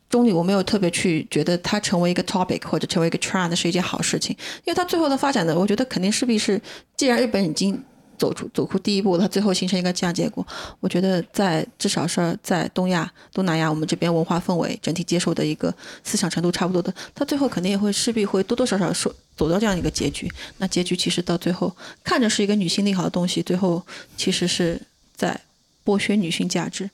[0.10, 4.36] 中立，我没有特别去觉得它成为一个 topic 或者成为一个 trend 是一件好事情，
[4.66, 6.62] 因为它最后的发展呢，我觉得肯定势必是，
[6.98, 7.82] 既然日本已经。
[8.22, 10.46] 走出走出第一步，它最后形成一个这样结果。
[10.80, 15.74] 我觉得在至少是在东亚、东南亚，我们这边文化氛围整体接受的一个
[16.04, 20.32] 思想程度差不多的，它最后肯定也会势必会多多少少说走到这样一个结局。
[20.60, 23.84] 那结局其实到最后看着是一个女性利好的东西，最后
[24.16, 24.80] 其实是
[25.16, 25.42] 在
[25.84, 26.88] 剥削女性价值，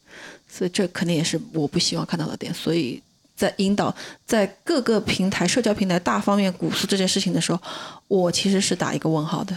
[0.50, 2.54] 所以这肯定也是我不希望看到的点。
[2.54, 3.04] 所以
[3.36, 3.94] 在引导
[4.26, 7.60] 在各个平台、社交平台大方面鼓诉这件事情的时候，
[8.08, 9.54] 我其实是打一个问号的。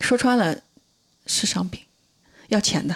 [0.00, 0.58] 说穿了，
[1.26, 1.82] 是商品，
[2.48, 2.94] 要钱的，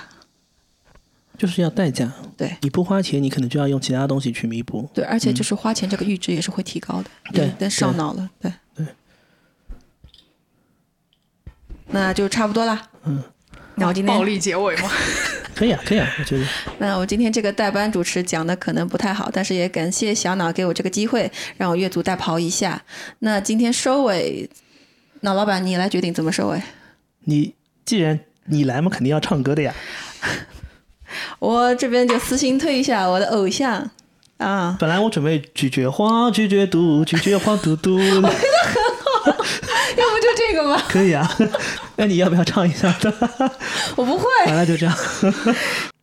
[1.37, 2.13] 就是要代价。
[2.37, 4.89] 对，你不花钱，你可能就要用其他东西去弥补。
[4.95, 7.11] 对，而且就是花钱这个阈值也是会提高的。
[7.33, 8.31] 对，但上脑了。
[8.41, 8.87] 对对。
[11.89, 12.89] 那就差不多啦。
[13.05, 13.23] 嗯。
[13.77, 14.91] 那我今天暴力结尾吗？
[15.57, 16.47] 可以啊，可以啊，我觉得。
[16.79, 22.83] 那我今天这个代班主持讲的可能不太好，但是也感谢小脑给我这个机会，让我越俎代庖一下。
[23.21, 24.49] 那今天收尾，
[25.21, 26.63] 脑老板你来决定怎么收尾。
[27.25, 29.75] 你既然你来嘛，肯定要唱歌的呀。
[31.39, 33.91] 我这边就私信推一下我的偶像
[34.39, 34.77] 啊。
[34.79, 37.97] 本来我准备拒绝黄，拒绝毒，拒绝黄嘟嘟。
[37.99, 39.45] 我觉得很好，
[39.97, 40.83] 要不就这个吧。
[40.89, 41.29] 可以啊，
[41.97, 42.95] 那你要不要唱一下？
[43.97, 44.25] 我不会。
[44.47, 44.97] 完了就这样。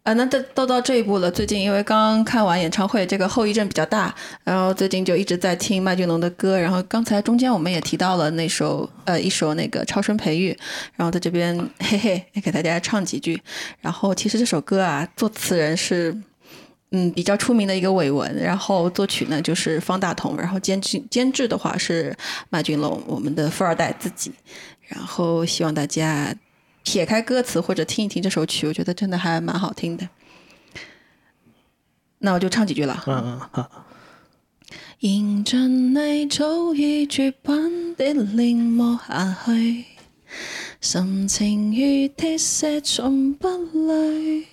[0.07, 1.29] 啊，那都都到这一步了。
[1.29, 4.15] 最近因为刚看完演唱会，这个后遗症比较大，
[4.45, 6.57] 然后最近就一直在听麦浚龙的歌。
[6.57, 10.53] 然后刚才中间我们也提到了那首呃一首那个《超声培育》，
[10.95, 13.37] 然后在这边嘿嘿也给大家唱几句。
[13.81, 16.15] 然后其实这首歌啊，作词人是
[16.91, 22.15] 嗯比较出名的一个伟文，然后作曲呢就是方大同，然后监制监制的话是
[22.49, 24.31] 麦浚龙，我们的富二代自己。
[24.87, 26.33] 然后希望大家。
[26.87, 30.07] 撇开歌词或者听一听这首曲，我觉得真的还蛮好听的。
[32.19, 33.03] 那我就唱几句了。
[33.07, 33.85] 嗯嗯好。
[34.99, 39.83] 迎着你早已绝版的令磨下去，
[40.79, 43.49] 神情如铁石，从不
[43.89, 44.45] 累。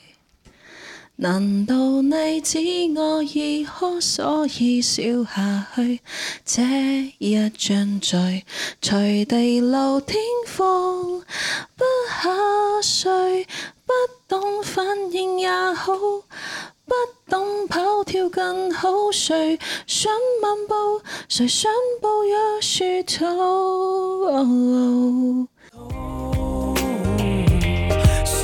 [1.16, 2.58] 难道你知
[2.96, 6.00] 我已可，所以笑下去？
[6.44, 6.60] 这
[7.18, 8.44] 一张嘴，
[8.82, 10.66] 随地漏天放，
[11.76, 11.84] 不
[12.20, 12.32] 下
[12.82, 13.46] 睡，
[13.86, 13.92] 不
[14.26, 15.96] 懂反应也好，
[16.84, 16.96] 不
[17.30, 19.12] 懂跑跳更好。
[19.12, 20.12] 谁想
[20.42, 21.00] 漫步？
[21.28, 21.70] 谁想
[22.02, 25.46] 步入树头？
[28.24, 28.42] 谁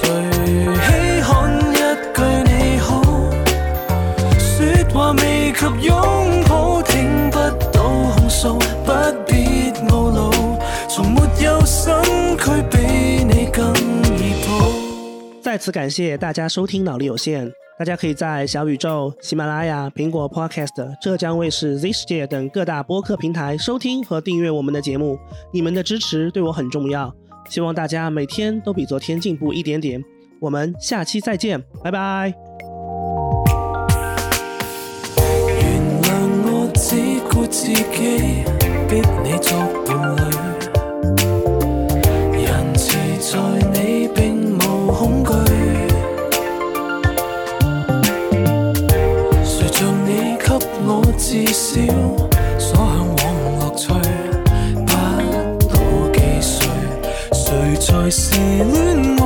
[4.94, 7.38] 未及拥抱，听不
[7.72, 7.82] 到
[8.16, 8.92] 控诉，不
[9.26, 10.30] 必懊恼，
[10.88, 11.94] 从没有身
[12.36, 13.72] 躯比你更
[14.18, 14.70] 易抱。
[15.42, 25.18] 再次感谢大家收听脑力有限，大家可以在小宇宙、喜马拉雅、苹果 Podcast、浙江卫视 Z 世界等各大播客平台收听和订阅我们的节目，
[25.52, 27.12] 你们的支持对我很重要，
[27.48, 30.02] 希望大家每天都比昨天进步一点点。
[30.40, 32.49] 我们下期再见，拜拜。
[37.50, 37.74] 自己
[38.88, 40.20] 逼你作伴侣，
[42.44, 43.38] 仁慈在
[43.72, 45.32] 你并无恐惧。
[49.44, 50.08] 谁像你
[50.38, 50.46] 给
[50.86, 51.80] 我至少
[52.56, 52.86] 所向
[53.16, 53.20] 往
[53.58, 53.82] 乐趣？
[54.86, 54.92] 不
[55.66, 55.72] 妒
[56.14, 56.54] 忌谁，
[57.32, 57.42] 谁
[57.80, 59.19] 才是恋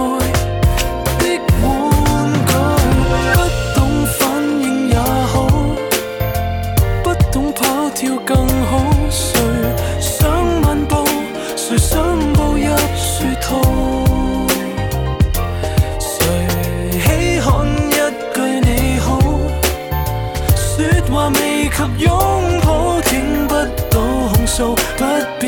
[22.05, 23.55] 拥抱听不
[23.90, 24.01] 到
[24.32, 25.05] 控诉，不
[25.40, 25.47] 必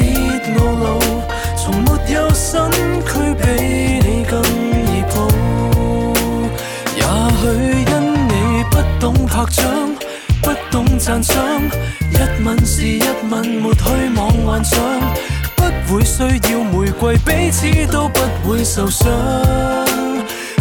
[0.57, 0.99] 懊恼，
[1.57, 2.71] 从没有身
[3.05, 3.45] 躯比
[4.07, 5.15] 你更易抱。
[6.97, 7.03] 也
[7.41, 7.45] 许
[7.91, 7.93] 因
[8.29, 9.65] 你不懂拍掌，
[10.43, 11.37] 不懂赞赏，
[12.11, 13.85] 一吻是一吻，没去
[14.17, 14.81] 妄幻想，
[15.57, 19.07] 不会需要玫瑰，彼此都不会受伤。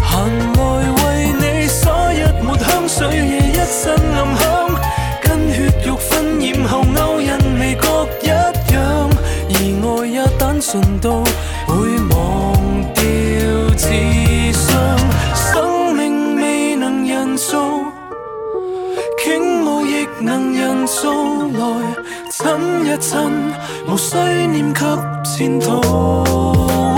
[0.03, 0.61] 行来
[0.91, 4.45] 为你洒一抹香水，夜一身暗香。
[5.66, 8.28] 血肉熏染后，勾引味觉一
[8.74, 9.10] 样，
[9.50, 11.24] 而爱也单纯到
[11.66, 11.74] 会
[12.12, 12.54] 忘
[12.94, 13.02] 掉
[13.76, 14.98] 智商。
[15.34, 17.84] 生命未能人造，
[19.24, 21.12] 倾慕亦能人造，
[21.58, 21.96] 来
[22.30, 23.18] 亲一亲，
[23.88, 24.18] 无需
[24.48, 24.84] 念及
[25.24, 26.94] 前途。